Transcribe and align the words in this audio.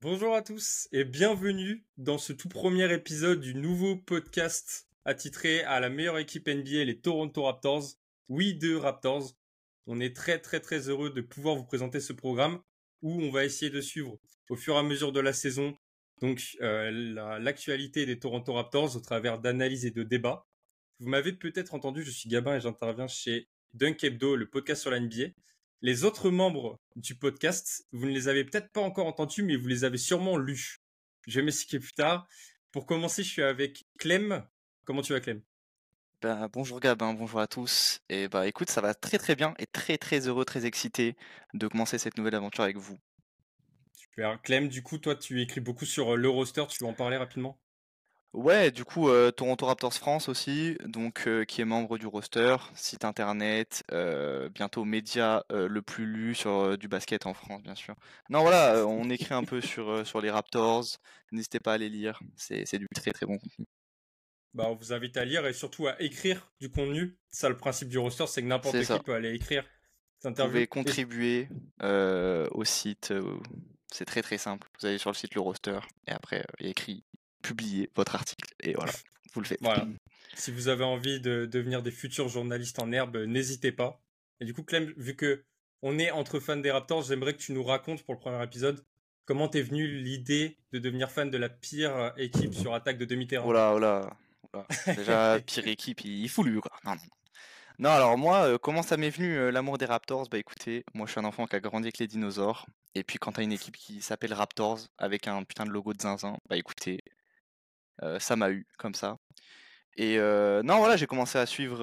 Bonjour 0.00 0.34
à 0.34 0.42
tous 0.42 0.88
et 0.92 1.04
bienvenue 1.04 1.84
dans 1.96 2.18
ce 2.18 2.32
tout 2.32 2.48
premier 2.48 2.92
épisode 2.92 3.40
du 3.40 3.54
nouveau 3.54 3.96
podcast 3.96 4.88
attitré 5.04 5.62
à 5.62 5.80
la 5.80 5.90
meilleure 5.90 6.18
équipe 6.18 6.48
NBA, 6.48 6.84
les 6.84 7.00
Toronto 7.00 7.44
Raptors. 7.44 7.84
Oui, 8.28 8.54
deux 8.54 8.76
Raptors. 8.76 9.32
On 9.86 10.00
est 10.00 10.14
très 10.14 10.38
très 10.38 10.60
très 10.60 10.88
heureux 10.88 11.10
de 11.10 11.20
pouvoir 11.20 11.56
vous 11.56 11.64
présenter 11.64 12.00
ce 12.00 12.12
programme 12.12 12.60
où 13.06 13.22
on 13.22 13.30
va 13.30 13.44
essayer 13.44 13.70
de 13.70 13.80
suivre 13.80 14.18
au 14.50 14.56
fur 14.56 14.74
et 14.74 14.78
à 14.78 14.82
mesure 14.82 15.12
de 15.12 15.20
la 15.20 15.32
saison 15.32 15.76
donc 16.20 16.56
euh, 16.62 17.38
l'actualité 17.40 18.06
des 18.06 18.18
Toronto 18.18 18.52
Raptors 18.52 18.96
au 18.96 19.00
travers 19.00 19.38
d'analyses 19.38 19.84
et 19.84 19.90
de 19.90 20.02
débats. 20.02 20.46
Vous 20.98 21.08
m'avez 21.08 21.32
peut-être 21.32 21.74
entendu, 21.74 22.02
je 22.02 22.10
suis 22.10 22.28
Gabin 22.28 22.56
et 22.56 22.60
j'interviens 22.60 23.06
chez 23.06 23.48
Dunk 23.74 24.02
Hebdo, 24.02 24.34
le 24.36 24.48
podcast 24.48 24.80
sur 24.82 24.90
la 24.90 25.00
NBA. 25.00 25.28
Les 25.82 26.04
autres 26.04 26.30
membres 26.30 26.80
du 26.96 27.14
podcast, 27.14 27.86
vous 27.92 28.06
ne 28.06 28.12
les 28.12 28.28
avez 28.28 28.44
peut-être 28.44 28.72
pas 28.72 28.80
encore 28.80 29.06
entendus, 29.06 29.42
mais 29.42 29.56
vous 29.56 29.68
les 29.68 29.84
avez 29.84 29.98
sûrement 29.98 30.38
lus. 30.38 30.78
Je 31.26 31.38
vais 31.38 31.44
m'expliquer 31.44 31.80
plus 31.80 31.92
tard. 31.92 32.26
Pour 32.72 32.86
commencer, 32.86 33.22
je 33.22 33.28
suis 33.28 33.42
avec 33.42 33.84
Clem. 33.98 34.42
Comment 34.84 35.02
tu 35.02 35.12
vas, 35.12 35.20
Clem? 35.20 35.42
Ben, 36.26 36.48
bonjour 36.52 36.80
Gabin, 36.80 37.14
bonjour 37.14 37.38
à 37.38 37.46
tous. 37.46 38.00
Et 38.08 38.26
bah 38.26 38.48
écoute, 38.48 38.68
ça 38.68 38.80
va 38.80 38.94
très 38.94 39.16
très 39.16 39.36
bien 39.36 39.54
et 39.60 39.66
très 39.66 39.96
très 39.96 40.26
heureux, 40.26 40.44
très 40.44 40.66
excité 40.66 41.14
de 41.54 41.68
commencer 41.68 41.98
cette 41.98 42.18
nouvelle 42.18 42.34
aventure 42.34 42.64
avec 42.64 42.76
vous. 42.78 42.98
Super. 43.92 44.42
Clem, 44.42 44.66
du 44.66 44.82
coup, 44.82 44.98
toi, 44.98 45.14
tu 45.14 45.40
écris 45.40 45.60
beaucoup 45.60 45.84
sur 45.84 46.14
euh, 46.14 46.16
le 46.16 46.28
roster. 46.28 46.64
Tu 46.68 46.82
veux 46.82 46.90
en 46.90 46.94
parler 46.94 47.16
rapidement? 47.16 47.56
Ouais, 48.32 48.72
du 48.72 48.84
coup, 48.84 49.08
euh, 49.08 49.30
Toronto 49.30 49.66
Raptors 49.66 49.94
France 49.94 50.28
aussi, 50.28 50.76
donc 50.84 51.28
euh, 51.28 51.44
qui 51.44 51.60
est 51.60 51.64
membre 51.64 51.96
du 51.96 52.08
roster, 52.08 52.56
site 52.74 53.04
internet, 53.04 53.84
bientôt 54.52 54.84
média 54.84 55.44
le 55.50 55.80
plus 55.80 56.06
lu 56.06 56.34
sur 56.34 56.76
du 56.76 56.88
basket 56.88 57.24
en 57.26 57.34
France, 57.34 57.62
bien 57.62 57.76
sûr. 57.76 57.94
Non, 58.30 58.40
voilà, 58.42 58.84
on 58.84 59.08
écrit 59.10 59.32
un 59.32 59.44
peu 59.44 59.60
sur, 59.60 60.04
sur 60.04 60.20
les 60.20 60.30
Raptors. 60.30 60.84
N'hésitez 61.30 61.60
pas 61.60 61.74
à 61.74 61.78
les 61.78 61.88
lire, 61.88 62.18
c'est 62.34 62.78
du 62.78 62.88
très 62.92 63.12
très 63.12 63.26
bon 63.26 63.38
contenu. 63.38 63.64
Bah, 64.56 64.66
on 64.68 64.74
vous 64.74 64.92
invite 64.92 65.16
à 65.16 65.24
lire 65.24 65.46
et 65.46 65.52
surtout 65.52 65.86
à 65.86 66.00
écrire 66.00 66.50
du 66.60 66.70
contenu. 66.70 67.16
Ça, 67.30 67.48
le 67.48 67.56
principe 67.56 67.88
du 67.88 67.98
roster, 67.98 68.26
c'est 68.26 68.42
que 68.42 68.46
n'importe 68.46 68.80
qui 68.80 68.98
peut 69.04 69.14
aller 69.14 69.32
écrire. 69.34 69.64
Vous 70.24 70.32
pouvez 70.32 70.66
contribuer 70.66 71.48
au 71.80 72.64
site 72.64 73.12
c'est 73.92 74.04
très 74.04 74.22
très 74.22 74.38
simple. 74.38 74.68
Vous 74.78 74.86
allez 74.86 74.98
sur 74.98 75.10
le 75.10 75.16
site 75.16 75.34
le 75.34 75.40
roster 75.40 75.78
et 76.06 76.12
après 76.12 76.40
euh, 76.40 76.54
il 76.60 76.66
y 76.66 76.68
a 76.68 76.70
écrit 76.70 77.04
publier 77.42 77.90
votre 77.94 78.14
article 78.14 78.52
et 78.60 78.74
voilà, 78.74 78.92
vous 79.32 79.40
le 79.40 79.46
faites. 79.46 79.60
Voilà. 79.60 79.86
Si 80.34 80.50
vous 80.50 80.68
avez 80.68 80.84
envie 80.84 81.18
de 81.18 81.46
devenir 81.46 81.82
des 81.82 81.90
futurs 81.90 82.28
journalistes 82.28 82.78
en 82.78 82.92
herbe, 82.92 83.16
n'hésitez 83.16 83.72
pas. 83.72 84.02
Et 84.38 84.44
du 84.44 84.52
coup, 84.52 84.62
Clem, 84.62 84.92
vu 84.98 85.16
que 85.16 85.44
on 85.80 85.98
est 85.98 86.10
entre 86.10 86.40
fans 86.40 86.58
des 86.58 86.70
Raptors, 86.70 87.04
j'aimerais 87.04 87.32
que 87.32 87.38
tu 87.38 87.52
nous 87.52 87.64
racontes 87.64 88.02
pour 88.02 88.12
le 88.12 88.20
premier 88.20 88.42
épisode 88.44 88.84
comment 89.24 89.48
t'es 89.48 89.62
venu 89.62 89.86
l'idée 89.86 90.58
de 90.72 90.78
devenir 90.78 91.10
fan 91.10 91.30
de 91.30 91.38
la 91.38 91.48
pire 91.48 92.12
équipe 92.18 92.52
sur 92.52 92.74
attaque 92.74 92.98
de 92.98 93.06
demi-terrain? 93.06 93.46
Oh 93.46 93.52
là, 93.52 93.72
oh 93.74 93.78
là, 93.78 94.14
Déjà, 94.86 95.38
pire 95.40 95.66
équipe, 95.68 96.00
il 96.04 96.28
faut 96.28 96.42
lui 96.42 96.60
quoi. 96.60 96.72
Non, 96.84 96.92
non. 96.92 97.00
Non, 97.78 97.90
alors 97.90 98.16
moi, 98.16 98.44
euh, 98.46 98.58
comment 98.58 98.82
ça 98.82 98.96
m'est 98.96 99.10
venu 99.10 99.36
euh, 99.36 99.50
l'amour 99.50 99.76
des 99.76 99.84
Raptors? 99.84 100.28
Bah 100.30 100.38
écoutez, 100.38 100.84
moi 100.94 101.06
je 101.06 101.12
suis 101.12 101.20
un 101.20 101.24
enfant 101.24 101.46
qui 101.46 101.56
a 101.56 101.60
grandi 101.60 101.86
avec 101.86 101.98
les 101.98 102.06
dinosaures. 102.06 102.66
Et 102.94 103.04
puis 103.04 103.18
quand 103.18 103.32
t'as 103.32 103.42
une 103.42 103.52
équipe 103.52 103.76
qui 103.76 104.00
s'appelle 104.00 104.32
Raptors 104.32 104.80
avec 104.96 105.28
un 105.28 105.44
putain 105.44 105.66
de 105.66 105.70
logo 105.70 105.92
de 105.92 106.00
zinzin, 106.00 106.38
bah 106.48 106.56
écoutez, 106.56 107.00
euh, 108.02 108.18
ça 108.18 108.36
m'a 108.36 108.50
eu 108.50 108.66
comme 108.78 108.94
ça. 108.94 109.18
Et 109.96 110.18
non, 110.18 110.78
voilà, 110.78 110.96
j'ai 110.96 111.06
commencé 111.06 111.38
à 111.38 111.46
suivre 111.46 111.80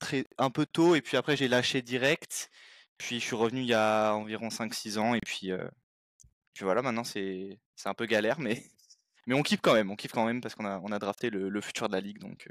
très, 0.00 0.24
un 0.38 0.50
peu 0.50 0.66
tôt 0.66 0.94
et 0.96 1.02
puis 1.02 1.16
après 1.16 1.36
j'ai 1.36 1.48
lâché 1.48 1.82
direct. 1.82 2.50
Puis 2.98 3.20
je 3.20 3.24
suis 3.26 3.36
revenu 3.36 3.60
il 3.62 3.66
y 3.68 3.74
a 3.74 4.12
environ 4.14 4.48
5-6 4.50 4.98
ans 4.98 5.14
et 5.14 5.20
puis, 5.20 5.50
puis 6.54 6.64
voilà, 6.64 6.82
maintenant 6.82 7.04
c'est 7.04 7.58
un 7.84 7.94
peu 7.94 8.06
galère, 8.06 8.40
mais, 8.40 8.62
mais 9.26 9.34
on 9.34 9.42
kiffe 9.42 9.60
quand 9.60 9.74
même, 9.74 9.90
on 9.90 9.96
kiffe 9.96 10.12
quand 10.12 10.26
même 10.26 10.40
parce 10.40 10.54
qu'on 10.54 10.64
a, 10.64 10.78
on 10.80 10.92
a 10.92 10.98
drafté 10.98 11.30
le, 11.30 11.48
le 11.48 11.60
futur 11.60 11.88
de 11.88 11.94
la 11.94 12.00
ligue, 12.00 12.18
donc 12.18 12.48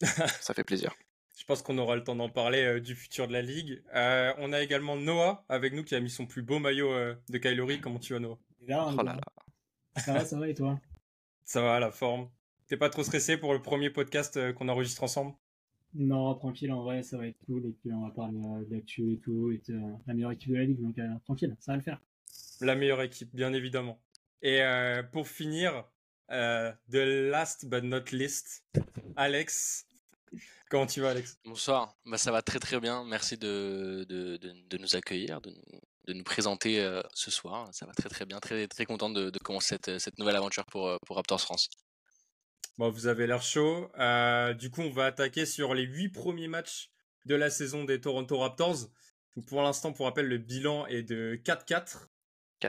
ça 0.40 0.54
fait 0.54 0.64
plaisir. 0.64 0.94
Je 1.36 1.44
pense 1.44 1.60
qu'on 1.60 1.76
aura 1.76 1.96
le 1.96 2.02
temps 2.02 2.16
d'en 2.16 2.30
parler 2.30 2.64
euh, 2.64 2.80
du 2.80 2.94
futur 2.94 3.28
de 3.28 3.32
la 3.34 3.42
ligue. 3.42 3.82
Euh, 3.94 4.32
on 4.38 4.54
a 4.54 4.62
également 4.62 4.96
Noah 4.96 5.44
avec 5.50 5.74
nous 5.74 5.84
qui 5.84 5.94
a 5.94 6.00
mis 6.00 6.08
son 6.08 6.26
plus 6.26 6.42
beau 6.42 6.58
maillot 6.58 6.90
euh, 6.90 7.14
de 7.28 7.36
Kylori. 7.36 7.78
Comment 7.78 7.98
tu 7.98 8.14
vas 8.14 8.20
Noah? 8.20 8.38
Oh 8.62 9.02
Ça 9.98 10.14
va, 10.14 10.24
ça 10.24 10.38
va 10.38 10.48
et 10.48 10.54
toi? 10.54 10.80
Ça 11.44 11.60
va, 11.60 11.78
la 11.78 11.90
forme. 11.90 12.30
T'es 12.68 12.78
pas 12.78 12.88
trop 12.88 13.02
stressé 13.02 13.36
pour 13.36 13.52
le 13.52 13.60
premier 13.60 13.90
podcast 13.90 14.52
qu'on 14.54 14.68
enregistre 14.68 15.02
ensemble? 15.02 15.34
Non, 15.94 16.34
tranquille, 16.34 16.72
en 16.72 16.82
vrai, 16.82 17.02
ça 17.02 17.18
va 17.18 17.26
être 17.26 17.38
cool. 17.44 17.66
Et 17.66 17.72
puis 17.72 17.92
on 17.92 18.06
va 18.06 18.10
parler 18.10 18.40
d'actu 18.68 19.12
et 19.12 19.18
tout, 19.18 19.52
et 19.52 19.62
de 19.68 19.78
la 20.06 20.14
meilleure 20.14 20.32
équipe 20.32 20.50
de 20.50 20.56
la 20.56 20.64
ligue. 20.64 20.80
Donc 20.80 20.96
tranquille, 21.24 21.54
ça 21.60 21.72
va 21.72 21.76
le 21.76 21.82
faire. 21.82 22.00
La 22.60 22.74
meilleure 22.74 23.02
équipe, 23.02 23.32
bien 23.34 23.52
évidemment. 23.52 24.00
Et 24.42 24.62
pour 25.12 25.28
finir, 25.28 25.84
the 26.28 27.30
last 27.30 27.68
but 27.68 27.84
not 27.84 28.12
least, 28.12 28.64
Alex, 29.16 29.86
Comment 30.68 30.86
tu 30.86 31.00
vas, 31.00 31.10
Alex? 31.10 31.38
Bonsoir. 31.44 31.94
Bah, 32.04 32.18
ça 32.18 32.32
va 32.32 32.42
très 32.42 32.58
très 32.58 32.80
bien. 32.80 33.04
Merci 33.04 33.38
de, 33.38 34.04
de, 34.08 34.36
de, 34.36 34.78
nous 34.78 34.96
accueillir, 34.96 35.40
de, 35.40 35.54
de 36.06 36.12
nous 36.12 36.24
présenter 36.24 36.80
euh, 36.80 37.02
ce 37.14 37.30
soir. 37.30 37.68
Ça 37.72 37.86
va 37.86 37.92
très 37.92 38.08
très 38.08 38.26
bien. 38.26 38.40
Très 38.40 38.66
très 38.66 38.84
content 38.84 39.08
de, 39.08 39.30
commencer 39.44 39.76
cette, 39.76 40.00
cette, 40.00 40.18
nouvelle 40.18 40.34
aventure 40.34 40.66
pour, 40.66 40.88
euh, 40.88 40.96
pour 41.06 41.16
Raptors 41.16 41.40
France. 41.40 41.68
Bon, 42.78 42.90
vous 42.90 43.06
avez 43.06 43.28
l'air 43.28 43.42
chaud. 43.42 43.92
Euh, 43.98 44.54
du 44.54 44.70
coup, 44.70 44.82
on 44.82 44.90
va 44.90 45.06
attaquer 45.06 45.46
sur 45.46 45.72
les 45.72 45.84
huit 45.84 46.08
premiers 46.08 46.48
matchs 46.48 46.90
de 47.26 47.36
la 47.36 47.48
saison 47.48 47.84
des 47.84 48.00
Toronto 48.00 48.38
Raptors. 48.38 48.88
Pour 49.46 49.62
l'instant, 49.62 49.92
pour 49.92 50.06
rappel, 50.06 50.26
le 50.26 50.38
bilan 50.38 50.86
est 50.86 51.04
de 51.04 51.40
4-4. 51.44 52.08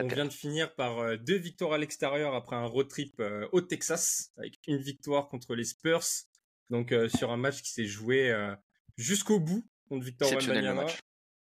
On 0.02 0.06
vient 0.06 0.24
de 0.24 0.32
finir 0.32 0.74
par 0.74 1.18
deux 1.18 1.36
victoires 1.36 1.72
à 1.72 1.78
l'extérieur 1.78 2.34
après 2.34 2.56
un 2.56 2.66
road 2.66 2.88
trip 2.88 3.22
au 3.52 3.60
Texas, 3.60 4.32
avec 4.36 4.58
une 4.66 4.78
victoire 4.78 5.28
contre 5.28 5.54
les 5.54 5.64
Spurs 5.64 6.02
donc 6.70 6.92
euh, 6.92 7.08
sur 7.08 7.30
un 7.30 7.36
match 7.36 7.62
qui 7.62 7.70
s'est 7.70 7.86
joué 7.86 8.30
euh, 8.30 8.54
jusqu'au 8.96 9.40
bout 9.40 9.64
contre 9.88 10.04
Victor 10.04 10.30
Wembanyama. 10.30 10.86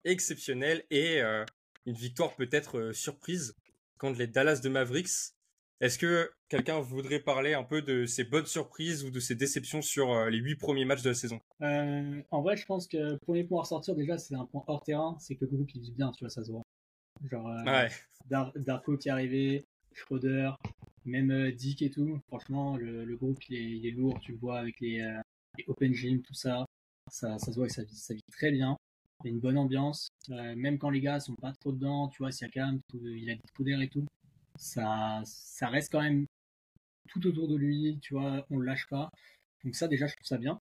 Exceptionnel 0.05 0.85
et 0.91 1.23
euh, 1.23 1.45
une 1.87 1.95
victoire 1.95 2.35
peut-être 2.37 2.93
surprise 2.93 3.57
contre 3.99 4.19
les 4.19 4.27
Dallas 4.27 4.61
de 4.63 4.69
Mavericks. 4.69 5.33
Est-ce 5.81 5.99
que 5.99 6.31
quelqu'un 6.49 6.81
voudrait 6.81 7.21
parler 7.21 7.55
un 7.55 7.65
peu 7.65 7.83
de 7.83 8.07
ses 8.07 8.25
bonnes 8.25 8.47
surprises 8.47 9.05
ou 9.05 9.11
de 9.11 9.21
ses 9.21 9.35
déceptions 9.35 9.83
sur 9.83 10.27
les 10.27 10.39
huit 10.39 10.57
premiers 10.57 10.85
matchs 10.85 11.03
de 11.03 11.11
la 11.11 11.15
saison? 11.15 11.41
En 11.61 12.43
vrai, 12.43 12.57
je 12.57 12.65
pense 12.65 12.87
que 12.87 13.17
pour 13.25 13.35
les 13.35 13.45
points 13.45 13.59
à 13.59 13.63
ressortir, 13.63 13.95
déjà, 13.95 14.17
c'est 14.17 14.35
un 14.35 14.47
point 14.47 14.63
hors 14.67 14.83
terrain, 14.83 15.17
c'est 15.21 15.35
que 15.35 15.45
le 15.45 15.51
groupe 15.51 15.71
il 15.75 15.83
vit 15.83 15.93
bien, 15.93 16.13
tu 16.13 16.25
vois, 16.25 16.31
ça 16.31 16.45
se 16.45 16.53
voit. 16.53 16.63
Genre, 17.23 18.53
Darko 18.57 18.97
qui 18.97 19.09
est 19.09 19.13
arrivé, 19.13 19.67
Schroeder, 19.93 20.53
même 21.05 21.31
euh, 21.31 21.53
Dick 21.53 21.83
et 21.83 21.91
tout. 21.91 22.21
Franchement, 22.27 22.77
le, 22.77 23.17
groupe 23.17 23.43
il 23.49 23.87
est, 23.87 23.91
lourd, 23.91 24.19
tu 24.21 24.33
le 24.33 24.39
vois 24.39 24.59
avec 24.59 24.81
les, 24.81 25.01
euh, 25.01 25.21
Open 25.69 25.93
Gym, 25.93 26.23
tout 26.23 26.35
ça. 26.35 26.67
Ça, 27.11 27.39
se 27.39 27.51
voit 27.53 27.67
que 27.67 27.73
ça 27.73 27.85
vit, 27.85 27.97
ça 27.97 28.15
vit 28.15 28.23
très 28.33 28.51
bien. 28.51 28.77
Il 29.23 29.29
y 29.29 29.31
a 29.31 29.35
une 29.35 29.41
bonne 29.41 29.59
ambiance. 29.59 30.09
Euh, 30.31 30.55
même 30.57 30.79
quand 30.79 30.91
les 30.91 31.01
gars 31.01 31.21
sont 31.21 31.35
pas 31.35 31.53
trop 31.53 31.73
dedans, 31.73 32.09
tu 32.09 32.19
vois, 32.19 32.33
Siakam, 32.33 32.81
tout, 32.89 33.01
il 33.07 33.31
a 33.31 33.35
des 33.35 33.65
d'air 33.65 33.81
et 33.81 33.89
tout. 33.89 34.07
Ça, 34.57 35.23
ça 35.25 35.69
reste 35.69 35.93
quand 35.93 36.03
même 36.03 36.27
tout 37.09 37.27
autour 37.27 37.49
de 37.49 37.57
lui, 37.57 37.99
tu 38.01 38.15
vois, 38.15 38.47
on 38.51 38.59
le 38.59 38.67
lâche 38.67 38.87
pas. 38.89 39.11
Donc 39.65 39.75
ça 39.75 39.89
déjà, 39.89 40.07
je 40.07 40.15
trouve 40.15 40.27
ça 40.27 40.39
bien. 40.39 40.59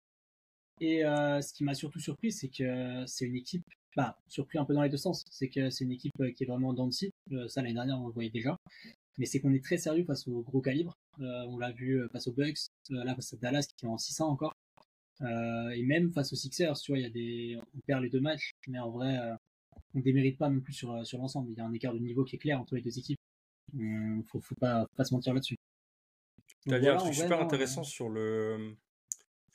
Et 0.81 1.01
ce 1.01 1.53
qui 1.53 1.63
m'a 1.63 1.73
surtout 1.73 1.99
surpris, 1.99 2.31
c'est 2.31 2.49
que 2.49 3.03
c'est 3.05 3.25
une 3.25 3.35
équipe, 3.35 3.65
bah, 3.95 4.17
surpris 4.27 4.57
un 4.57 4.65
peu 4.65 4.73
dans 4.73 4.83
les 4.83 4.89
deux 4.89 4.97
sens, 4.97 5.25
c'est 5.29 5.49
que 5.49 5.69
c'est 5.69 5.83
une 5.83 5.91
équipe 5.91 6.13
qui 6.35 6.43
est 6.43 6.47
vraiment 6.47 6.73
dans 6.73 6.85
le 6.85 6.91
site. 6.91 7.13
ça 7.47 7.61
l'année 7.61 7.73
dernière, 7.73 7.99
on 7.99 8.07
le 8.07 8.13
voyait 8.13 8.29
déjà 8.29 8.57
mais 9.19 9.25
c'est 9.25 9.39
qu'on 9.39 9.53
est 9.53 9.63
très 9.63 9.77
sérieux 9.77 10.05
face 10.05 10.27
au 10.27 10.41
gros 10.41 10.61
calibre. 10.61 10.97
Euh, 11.19 11.43
on 11.49 11.57
l'a 11.57 11.71
vu 11.71 11.99
euh, 11.99 12.07
face 12.07 12.27
aux 12.27 12.31
Bucks, 12.31 12.57
euh, 12.91 13.03
là 13.03 13.13
face 13.13 13.33
à 13.33 13.37
Dallas 13.37 13.67
qui 13.77 13.85
est 13.85 13.89
en 13.89 13.97
600 13.97 14.27
encore, 14.27 14.55
et 15.21 15.83
même 15.83 16.13
face 16.13 16.31
aux 16.31 16.37
Sixers, 16.37 16.79
tu 16.79 16.93
vois, 16.93 16.99
il 16.99 17.03
y 17.03 17.05
a 17.05 17.09
des, 17.09 17.59
on 17.75 17.79
perd 17.81 18.01
les 18.01 18.09
deux 18.09 18.21
matchs, 18.21 18.53
mais 18.69 18.79
en 18.79 18.89
vrai, 18.89 19.19
on 19.93 19.99
démérite 19.99 20.37
pas 20.37 20.49
non 20.49 20.61
plus 20.61 20.71
sur 20.71 21.05
sur 21.05 21.17
l'ensemble. 21.17 21.51
Il 21.51 21.57
y 21.57 21.59
a 21.59 21.65
un 21.65 21.73
écart 21.73 21.93
de 21.93 21.99
niveau 21.99 22.23
qui 22.23 22.37
est 22.37 22.39
clair 22.39 22.57
entre 22.57 22.75
les 22.75 22.81
deux 22.81 22.97
équipes. 22.97 23.19
Il 23.73 24.23
faut, 24.27 24.39
faut 24.39 24.55
pas, 24.55 24.87
pas 24.95 25.03
se 25.03 25.13
mentir 25.13 25.33
là-dessus. 25.33 25.57
Tu 26.65 26.73
as 26.73 26.79
dit 26.79 26.87
un 26.87 26.95
truc 26.95 27.13
super 27.13 27.41
intéressant 27.41 27.83
sur 27.83 28.07
le, 28.07 28.77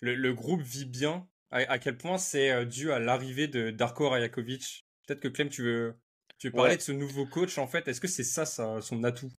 le, 0.02 0.34
groupe 0.34 0.60
vit 0.60 0.84
bien. 0.84 1.26
À, 1.50 1.78
quel 1.78 1.96
point 1.96 2.18
c'est 2.18 2.66
dû 2.66 2.90
à 2.90 2.98
l'arrivée 2.98 3.46
de 3.46 3.70
Darko 3.70 4.08
Rajakovic. 4.08 4.84
Peut-être 5.06 5.20
que 5.20 5.28
Clem, 5.28 5.48
tu 5.48 5.62
veux, 5.62 5.94
tu 6.38 6.48
veux 6.48 6.52
parler 6.52 6.76
de 6.76 6.82
ce 6.82 6.92
nouveau 6.92 7.26
coach 7.26 7.58
en 7.58 7.68
fait. 7.68 7.86
Est-ce 7.86 8.00
que 8.00 8.08
c'est 8.08 8.24
ça, 8.24 8.44
ça 8.44 8.80
son 8.80 9.04
atout? 9.04 9.30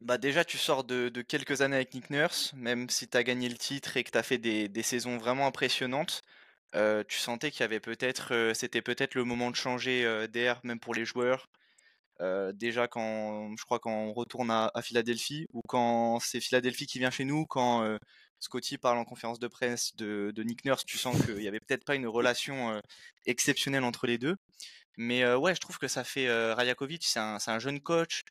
Bah 0.00 0.16
déjà, 0.16 0.44
tu 0.44 0.56
sors 0.56 0.82
de, 0.84 1.10
quelques 1.22 1.60
années 1.60 1.76
avec 1.76 1.92
Nick 1.92 2.08
Nurse, 2.08 2.54
même 2.54 2.88
si 2.88 3.06
tu 3.06 3.16
as 3.18 3.22
gagné 3.22 3.48
le 3.50 3.56
titre 3.56 3.98
et 3.98 4.04
que 4.04 4.10
tu 4.10 4.16
as 4.16 4.22
fait 4.22 4.38
des, 4.38 4.82
saisons 4.82 5.18
vraiment 5.18 5.46
impressionnantes. 5.46 6.22
Euh, 6.74 7.04
tu 7.06 7.18
sentais 7.18 7.50
qu'il 7.50 7.60
y 7.60 7.64
avait 7.64 7.80
peut-être, 7.80 8.32
euh, 8.34 8.54
c'était 8.54 8.82
peut-être 8.82 9.14
le 9.14 9.24
moment 9.24 9.50
de 9.50 9.56
changer 9.56 10.04
euh, 10.06 10.26
d'air, 10.26 10.60
même 10.64 10.80
pour 10.80 10.94
les 10.94 11.04
joueurs. 11.04 11.48
déjà 12.54 12.88
quand 12.88 13.56
je 13.56 13.64
crois 13.64 13.78
quand 13.80 13.92
on 13.92 14.12
retourne 14.12 14.50
à, 14.50 14.70
Philadelphie 14.82 15.46
ou 15.52 15.62
quand 15.68 16.20
c'est 16.20 16.40
Philadelphie 16.40 16.86
qui 16.86 16.98
vient 16.98 17.10
chez 17.10 17.24
nous, 17.24 17.46
quand 17.46 17.98
Scotty 18.40 18.78
parle 18.78 18.98
en 18.98 19.04
conférence 19.04 19.38
de 19.38 19.48
presse 19.48 19.94
de, 19.96 20.32
Nick 20.38 20.64
Nurse, 20.64 20.84
tu 20.84 20.98
sens 20.98 21.16
qu'il 21.24 21.36
n'y 21.36 21.48
avait 21.48 21.60
peut-être 21.60 21.84
pas 21.84 21.94
une 21.94 22.06
relation 22.06 22.80
exceptionnelle 23.26 23.84
entre 23.84 24.06
les 24.06 24.18
deux. 24.18 24.36
Mais 24.96 25.32
ouais, 25.34 25.54
je 25.54 25.60
trouve 25.60 25.78
que 25.78 25.88
ça 25.88 26.04
fait 26.04 26.30
Rajakovic, 26.52 27.04
c'est 27.04 27.20
un, 27.20 27.58
jeune 27.58 27.80
coach 27.80 28.24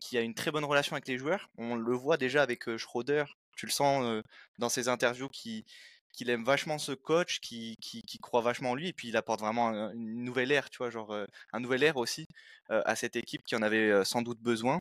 qui 0.00 0.18
a 0.18 0.20
une 0.20 0.34
très 0.34 0.50
bonne 0.50 0.64
relation 0.64 0.94
avec 0.94 1.06
les 1.08 1.18
joueurs. 1.18 1.50
On 1.58 1.76
le 1.76 1.94
voit 1.94 2.16
déjà 2.16 2.42
avec 2.42 2.76
Schroeder, 2.76 3.24
tu 3.56 3.66
le 3.66 3.72
sens 3.72 4.22
dans 4.58 4.68
ses 4.68 4.88
interviews 4.88 5.28
qui 5.28 5.64
qu'il 6.12 6.30
aime 6.30 6.44
vachement 6.44 6.78
ce 6.78 6.92
coach, 6.92 7.40
qui, 7.40 7.78
croit 8.20 8.42
vachement 8.42 8.72
en 8.72 8.74
lui, 8.74 8.88
et 8.88 8.92
puis 8.92 9.08
il 9.08 9.16
apporte 9.16 9.40
vraiment 9.40 9.70
une 9.92 10.24
nouvelle 10.24 10.52
ère, 10.52 10.70
tu 10.70 10.78
vois, 10.78 10.90
genre 10.90 11.16
un 11.52 11.60
nouvel 11.60 11.82
air 11.82 11.96
aussi 11.96 12.26
à 12.68 12.94
cette 12.96 13.16
équipe 13.16 13.42
qui 13.44 13.56
en 13.56 13.62
avait 13.62 14.04
sans 14.04 14.22
doute 14.22 14.40
besoin. 14.40 14.78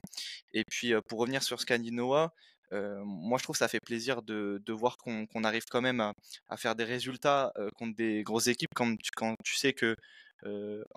Et 0.53 0.63
puis 0.65 0.93
pour 1.07 1.19
revenir 1.19 1.41
sur 1.43 1.59
Scandinoa, 1.59 2.33
moi 2.71 3.37
je 3.37 3.43
trouve 3.43 3.55
que 3.55 3.59
ça 3.59 3.67
fait 3.67 3.79
plaisir 3.79 4.21
de, 4.21 4.61
voir 4.71 4.97
qu'on 4.97 5.43
arrive 5.43 5.65
quand 5.69 5.81
même 5.81 5.99
à, 6.47 6.57
faire 6.57 6.75
des 6.75 6.83
résultats 6.83 7.53
contre 7.77 7.95
des 7.95 8.23
grosses 8.23 8.47
équipes 8.47 8.73
quand 8.75 8.95
tu, 9.43 9.55
sais 9.55 9.73
que 9.73 9.95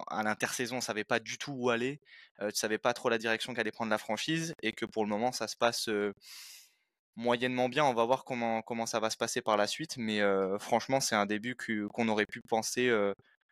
à 0.08 0.22
l'intersaison 0.22 0.76
on 0.76 0.80
savait 0.80 1.04
pas 1.04 1.20
du 1.20 1.38
tout 1.38 1.52
où 1.52 1.70
aller, 1.70 2.00
tu 2.40 2.54
savais 2.54 2.78
pas 2.78 2.94
trop 2.94 3.08
la 3.08 3.18
direction 3.18 3.54
qu'allait 3.54 3.72
prendre 3.72 3.90
la 3.90 3.98
franchise, 3.98 4.54
et 4.62 4.72
que 4.72 4.86
pour 4.86 5.04
le 5.04 5.10
moment 5.10 5.32
ça 5.32 5.48
se 5.48 5.56
passe 5.56 5.88
moyennement 7.16 7.68
bien. 7.68 7.84
On 7.84 7.94
va 7.94 8.04
voir 8.04 8.24
comment, 8.24 8.62
comment 8.62 8.86
ça 8.86 9.00
va 9.00 9.10
se 9.10 9.16
passer 9.16 9.40
par 9.42 9.56
la 9.56 9.66
suite. 9.66 9.96
Mais 9.96 10.20
franchement, 10.58 11.00
c'est 11.00 11.14
un 11.14 11.26
début 11.26 11.56
qu'on 11.56 12.08
aurait 12.08 12.26
pu 12.26 12.40
penser 12.48 12.92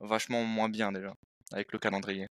vachement 0.01 0.45
moins 0.45 0.69
bien 0.69 0.93
déjà, 0.93 1.15
avec 1.53 1.73
le 1.73 1.79
calendrier. 1.79 2.27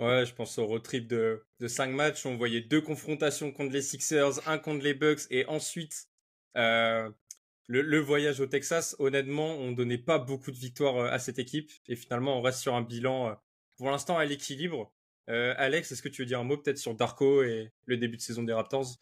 Ouais, 0.00 0.24
je 0.26 0.34
pense 0.34 0.58
au 0.58 0.66
road 0.66 0.82
trip 0.82 1.06
de, 1.06 1.44
de 1.60 1.68
5 1.68 1.88
matchs. 1.88 2.26
On 2.26 2.36
voyait 2.36 2.62
deux 2.62 2.80
confrontations 2.80 3.52
contre 3.52 3.72
les 3.72 3.82
Sixers, 3.82 4.48
un 4.48 4.58
contre 4.58 4.82
les 4.82 4.94
Bucks, 4.94 5.20
et 5.30 5.46
ensuite 5.46 6.08
le, 6.54 7.12
le, 7.68 7.98
voyage 7.98 8.40
au 8.40 8.46
Texas. 8.46 8.96
Honnêtement, 8.98 9.54
on 9.56 9.72
donnait 9.72 9.98
pas 9.98 10.18
beaucoup 10.18 10.50
de 10.50 10.56
victoires 10.56 11.12
à 11.12 11.18
cette 11.18 11.38
équipe. 11.38 11.70
Et 11.86 11.96
finalement, 11.96 12.38
on 12.38 12.42
reste 12.42 12.60
sur 12.60 12.74
un 12.74 12.82
bilan 12.82 13.38
pour 13.76 13.90
l'instant 13.90 14.18
à 14.18 14.24
l'équilibre. 14.24 14.92
Alex, 15.28 15.92
est-ce 15.92 16.02
que 16.02 16.08
tu 16.08 16.22
veux 16.22 16.26
dire 16.26 16.40
un 16.40 16.44
mot 16.44 16.56
peut-être 16.56 16.78
sur 16.78 16.94
Darko 16.94 17.44
et 17.44 17.70
le 17.84 17.96
début 17.96 18.16
de 18.16 18.22
saison 18.22 18.42
des 18.42 18.52
Raptors? 18.52 18.96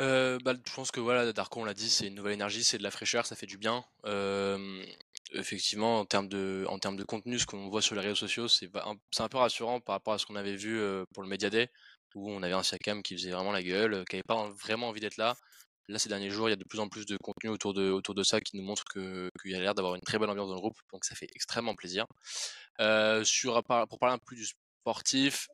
Euh, 0.00 0.38
bah, 0.44 0.54
je 0.66 0.74
pense 0.74 0.90
que 0.90 1.00
voilà, 1.00 1.32
Darko, 1.32 1.60
on 1.60 1.64
l'a 1.64 1.74
dit, 1.74 1.88
c'est 1.88 2.08
une 2.08 2.14
nouvelle 2.14 2.34
énergie, 2.34 2.64
c'est 2.64 2.78
de 2.78 2.82
la 2.82 2.90
fraîcheur, 2.90 3.26
ça 3.26 3.36
fait 3.36 3.46
du 3.46 3.56
bien. 3.56 3.84
Euh, 4.04 4.84
effectivement, 5.32 6.00
en 6.00 6.04
termes 6.04 6.28
de, 6.28 6.64
en 6.68 6.78
termes 6.78 6.96
de 6.96 7.04
contenu, 7.04 7.38
ce 7.38 7.46
qu'on 7.46 7.68
voit 7.68 7.82
sur 7.82 7.94
les 7.94 8.00
réseaux 8.00 8.14
sociaux, 8.14 8.48
c'est 8.48 8.70
un, 8.76 8.96
un, 9.18 9.28
peu 9.28 9.38
rassurant 9.38 9.80
par 9.80 9.94
rapport 9.94 10.14
à 10.14 10.18
ce 10.18 10.26
qu'on 10.26 10.36
avait 10.36 10.56
vu 10.56 10.80
pour 11.12 11.22
le 11.22 11.28
Media 11.28 11.50
Day, 11.50 11.68
où 12.14 12.30
on 12.30 12.42
avait 12.42 12.54
un 12.54 12.62
Siakam 12.62 13.02
qui 13.02 13.16
faisait 13.16 13.30
vraiment 13.30 13.52
la 13.52 13.62
gueule, 13.62 14.04
qui 14.08 14.16
n'avait 14.16 14.22
pas 14.22 14.48
vraiment 14.50 14.88
envie 14.88 15.00
d'être 15.00 15.16
là. 15.16 15.36
Là, 15.88 15.98
ces 15.98 16.08
derniers 16.08 16.30
jours, 16.30 16.48
il 16.48 16.50
y 16.50 16.54
a 16.54 16.56
de 16.56 16.64
plus 16.64 16.80
en 16.80 16.88
plus 16.88 17.06
de 17.06 17.16
contenu 17.16 17.50
autour 17.50 17.72
de, 17.72 17.90
autour 17.90 18.14
de 18.14 18.24
ça 18.24 18.40
qui 18.40 18.56
nous 18.56 18.64
montre 18.64 18.84
qu'il 18.84 19.30
y 19.44 19.54
a 19.54 19.60
l'air 19.60 19.74
d'avoir 19.74 19.94
une 19.94 20.00
très 20.00 20.18
bonne 20.18 20.30
ambiance 20.30 20.48
dans 20.48 20.54
le 20.54 20.60
groupe, 20.60 20.78
donc 20.92 21.04
ça 21.04 21.14
fait 21.14 21.28
extrêmement 21.34 21.74
plaisir. 21.74 22.06
Sur, 23.24 23.62
pour 23.64 23.98
parler 23.98 24.14
un 24.14 24.18
peu 24.18 24.34
du 24.34 24.46
sportif, 24.82 25.48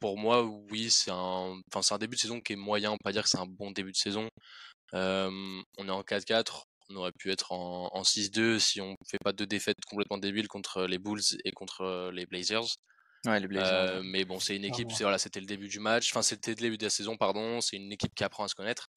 pour 0.00 0.18
moi, 0.18 0.42
oui, 0.42 0.90
c'est 0.90 1.10
un, 1.10 1.60
enfin, 1.72 1.94
un 1.94 1.98
début 1.98 2.16
de 2.16 2.20
saison 2.20 2.40
qui 2.40 2.54
est 2.54 2.56
moyen. 2.56 2.90
On 2.90 2.94
peut 2.94 3.04
pas 3.04 3.12
dire 3.12 3.22
que 3.22 3.28
c'est 3.28 3.38
un 3.38 3.46
bon 3.46 3.70
début 3.70 3.92
de 3.92 3.96
saison. 3.96 4.28
on 4.92 5.62
est 5.88 5.90
en 5.90 6.02
4-4. 6.02 6.64
On 6.90 6.96
aurait 6.96 7.12
pu 7.12 7.30
être 7.30 7.52
en, 7.52 8.02
6-2 8.02 8.58
si 8.58 8.80
on 8.80 8.96
fait 9.08 9.18
pas 9.22 9.32
deux 9.32 9.46
défaites 9.46 9.78
complètement 9.86 10.18
débiles 10.18 10.48
contre 10.48 10.86
les 10.86 10.98
Bulls 10.98 11.22
et 11.44 11.52
contre 11.52 12.10
les 12.12 12.26
Blazers. 12.26 12.76
Ouais, 13.26 13.38
les 13.38 13.46
Blazers. 13.46 14.02
Mais 14.02 14.24
bon, 14.24 14.40
c'est 14.40 14.56
une 14.56 14.64
équipe. 14.64 14.90
Voilà, 15.00 15.18
c'était 15.18 15.40
le 15.40 15.46
début 15.46 15.68
du 15.68 15.78
match. 15.78 16.10
Enfin, 16.10 16.22
c'était 16.22 16.50
le 16.50 16.56
début 16.56 16.78
de 16.78 16.84
la 16.84 16.90
saison, 16.90 17.16
pardon. 17.16 17.60
C'est 17.60 17.76
une 17.76 17.92
équipe 17.92 18.14
qui 18.14 18.24
apprend 18.24 18.44
à 18.44 18.48
se 18.48 18.54
connaître. 18.54 18.88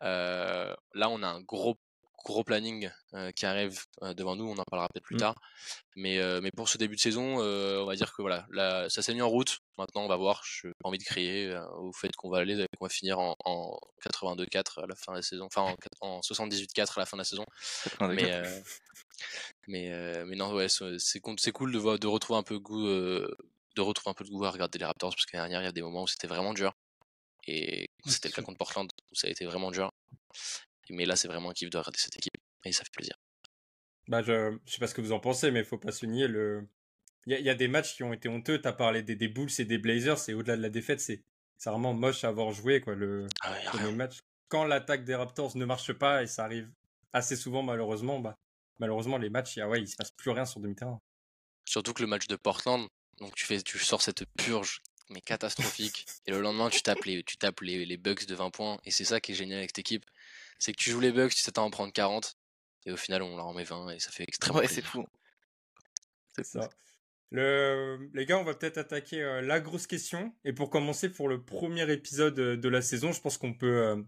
là, 0.00 0.76
on 1.10 1.22
a 1.22 1.28
un 1.28 1.40
gros 1.42 1.76
gros 2.24 2.44
planning 2.44 2.90
qui 3.34 3.46
arrive 3.46 3.84
devant 4.02 4.36
nous, 4.36 4.44
on 4.44 4.56
en 4.58 4.64
parlera 4.64 4.88
peut-être 4.88 5.04
plus 5.04 5.16
mmh. 5.16 5.20
tard. 5.20 5.34
Mais, 5.96 6.20
mais 6.40 6.50
pour 6.50 6.68
ce 6.68 6.78
début 6.78 6.96
de 6.96 7.00
saison, 7.00 7.40
on 7.40 7.86
va 7.86 7.96
dire 7.96 8.12
que 8.14 8.22
voilà, 8.22 8.46
là, 8.50 8.88
ça 8.88 9.02
s'est 9.02 9.14
mis 9.14 9.22
en 9.22 9.28
route. 9.28 9.58
Maintenant, 9.78 10.02
on 10.02 10.08
va 10.08 10.16
voir. 10.16 10.42
Je 10.44 10.68
n'ai 10.68 10.74
pas 10.74 10.88
envie 10.88 10.98
de 10.98 11.04
crier 11.04 11.56
au 11.78 11.92
fait 11.92 12.14
qu'on 12.16 12.30
va 12.30 12.38
aller, 12.38 12.66
qu'on 12.78 12.84
va 12.84 12.90
finir 12.90 13.18
en, 13.18 13.78
82-4 14.04 14.82
à 14.82 14.86
la 14.86 14.94
fin 14.94 15.12
de 15.12 15.18
la 15.18 15.22
saison, 15.22 15.46
enfin 15.46 15.74
en, 16.00 16.20
78-4 16.20 16.92
à 16.96 17.00
la 17.00 17.06
fin 17.06 17.16
de 17.16 17.20
la 17.20 17.24
saison. 17.24 17.44
Mais, 18.00 18.42
mais, 19.68 20.24
mais 20.24 20.36
non, 20.36 20.52
ouais, 20.54 20.68
c'est 20.68 21.20
cool 21.20 21.72
de, 21.72 21.78
voir, 21.78 21.98
de 21.98 22.06
retrouver 22.06 22.38
un 22.38 22.42
peu 22.42 22.54
de 22.54 22.60
goût, 22.60 22.86
de 23.76 23.80
retrouver 23.80 24.10
un 24.10 24.14
peu 24.14 24.24
de 24.24 24.30
goût 24.30 24.44
à 24.44 24.50
regarder 24.50 24.78
les 24.78 24.84
Raptors 24.84 25.14
parce 25.14 25.26
qu'à 25.26 25.38
dernière, 25.38 25.62
il 25.62 25.64
y 25.64 25.68
a 25.68 25.72
des 25.72 25.82
moments 25.82 26.02
où 26.02 26.08
c'était 26.08 26.26
vraiment 26.26 26.54
dur. 26.54 26.74
Et 27.46 27.88
c'était 28.06 28.28
le 28.28 28.34
cas 28.34 28.42
contre 28.46 28.58
Portland 28.58 28.90
où 29.10 29.14
ça 29.14 29.26
a 29.26 29.30
été 29.30 29.44
vraiment 29.44 29.70
dur. 29.70 29.92
Mais 30.90 31.06
là, 31.06 31.16
c'est 31.16 31.28
vraiment 31.28 31.50
un 31.50 31.52
kiff 31.52 31.70
de 31.70 31.78
regarder 31.78 31.98
cette 31.98 32.16
équipe 32.16 32.36
et 32.64 32.72
ça 32.72 32.84
fait 32.84 32.92
plaisir. 32.92 33.14
Bah, 34.08 34.22
je, 34.22 34.56
je 34.66 34.72
sais 34.72 34.78
pas 34.78 34.86
ce 34.86 34.94
que 34.94 35.00
vous 35.00 35.12
en 35.12 35.20
pensez, 35.20 35.50
mais 35.50 35.60
il 35.60 35.64
faut 35.64 35.78
pas 35.78 35.92
se 35.92 36.06
nier. 36.06 36.28
Le... 36.28 36.68
Il 37.26 37.38
y, 37.38 37.50
a 37.50 37.54
des 37.54 37.68
matchs 37.68 37.94
qui 37.94 38.02
ont 38.02 38.12
été 38.12 38.28
honteux. 38.28 38.60
Tu 38.60 38.66
as 38.66 38.72
parlé 38.72 39.02
des, 39.02 39.14
des 39.14 39.28
Bulls 39.28 39.50
et 39.58 39.64
des 39.64 39.78
Blazers. 39.78 40.28
Et 40.28 40.34
au-delà 40.34 40.56
de 40.56 40.62
la 40.62 40.70
défaite, 40.70 41.00
c'est 41.00 41.22
vraiment 41.64 41.94
moche 41.94 42.24
à 42.24 42.28
avoir 42.28 42.50
joué. 42.50 42.80
Quoi, 42.80 42.94
le 42.94 43.26
ah 43.42 43.90
match. 43.92 44.20
Quand 44.48 44.64
l'attaque 44.64 45.04
des 45.04 45.14
Raptors 45.14 45.56
ne 45.56 45.64
marche 45.64 45.92
pas, 45.92 46.22
et 46.22 46.26
ça 46.26 46.44
arrive 46.44 46.68
assez 47.12 47.36
souvent 47.36 47.62
malheureusement, 47.62 48.20
bah, 48.20 48.36
malheureusement, 48.78 49.18
les 49.18 49.30
matchs, 49.30 49.56
il, 49.56 49.64
ouais, 49.64 49.80
il 49.80 49.88
se 49.88 49.96
passe 49.96 50.10
plus 50.10 50.30
rien 50.30 50.44
sur 50.44 50.60
demi-terrain. 50.60 51.00
Surtout 51.66 51.92
que 51.92 52.02
le 52.02 52.08
match 52.08 52.26
de 52.26 52.36
Portland, 52.36 52.88
donc 53.20 53.34
tu, 53.36 53.46
fais, 53.46 53.62
tu 53.62 53.78
sors 53.78 54.02
cette 54.02 54.24
purge 54.36 54.80
mais 55.10 55.20
catastrophique. 55.20 56.06
et 56.26 56.30
le 56.30 56.40
lendemain, 56.40 56.70
tu 56.70 56.82
tapes 56.82 57.04
les, 57.04 57.22
tu 57.24 57.36
tapes 57.36 57.60
les, 57.60 57.84
les 57.84 57.96
bugs 57.96 58.14
de 58.26 58.34
20 58.34 58.50
points. 58.50 58.78
Et 58.84 58.90
c'est 58.90 59.04
ça 59.04 59.20
qui 59.20 59.32
est 59.32 59.34
génial 59.34 59.58
avec 59.58 59.70
cette 59.70 59.80
équipe 59.80 60.04
c'est 60.60 60.72
que 60.72 60.80
tu 60.80 60.90
joues 60.90 61.00
les 61.00 61.10
bugs, 61.10 61.28
tu 61.28 61.42
t'attends 61.42 61.64
à 61.64 61.66
en 61.66 61.70
prendre 61.70 61.92
40, 61.92 62.36
et 62.86 62.92
au 62.92 62.96
final 62.96 63.22
on 63.22 63.36
leur 63.36 63.46
en 63.46 63.54
met 63.54 63.64
20 63.64 63.90
et 63.90 63.98
ça 63.98 64.12
fait 64.12 64.22
extrêmement. 64.28 64.60
Ouais, 64.60 64.68
c'est 64.68 64.84
fou. 64.84 65.04
C'est 66.36 66.44
ça. 66.44 66.68
Le... 67.30 68.10
Les 68.12 68.26
gars, 68.26 68.38
on 68.38 68.44
va 68.44 68.54
peut-être 68.54 68.78
attaquer 68.78 69.22
euh, 69.22 69.40
la 69.40 69.60
grosse 69.60 69.86
question. 69.86 70.34
Et 70.44 70.52
pour 70.52 70.70
commencer, 70.70 71.08
pour 71.08 71.28
le 71.28 71.42
premier 71.42 71.90
épisode 71.90 72.38
euh, 72.38 72.56
de 72.56 72.68
la 72.68 72.82
saison, 72.82 73.12
je 73.12 73.20
pense 73.20 73.38
qu'on 73.38 73.54
peut 73.54 73.82
euh, 73.82 74.02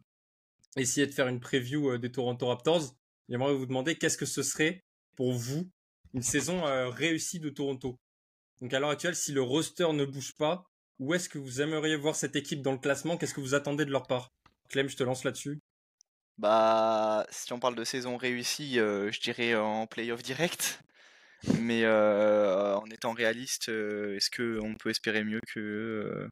essayer 0.77 1.07
de 1.07 1.13
faire 1.13 1.29
une 1.29 1.41
preview 1.41 1.99
des 1.99 2.11
Toronto 2.11 2.47
Raptors. 2.47 2.95
J'aimerais 3.29 3.55
vous 3.55 3.67
demander 3.67 3.97
qu'est-ce 3.97 4.19
que 4.19 4.27
ce 4.27 4.43
serait 4.43 4.85
pour 5.17 5.33
vous 5.33 5.71
une 6.15 6.23
saison 6.23 6.63
réussie 6.91 7.41
de 7.41 7.49
Toronto? 7.49 7.99
Donc 8.61 8.75
à 8.75 8.81
l'heure 8.81 8.91
actuelle, 8.91 9.17
si 9.17 9.33
le 9.33 9.43
roster 9.43 9.93
ne 9.93 10.05
bouge 10.05 10.35
pas, 10.35 10.65
où 10.99 11.15
est-ce 11.15 11.29
que 11.29 11.39
vous 11.39 11.61
aimeriez 11.61 11.97
voir 11.97 12.15
cette 12.15 12.37
équipe 12.37 12.63
dans 12.63 12.73
le 12.73 12.79
classement? 12.79 13.17
Qu'est-ce 13.17 13.35
que 13.35 13.41
vous 13.41 13.55
attendez 13.55 13.85
de 13.85 13.91
leur 13.91 14.07
part? 14.07 14.33
Clem, 14.69 14.89
je 14.89 14.97
te 14.97 15.03
lance 15.03 15.25
là-dessus. 15.25 15.61
Bah, 16.39 17.27
si 17.31 17.53
on 17.53 17.61
parle 17.61 17.75
de 17.75 17.85
saison 17.85 18.17
réussie, 18.17 18.75
je 18.75 19.21
dirais 19.21 19.55
en 19.55 19.87
playoff 19.87 20.23
direct. 20.23 20.83
Mais 21.59 21.87
en 21.87 22.85
étant 22.87 23.13
réaliste, 23.13 23.69
est-ce 23.69 24.31
qu'on 24.31 24.75
peut 24.75 24.91
espérer 24.91 25.25
mieux 25.25 25.41
que 25.53 26.29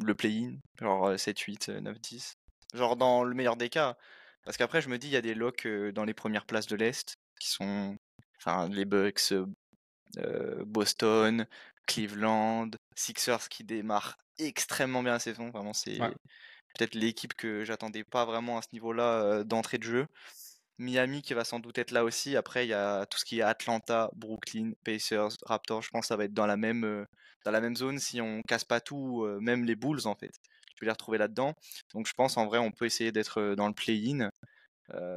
le 0.00 0.14
play-in? 0.14 0.56
Genre 0.80 1.18
7, 1.18 1.38
8, 1.38 1.68
9, 1.68 2.00
10 2.00 2.36
Genre 2.74 2.96
dans 2.96 3.22
le 3.22 3.34
meilleur 3.34 3.56
des 3.56 3.68
cas. 3.68 3.96
Parce 4.44 4.56
qu'après, 4.56 4.80
je 4.80 4.88
me 4.88 4.98
dis, 4.98 5.06
il 5.08 5.12
y 5.12 5.16
a 5.16 5.22
des 5.22 5.34
locks 5.34 5.66
dans 5.66 6.04
les 6.04 6.14
premières 6.14 6.44
places 6.44 6.66
de 6.66 6.76
l'Est 6.76 7.16
qui 7.40 7.48
sont 7.48 7.96
enfin, 8.38 8.68
les 8.68 8.84
Bucks, 8.84 9.32
Boston, 10.66 11.46
Cleveland, 11.86 12.70
Sixers 12.96 13.48
qui 13.48 13.64
démarrent 13.64 14.18
extrêmement 14.38 15.02
bien 15.02 15.12
la 15.12 15.18
saison. 15.20 15.50
Vraiment, 15.50 15.72
c'est 15.72 15.98
peut-être 16.76 16.94
l'équipe 16.94 17.34
que 17.34 17.64
j'attendais 17.64 18.04
pas 18.04 18.24
vraiment 18.24 18.58
à 18.58 18.62
ce 18.62 18.68
niveau-là 18.72 19.44
d'entrée 19.44 19.78
de 19.78 19.84
jeu. 19.84 20.06
Miami 20.78 21.22
qui 21.22 21.32
va 21.32 21.44
sans 21.44 21.58
doute 21.58 21.78
être 21.78 21.90
là 21.90 22.04
aussi. 22.04 22.36
Après, 22.36 22.66
il 22.66 22.68
y 22.68 22.74
a 22.74 23.06
tout 23.06 23.18
ce 23.18 23.24
qui 23.24 23.38
est 23.38 23.42
Atlanta, 23.42 24.10
Brooklyn, 24.14 24.72
Pacers, 24.84 25.30
Raptors. 25.46 25.82
Je 25.82 25.88
pense 25.90 26.02
que 26.02 26.06
ça 26.08 26.16
va 26.16 26.24
être 26.24 26.34
dans 26.34 26.46
la 26.46 26.56
même, 26.56 27.06
dans 27.44 27.50
la 27.50 27.60
même 27.60 27.76
zone 27.76 27.98
si 27.98 28.20
on 28.20 28.42
casse 28.42 28.64
pas 28.64 28.80
tout, 28.80 29.26
même 29.40 29.64
les 29.64 29.74
Bulls 29.74 30.06
en 30.06 30.14
fait. 30.14 30.32
Tu 30.68 30.74
peux 30.78 30.86
les 30.86 30.92
retrouver 30.92 31.16
là-dedans. 31.18 31.54
Donc 31.94 32.06
je 32.06 32.12
pense 32.12 32.36
en 32.36 32.46
vrai, 32.46 32.58
on 32.58 32.70
peut 32.70 32.84
essayer 32.84 33.10
d'être 33.10 33.54
dans 33.54 33.68
le 33.68 33.74
play-in. 33.74 34.30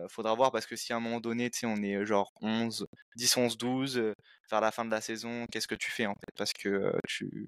faudra 0.09 0.33
voir 0.33 0.51
parce 0.51 0.65
que 0.65 0.75
si 0.75 0.93
à 0.93 0.97
un 0.97 0.99
moment 1.01 1.19
donné, 1.19 1.49
tu 1.49 1.59
sais, 1.59 1.65
on 1.65 1.81
est 1.83 2.05
genre 2.05 2.31
11, 2.41 2.87
10, 3.15 3.37
11, 3.37 3.57
12, 3.57 4.13
vers 4.49 4.61
la 4.61 4.71
fin 4.71 4.85
de 4.85 4.91
la 4.91 5.01
saison, 5.01 5.45
qu'est-ce 5.51 5.67
que 5.67 5.75
tu 5.75 5.91
fais 5.91 6.05
en 6.05 6.15
fait? 6.15 6.31
Parce 6.37 6.53
que 6.53 6.93
tu, 7.07 7.47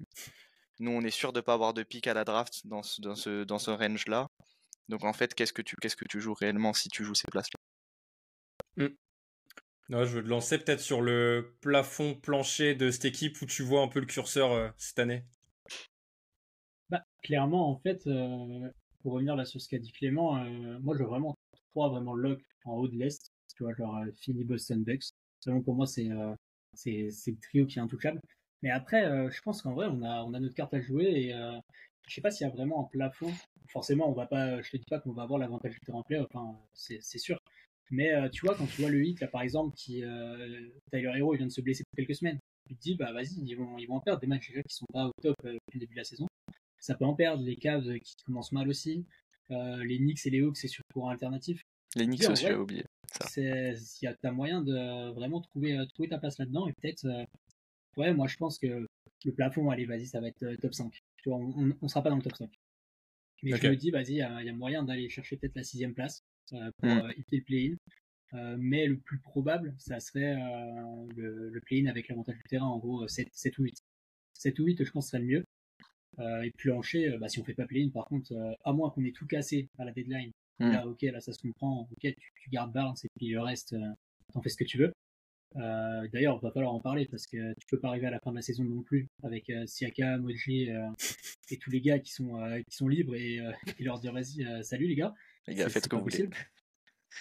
nous, 0.82 0.90
on 0.90 1.02
est 1.02 1.10
sûr 1.10 1.32
de 1.32 1.38
ne 1.38 1.42
pas 1.42 1.54
avoir 1.54 1.74
de 1.74 1.82
pic 1.82 2.06
à 2.08 2.14
la 2.14 2.24
draft 2.24 2.66
dans 2.66 2.82
ce, 2.82 3.00
dans 3.00 3.14
ce, 3.14 3.44
dans 3.44 3.58
ce 3.58 3.70
range-là. 3.70 4.28
Donc 4.88 5.04
en 5.04 5.12
fait, 5.12 5.32
qu'est-ce 5.32 5.52
que 5.52 5.62
tu 5.62 5.76
qu'est-ce 5.76 5.96
que 5.96 6.04
tu 6.04 6.20
joues 6.20 6.34
réellement 6.34 6.72
si 6.72 6.88
tu 6.88 7.04
joues 7.04 7.14
ces 7.14 7.28
places-là? 7.28 7.60
Mmh. 8.76 8.94
Non, 9.88 10.04
je 10.04 10.16
veux 10.16 10.24
te 10.24 10.28
lancer 10.28 10.58
peut-être 10.58 10.80
sur 10.80 11.00
le 11.00 11.54
plafond 11.60 12.14
plancher 12.14 12.74
de 12.74 12.90
cette 12.90 13.04
équipe 13.04 13.40
où 13.40 13.46
tu 13.46 13.62
vois 13.62 13.82
un 13.82 13.88
peu 13.88 14.00
le 14.00 14.06
curseur 14.06 14.52
euh, 14.52 14.70
cette 14.76 14.98
année. 14.98 15.24
Bah, 16.90 17.04
clairement, 17.22 17.70
en 17.70 17.78
fait, 17.78 18.06
euh, 18.06 18.68
pour 19.02 19.12
revenir 19.12 19.36
là 19.36 19.44
sur 19.44 19.60
ce 19.60 19.68
qu'a 19.68 19.78
dit 19.78 19.92
Clément, 19.92 20.36
euh, 20.36 20.78
moi 20.80 20.96
je 20.96 21.02
veux 21.02 21.08
vraiment 21.08 21.36
trois 21.70 21.90
vraiment 21.90 22.14
lock 22.14 22.40
en 22.64 22.72
haut 22.74 22.88
de 22.88 22.96
l'Est. 22.96 23.30
Tu 23.56 23.62
vois, 23.62 23.74
genre 23.74 24.02
Philly, 24.16 24.44
Boston, 24.44 24.82
Bucks. 24.82 25.12
Selon 25.40 25.62
pour 25.62 25.74
moi, 25.74 25.86
c'est 25.86 26.08
c'est 26.74 27.10
le 27.26 27.38
trio 27.38 27.66
qui 27.66 27.78
est 27.78 27.82
intouchable. 27.82 28.20
Mais 28.62 28.70
après, 28.70 29.30
je 29.30 29.42
pense 29.42 29.62
qu'en 29.62 29.74
vrai, 29.74 29.86
on 29.90 30.02
a, 30.02 30.22
on 30.22 30.34
a 30.34 30.40
notre 30.40 30.54
carte 30.54 30.74
à 30.74 30.80
jouer 30.80 31.04
et 31.04 31.32
je 32.08 32.14
sais 32.14 32.20
pas 32.20 32.30
s'il 32.30 32.46
y 32.46 32.50
a 32.50 32.52
vraiment 32.52 32.84
un 32.84 32.88
plafond. 32.88 33.32
Forcément, 33.68 34.08
on 34.08 34.12
va 34.12 34.26
pas, 34.26 34.60
je 34.60 34.70
te 34.70 34.76
dis 34.76 34.84
pas 34.88 34.98
qu'on 34.98 35.12
va 35.12 35.22
avoir 35.22 35.38
l'avantage 35.38 35.72
du 35.72 35.80
terrain 35.80 36.02
play, 36.02 36.18
enfin, 36.18 36.56
c'est 36.72 37.00
sûr. 37.18 37.38
Mais 37.90 38.12
tu 38.30 38.46
vois, 38.46 38.54
quand 38.54 38.66
tu 38.66 38.80
vois 38.80 38.90
le 38.90 39.04
hit, 39.04 39.20
là, 39.20 39.28
par 39.28 39.42
exemple, 39.42 39.74
qui, 39.76 40.02
Tyler 40.90 41.12
Hero, 41.16 41.34
il 41.34 41.38
vient 41.38 41.46
de 41.46 41.52
se 41.52 41.60
blesser 41.60 41.84
pour 41.84 41.96
quelques 41.96 42.16
semaines, 42.16 42.38
tu 42.68 42.76
te 42.76 42.80
dis, 42.80 42.94
bah 42.94 43.12
vas-y, 43.12 43.34
ils 43.44 43.54
vont, 43.54 43.76
ils 43.78 43.86
vont 43.86 43.96
en 43.96 44.00
perdre 44.00 44.20
des 44.20 44.26
matchs 44.26 44.48
déjà 44.48 44.62
qui 44.62 44.74
sont 44.74 44.86
pas 44.92 45.06
au 45.06 45.12
top 45.20 45.36
depuis 45.42 45.58
le 45.74 45.80
début 45.80 45.94
de 45.94 45.98
la 45.98 46.04
saison. 46.04 46.26
Ça 46.78 46.94
peut 46.94 47.04
en 47.04 47.14
perdre, 47.14 47.42
les 47.44 47.56
Cavs 47.56 47.98
qui 47.98 48.14
commencent 48.24 48.52
mal 48.52 48.68
aussi. 48.68 49.04
les 49.50 49.98
Knicks 49.98 50.24
et 50.26 50.30
les 50.30 50.40
Hawks, 50.40 50.56
c'est 50.56 50.68
sur 50.68 50.84
courant 50.92 51.08
alternatif. 51.08 51.62
Les 51.96 52.06
Knicks 52.06 52.28
aussi, 52.28 52.46
j'ai 52.46 52.54
oublié. 52.54 52.84
Il 53.36 53.78
y 54.02 54.06
a 54.06 54.32
moyen 54.32 54.62
de 54.62 55.10
vraiment 55.10 55.40
trouver, 55.40 55.78
trouver 55.94 56.08
ta 56.08 56.18
place 56.18 56.38
là-dedans 56.38 56.68
et 56.68 56.72
peut-être. 56.72 57.06
Ouais, 57.96 58.14
moi 58.14 58.26
je 58.26 58.36
pense 58.36 58.58
que 58.58 58.86
le 59.24 59.32
plafond, 59.32 59.70
allez, 59.70 59.86
vas-y, 59.86 60.06
ça 60.06 60.20
va 60.20 60.28
être 60.28 60.54
top 60.60 60.74
5. 60.74 60.92
Tu 61.18 61.28
vois, 61.28 61.38
on, 61.38 61.74
ne 61.80 61.88
sera 61.88 62.02
pas 62.02 62.10
dans 62.10 62.16
le 62.16 62.22
top 62.22 62.36
5. 62.36 62.50
Mais 63.44 63.56
je 63.56 63.68
me 63.68 63.76
dis, 63.76 63.90
vas-y, 63.90 64.14
il 64.14 64.16
y, 64.16 64.22
a 64.22 64.52
moyen 64.52 64.82
d'aller 64.82 65.08
chercher 65.08 65.36
peut-être 65.36 65.56
la 65.56 65.62
sixième 65.62 65.94
place 65.94 66.24
pour 66.48 66.88
mmh. 66.88 67.10
éviter 67.12 67.36
le 67.36 67.42
play-in. 67.42 68.56
mais 68.58 68.86
le 68.86 68.98
plus 68.98 69.18
probable, 69.18 69.74
ça 69.78 70.00
serait 70.00 70.34
le, 71.16 71.50
le 71.50 71.60
play-in 71.60 71.86
avec 71.86 72.08
l'avantage 72.08 72.36
du 72.36 72.42
terrain, 72.44 72.66
en 72.66 72.78
gros 72.78 73.06
7, 73.06 73.28
7 73.32 73.58
ou 73.58 73.64
8. 73.64 73.76
7 74.34 74.58
ou 74.58 74.64
8, 74.64 74.84
je 74.84 74.90
pense, 74.90 75.08
serait 75.08 75.22
le 75.22 75.26
mieux. 75.26 75.44
et 76.44 76.50
puis 76.56 76.70
plancher, 76.70 77.16
bah, 77.18 77.28
si 77.28 77.40
on 77.40 77.44
fait 77.44 77.54
pas 77.54 77.66
play-in, 77.66 77.90
par 77.90 78.06
contre, 78.06 78.32
à 78.64 78.72
moins 78.72 78.90
qu'on 78.90 79.04
ait 79.04 79.12
tout 79.12 79.26
cassé 79.26 79.68
à 79.78 79.84
la 79.84 79.92
deadline, 79.92 80.32
Mmh. 80.62 80.70
Là, 80.70 80.86
ok, 80.86 81.02
là, 81.02 81.20
ça 81.20 81.32
se 81.32 81.40
comprend. 81.40 81.88
Ok, 81.90 82.14
tu, 82.14 82.50
gardes 82.50 82.72
Barnes 82.72 82.96
et 83.02 83.08
puis 83.16 83.30
le 83.30 83.40
reste, 83.40 83.72
euh, 83.72 83.92
t'en 84.32 84.42
fais 84.42 84.48
ce 84.48 84.56
que 84.56 84.64
tu 84.64 84.78
veux. 84.78 84.92
Euh, 85.56 86.08
D'ailleurs, 86.12 86.38
il 86.40 86.44
va 86.44 86.50
falloir 86.50 86.72
en 86.72 86.80
parler 86.80 87.06
parce 87.06 87.26
que 87.26 87.52
tu 87.54 87.66
peux 87.68 87.78
pas 87.78 87.88
arriver 87.88 88.06
à 88.06 88.10
la 88.10 88.20
fin 88.20 88.30
de 88.30 88.36
la 88.36 88.42
saison 88.42 88.64
non 88.64 88.82
plus 88.82 89.08
avec 89.22 89.50
euh, 89.50 89.66
Siaka, 89.66 90.18
Moji 90.18 90.70
euh, 90.70 90.88
et 91.50 91.58
tous 91.58 91.70
les 91.70 91.80
gars 91.80 91.98
qui 91.98 92.12
sont 92.12 92.32
qui 92.68 92.76
sont 92.76 92.88
libres 92.88 93.14
et, 93.14 93.36
et 93.78 93.84
leur 93.84 93.98
dire 94.00 94.12
vas-y, 94.12 94.46
salut 94.64 94.86
les 94.86 94.94
gars. 94.94 95.14
Les 95.46 95.54
gars, 95.54 95.68
faites 95.68 95.84
ce 95.84 95.88
que 95.88 95.96
vous 95.96 96.02
voulez. 96.02 96.28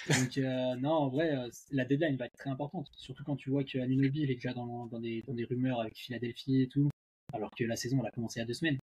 Donc 0.07 0.37
non, 0.79 0.91
en 0.91 1.09
vrai, 1.09 1.37
la 1.71 1.85
deadline 1.85 2.15
va 2.15 2.25
être 2.25 2.37
très 2.37 2.49
importante, 2.49 2.89
surtout 2.95 3.23
quand 3.23 3.35
tu 3.35 3.49
vois 3.49 3.63
que 3.63 3.77
Anunobi 3.77 4.23
est 4.23 4.27
déjà 4.27 4.53
dans, 4.53 4.85
dans, 4.87 4.99
des, 4.99 5.21
dans 5.27 5.33
des 5.33 5.43
rumeurs 5.43 5.81
avec 5.81 5.97
Philadelphie 5.97 6.61
et 6.61 6.67
tout, 6.67 6.89
alors 7.33 7.51
que 7.51 7.65
la 7.65 7.75
saison 7.75 7.99
elle 8.01 8.07
a 8.07 8.11
commencé 8.11 8.39
il 8.39 8.41
y 8.41 8.43
a 8.43 8.47
deux 8.47 8.53
semaines. 8.53 8.77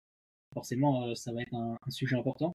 Forcément, 0.52 1.14
ça 1.14 1.32
va 1.32 1.42
être 1.42 1.54
un 1.54 1.76
sujet 1.90 2.16
important. 2.16 2.52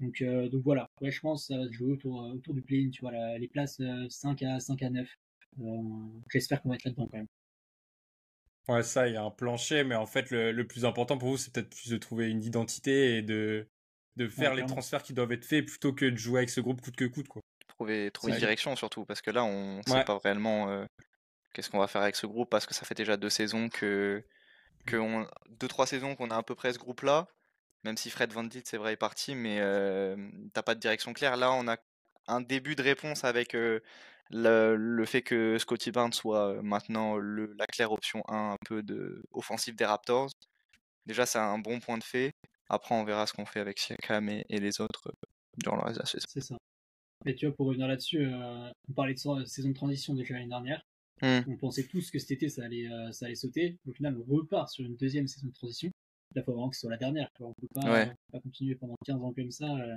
Donc, 0.00 0.20
euh, 0.20 0.48
donc 0.48 0.62
voilà, 0.62 0.90
ouais, 1.00 1.10
je 1.10 1.20
pense 1.20 1.42
que 1.48 1.54
ça 1.54 1.58
va 1.58 1.66
se 1.66 1.72
jouer 1.72 1.92
autour, 1.92 2.22
euh, 2.22 2.34
autour 2.34 2.54
du 2.54 2.62
play-in, 2.62 2.90
tu 2.90 3.00
vois, 3.00 3.38
les 3.38 3.48
places 3.48 3.80
5 4.10 4.42
euh, 4.42 4.56
à 4.56 4.60
5 4.60 4.82
à 4.82 4.90
9. 4.90 5.08
J'espère 6.30 6.62
qu'on 6.62 6.70
va 6.70 6.74
être 6.76 6.84
là-dedans 6.84 7.08
quand 7.10 7.16
même. 7.16 7.26
Ouais, 8.68 8.82
ça, 8.82 9.06
il 9.06 9.14
y 9.14 9.16
a 9.16 9.22
un 9.22 9.30
plancher, 9.30 9.84
mais 9.84 9.94
en 9.94 10.06
fait, 10.06 10.30
le, 10.30 10.66
plus 10.66 10.84
important 10.84 11.18
pour 11.18 11.28
vous, 11.28 11.36
c'est 11.36 11.52
peut-être 11.52 11.70
plus 11.70 11.88
de 11.88 11.96
trouver 11.98 12.28
une 12.28 12.42
identité 12.42 13.16
et 13.16 13.22
de, 13.22 13.68
de 14.16 14.28
faire 14.28 14.54
les 14.54 14.66
transferts 14.66 15.02
qui 15.02 15.12
doivent 15.12 15.32
être 15.32 15.44
faits 15.44 15.64
plutôt 15.64 15.92
que 15.92 16.04
de 16.04 16.16
jouer 16.16 16.40
avec 16.40 16.50
ce 16.50 16.60
groupe 16.60 16.80
coûte 16.80 16.96
que 16.96 17.04
coûte, 17.04 17.28
quoi. 17.28 17.42
Trouver, 17.68 18.10
trouver 18.10 18.32
une 18.32 18.38
direction 18.38 18.74
surtout, 18.74 19.04
parce 19.04 19.20
que 19.20 19.30
là, 19.30 19.44
on 19.44 19.82
sait 19.86 20.04
pas 20.04 20.18
réellement 20.18 20.86
qu'est-ce 21.52 21.70
qu'on 21.70 21.78
va 21.78 21.86
faire 21.86 22.02
avec 22.02 22.16
ce 22.16 22.26
groupe, 22.26 22.50
parce 22.50 22.66
que 22.66 22.74
ça 22.74 22.84
fait 22.84 22.94
déjà 22.94 23.16
deux 23.16 23.30
saisons 23.30 23.68
que, 23.68 24.24
que 24.84 24.96
on, 24.96 25.26
deux, 25.48 25.68
trois 25.68 25.86
saisons 25.86 26.16
qu'on 26.16 26.30
a 26.30 26.36
à 26.36 26.42
peu 26.42 26.54
près 26.54 26.72
ce 26.72 26.78
groupe-là. 26.78 27.28
Même 27.84 27.96
si 27.96 28.10
Fred 28.10 28.32
Van 28.32 28.48
c'est 28.64 28.78
vrai, 28.78 28.94
est 28.94 28.96
parti, 28.96 29.36
mais 29.36 29.60
t'as 30.54 30.62
pas 30.62 30.74
de 30.74 30.80
direction 30.80 31.12
claire. 31.12 31.36
Là, 31.36 31.52
on 31.52 31.68
a 31.68 31.76
un 32.26 32.40
début 32.40 32.74
de 32.74 32.82
réponse 32.82 33.22
avec 33.22 33.54
le, 34.30 35.04
fait 35.04 35.22
que 35.22 35.58
Scotty 35.58 35.90
Barnes 35.90 36.12
soit 36.12 36.60
maintenant 36.62 37.16
le, 37.16 37.54
la 37.58 37.66
claire 37.66 37.92
option 37.92 38.22
1 38.28 38.52
un 38.52 38.56
peu 38.66 38.82
de 38.82 39.22
offensive 39.32 39.76
des 39.76 39.84
Raptors. 39.84 40.30
Déjà, 41.06 41.26
c'est 41.26 41.38
un 41.38 41.58
bon 41.58 41.80
point 41.80 41.98
de 41.98 42.04
fait. 42.04 42.32
Après, 42.68 42.94
on 42.94 43.04
verra 43.04 43.26
ce 43.26 43.32
qu'on 43.32 43.46
fait 43.46 43.60
avec 43.60 43.78
Siakam 43.78 44.28
et, 44.28 44.44
les 44.48 44.80
autres 44.80 45.12
durant 45.58 45.76
le 45.76 45.82
reste 45.82 45.96
de 45.96 46.02
la 46.02 46.06
saison. 46.06 46.26
C'est 46.28 46.40
ça. 46.40 46.56
Et 47.24 47.34
tu 47.34 47.46
vois, 47.46 47.54
pour 47.54 47.66
revenir 47.66 47.86
là-dessus, 47.86 48.26
on 48.26 48.92
parlait 48.94 49.14
de 49.14 49.44
saison 49.44 49.68
de 49.68 49.74
transition 49.74 50.14
déjà 50.14 50.34
l'année 50.34 50.48
dernière. 50.48 50.82
Mmh. 51.22 51.48
On 51.48 51.56
pensait 51.56 51.86
tous 51.86 52.10
que 52.10 52.18
cet 52.18 52.32
été, 52.32 52.48
ça 52.48 52.64
allait, 52.64 52.88
ça 53.12 53.26
allait 53.26 53.36
sauter. 53.36 53.78
Au 53.88 53.92
final, 53.92 54.16
on 54.18 54.34
repart 54.34 54.68
sur 54.68 54.84
une 54.84 54.96
deuxième 54.96 55.26
saison 55.26 55.46
de 55.46 55.52
transition. 55.52 55.90
Là, 56.34 56.42
il 56.42 56.44
faut 56.44 56.52
vraiment 56.52 56.68
que 56.68 56.76
ce 56.76 56.80
soit 56.80 56.90
la 56.90 56.96
dernière. 56.96 57.28
On 57.40 57.52
peut 57.54 57.68
pas, 57.74 58.06
pas, 58.32 58.40
continuer 58.40 58.74
pendant 58.74 58.96
15 59.06 59.22
ans 59.22 59.32
comme 59.32 59.50
ça 59.50 59.64
euh, 59.64 59.96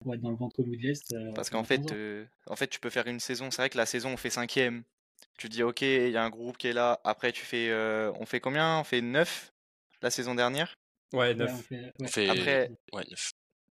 pour 0.00 0.14
être 0.14 0.20
dans 0.20 0.30
le 0.30 0.36
ventre 0.36 0.62
mou 0.62 0.76
de 0.76 0.82
l'Est. 0.82 1.12
Euh, 1.12 1.32
Parce 1.32 1.50
qu'en 1.50 1.64
fait, 1.64 1.92
euh, 1.92 2.24
en 2.46 2.56
fait, 2.56 2.68
tu 2.68 2.80
peux 2.80 2.90
faire 2.90 3.06
une 3.06 3.20
saison. 3.20 3.50
C'est 3.50 3.62
vrai 3.62 3.70
que 3.70 3.78
la 3.78 3.86
saison, 3.86 4.10
on 4.10 4.16
fait 4.16 4.30
cinquième. 4.30 4.82
Tu 5.38 5.48
dis, 5.48 5.62
ok, 5.62 5.82
il 5.82 6.10
y 6.10 6.16
a 6.16 6.24
un 6.24 6.30
groupe 6.30 6.58
qui 6.58 6.68
est 6.68 6.72
là. 6.72 7.00
Après, 7.04 7.32
tu 7.32 7.44
fais. 7.44 7.72
on 8.18 8.26
fait 8.26 8.40
combien? 8.40 8.78
On 8.80 8.84
fait 8.84 9.00
9 9.00 9.52
la 10.02 10.10
saison 10.10 10.34
dernière? 10.34 10.74
Ouais, 11.12 11.34
9. 11.34 11.50
Après, 12.28 12.70
ouais, 12.92 13.04
9. 13.08 13.30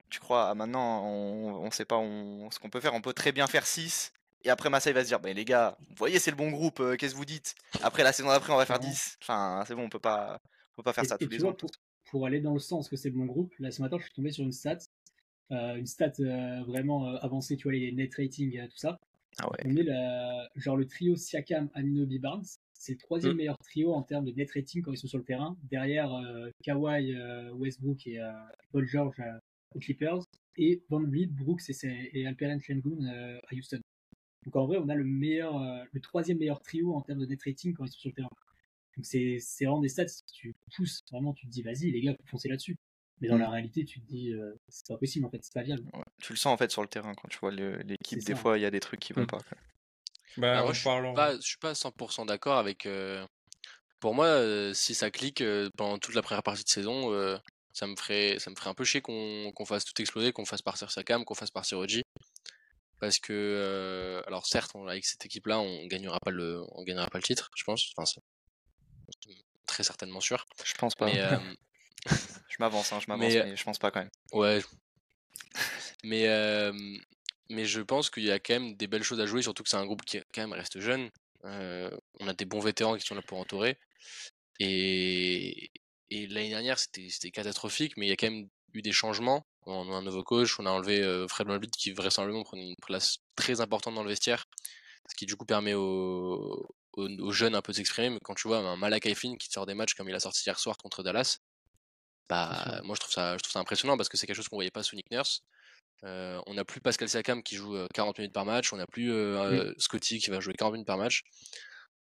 Tu 0.09 0.19
crois, 0.19 0.49
ah, 0.49 0.55
maintenant, 0.55 1.03
on, 1.05 1.65
on 1.65 1.71
sait 1.71 1.85
pas 1.85 1.97
on, 1.97 2.49
ce 2.51 2.59
qu'on 2.59 2.69
peut 2.69 2.79
faire. 2.79 2.93
On 2.93 3.01
peut 3.01 3.13
très 3.13 3.31
bien 3.31 3.47
faire 3.47 3.65
6. 3.65 4.11
Et 4.43 4.49
après, 4.49 4.69
Massa, 4.69 4.91
il 4.91 4.93
va 4.93 5.01
se 5.01 5.07
dire, 5.07 5.19
bah, 5.19 5.33
les 5.33 5.45
gars, 5.45 5.75
vous 5.89 5.95
voyez, 5.97 6.19
c'est 6.19 6.29
le 6.29 6.37
bon 6.37 6.51
groupe, 6.51 6.81
qu'est-ce 6.97 7.13
que 7.13 7.17
vous 7.17 7.25
dites? 7.25 7.55
Après, 7.81 8.03
la 8.03 8.13
saison 8.13 8.29
d'après, 8.29 8.53
on 8.53 8.57
va 8.57 8.65
faire 8.65 8.79
10. 8.79 9.17
Enfin, 9.21 9.63
c'est 9.67 9.73
bon, 9.73 9.83
on 9.83 9.89
peut 9.89 9.99
pas, 9.99 10.39
on 10.73 10.75
peut 10.77 10.83
pas 10.83 10.93
faire 10.93 11.05
ça 11.05 11.17
tous 11.17 11.27
les 11.27 11.43
ans 11.43 11.55
pour 12.05 12.25
aller 12.25 12.39
dans 12.39 12.53
le 12.53 12.59
sens 12.59 12.87
que 12.87 12.95
c'est 12.95 13.09
le 13.09 13.15
bon 13.15 13.25
groupe, 13.25 13.53
là 13.59 13.71
ce 13.71 13.81
matin 13.81 13.97
je 13.97 14.03
suis 14.03 14.13
tombé 14.13 14.31
sur 14.31 14.43
une 14.43 14.51
stat, 14.51 14.73
euh, 14.73 14.77
une 15.51 15.85
stat 15.85 16.13
euh, 16.19 16.63
vraiment 16.63 17.07
euh, 17.07 17.17
avancée, 17.21 17.55
tu 17.57 17.63
vois, 17.63 17.73
les 17.73 17.91
net 17.91 18.13
ratings, 18.15 18.67
tout 18.69 18.77
ça. 18.77 18.99
Ah 19.39 19.49
ouais. 19.49 19.57
On 19.65 19.75
est 19.75 19.83
la, 19.83 20.49
genre 20.55 20.77
le 20.77 20.87
trio 20.87 21.15
Siakam, 21.15 21.69
Aminobi, 21.73 22.19
Barnes. 22.19 22.45
C'est 22.73 22.93
le 22.93 22.97
troisième 22.97 23.33
mmh. 23.33 23.37
meilleur 23.37 23.57
trio 23.59 23.93
en 23.93 24.03
termes 24.03 24.25
de 24.25 24.31
net 24.31 24.49
rating 24.51 24.81
quand 24.81 24.91
ils 24.91 24.97
sont 24.97 25.07
sur 25.07 25.17
le 25.17 25.23
terrain, 25.23 25.57
derrière 25.63 26.11
Kawhi, 26.61 27.15
Westbrook 27.53 28.05
et 28.05 28.19
Paul 28.71 28.85
George 28.85 29.15
aux 29.73 29.79
Clippers, 29.79 30.19
et 30.57 30.83
Van 30.89 31.01
Vliet, 31.01 31.27
Brooks 31.27 31.69
et, 31.69 32.09
et 32.13 32.27
Alperen 32.27 32.59
Sengun 32.59 33.05
à 33.07 33.55
Houston. 33.55 33.79
Donc 34.45 34.55
en 34.55 34.67
vrai, 34.67 34.77
on 34.77 34.87
a 34.89 34.95
le 34.95 35.03
meilleur, 35.03 35.57
le 35.91 35.99
troisième 35.99 36.37
meilleur 36.37 36.61
trio 36.61 36.93
en 36.93 37.01
termes 37.01 37.19
de 37.19 37.25
net 37.25 37.39
rating 37.43 37.73
quand 37.73 37.85
ils 37.85 37.91
sont 37.91 37.99
sur 37.99 38.09
le 38.09 38.15
terrain. 38.15 38.29
Donc 38.95 39.05
c'est 39.05 39.39
vraiment 39.61 39.81
des 39.81 39.89
stats, 39.89 40.07
si 40.07 40.23
tu 40.25 40.55
pousses 40.75 41.03
vraiment, 41.11 41.33
tu 41.33 41.47
te 41.47 41.51
dis 41.51 41.61
vas-y 41.61 41.91
les 41.91 42.01
gars, 42.01 42.15
foncez 42.25 42.49
là-dessus. 42.49 42.77
Mais 43.21 43.29
dans 43.29 43.37
la 43.37 43.49
réalité, 43.49 43.85
tu 43.85 44.01
te 44.01 44.05
dis 44.05 44.33
euh, 44.33 44.53
c'est 44.67 44.87
pas 44.87 44.97
possible 44.97 45.25
en 45.25 45.29
fait, 45.29 45.39
c'est 45.41 45.53
pas 45.53 45.63
viable. 45.63 45.83
tu 46.21 46.33
le 46.33 46.37
sens 46.37 46.53
en 46.53 46.57
fait 46.57 46.71
sur 46.71 46.81
le 46.81 46.87
terrain 46.87 47.13
quand 47.13 47.29
tu 47.29 47.37
vois 47.39 47.51
l'équipe, 47.51 48.23
des 48.23 48.35
fois 48.35 48.57
il 48.57 48.61
y 48.61 48.65
a 48.65 48.71
des 48.71 48.81
trucs 48.81 48.99
qui 48.99 49.13
vont 49.13 49.23
mm. 49.23 49.27
pas. 49.27 49.39
Bah, 50.37 50.63
moi, 50.63 50.73
je, 50.73 50.79
suis 50.79 51.13
pas, 51.13 51.35
je 51.35 51.41
suis 51.41 51.57
pas 51.57 51.71
100% 51.71 52.25
d'accord 52.25 52.57
avec. 52.57 52.85
Euh, 52.85 53.25
pour 54.01 54.13
moi, 54.13 54.25
euh, 54.25 54.73
si 54.73 54.93
ça 54.93 55.09
clique 55.09 55.41
pendant 55.77 55.97
toute 55.97 56.13
la 56.13 56.21
première 56.21 56.43
partie 56.43 56.65
de 56.65 56.69
saison, 56.69 57.39
ça 57.71 57.87
me 57.87 57.95
ferait, 57.95 58.37
ça 58.39 58.49
me 58.49 58.55
ferait 58.55 58.69
un 58.69 58.73
peu 58.73 58.83
chier 58.83 59.01
qu'on 59.01 59.65
fasse 59.65 59.85
tout 59.85 59.99
exploser, 60.01 60.33
qu'on 60.33 60.45
fasse 60.45 60.61
partir 60.61 60.91
Sakam, 60.91 61.23
qu'on 61.23 61.35
fasse 61.35 61.51
partir 61.51 61.77
Oji. 61.77 62.03
Parce 62.99 63.19
que, 63.19 64.21
alors 64.27 64.45
certes, 64.45 64.75
avec 64.87 65.05
cette 65.05 65.25
équipe-là, 65.25 65.59
on 65.59 65.87
gagnera 65.87 66.19
pas 66.19 66.31
le, 66.31 66.63
on 66.73 66.83
gagnera 66.83 67.07
pas 67.07 67.17
le 67.17 67.23
titre, 67.23 67.49
je 67.55 67.63
pense. 67.63 67.93
Enfin, 67.97 68.19
très 69.65 69.83
certainement 69.83 70.21
sûr. 70.21 70.45
Je 70.63 70.73
pense 70.75 70.95
pas. 70.95 71.09
Euh, 71.09 71.37
je 72.57 72.63
m'avance, 72.63 72.93
hein, 72.93 72.99
je 72.99 73.05
m'avance, 73.07 73.33
mais, 73.33 73.43
mais, 73.43 73.55
je 73.55 73.63
pense 73.63 73.79
pas 73.79 73.91
quand 73.91 73.99
même. 73.99 74.11
Ouais. 74.31 74.61
Mais, 76.03 76.27
euh, 76.27 76.71
mais 77.49 77.65
je 77.65 77.81
pense 77.81 78.11
qu'il 78.11 78.25
y 78.25 78.31
a 78.31 78.37
quand 78.37 78.53
même 78.53 78.75
des 78.75 78.85
belles 78.85 79.01
choses 79.01 79.19
à 79.19 79.25
jouer, 79.25 79.41
surtout 79.41 79.63
que 79.63 79.69
c'est 79.69 79.77
un 79.77 79.85
groupe 79.85 80.05
qui 80.05 80.19
quand 80.33 80.41
même 80.41 80.53
reste 80.53 80.79
jeune. 80.79 81.09
Euh, 81.45 81.89
on 82.19 82.27
a 82.27 82.33
des 82.33 82.45
bons 82.45 82.59
vétérans 82.59 82.95
qui 82.95 83.03
sont 83.03 83.15
là 83.15 83.23
pour 83.23 83.39
entourer. 83.39 83.79
Et, 84.59 85.71
et 86.11 86.27
l'année 86.27 86.49
dernière, 86.49 86.77
c'était 86.77 87.31
catastrophique, 87.31 87.97
mais 87.97 88.05
il 88.05 88.09
y 88.09 88.11
a 88.11 88.17
quand 88.17 88.29
même 88.29 88.47
eu 88.73 88.83
des 88.83 88.91
changements. 88.91 89.47
On 89.65 89.91
a 89.91 89.95
un 89.95 90.03
nouveau 90.03 90.23
coach, 90.23 90.59
on 90.59 90.67
a 90.67 90.69
enlevé 90.69 91.25
Fred 91.27 91.47
Van 91.47 91.59
qui 91.59 91.91
vraisemblablement 91.91 92.43
prenait 92.43 92.69
une 92.69 92.75
place 92.75 93.17
très 93.35 93.59
importante 93.61 93.95
dans 93.95 94.03
le 94.03 94.09
vestiaire, 94.09 94.45
ce 95.09 95.15
qui 95.15 95.25
du 95.25 95.35
coup 95.35 95.45
permet 95.45 95.73
aux, 95.73 96.67
aux, 96.97 97.31
jeunes 97.31 97.55
un 97.55 97.63
peu 97.63 97.73
s'exprimer, 97.73 98.11
mais 98.11 98.19
quand 98.23 98.35
tu 98.35 98.47
vois 98.47 98.59
un 98.59 98.77
Malak 98.77 99.11
Flynn 99.15 99.37
qui 99.37 99.49
sort 99.49 99.65
des 99.65 99.73
matchs 99.73 99.95
comme 99.95 100.07
il 100.07 100.15
a 100.15 100.19
sorti 100.19 100.43
hier 100.45 100.59
soir 100.59 100.77
contre 100.77 101.01
Dallas, 101.01 101.39
bah 102.29 102.81
moi 102.83 102.95
je 102.95 103.01
trouve 103.01 103.13
ça, 103.13 103.37
je 103.37 103.43
trouve 103.43 103.51
ça 103.51 103.59
impressionnant 103.59 103.97
parce 103.97 104.09
que 104.09 104.17
c'est 104.17 104.27
quelque 104.27 104.35
chose 104.35 104.47
qu'on 104.47 104.57
voyait 104.57 104.71
pas 104.71 104.83
sous 104.83 104.95
Nick 104.95 105.11
Nurse. 105.11 105.41
Euh, 106.03 106.41
on 106.47 106.55
n'a 106.55 106.65
plus 106.65 106.81
Pascal 106.81 107.09
Siakam 107.09 107.41
qui 107.41 107.55
joue 107.55 107.75
40 107.93 108.19
euh, 108.19 108.21
minutes 108.21 108.33
par 108.33 108.45
match, 108.45 108.73
on 108.73 108.77
n'a 108.77 108.87
plus 108.87 109.11
euh, 109.11 109.73
Scotty 109.77 110.19
qui 110.19 110.29
va 110.29 110.39
jouer 110.39 110.53
40 110.53 110.73
minutes 110.73 110.87
par 110.87 110.97
match. 110.97 111.23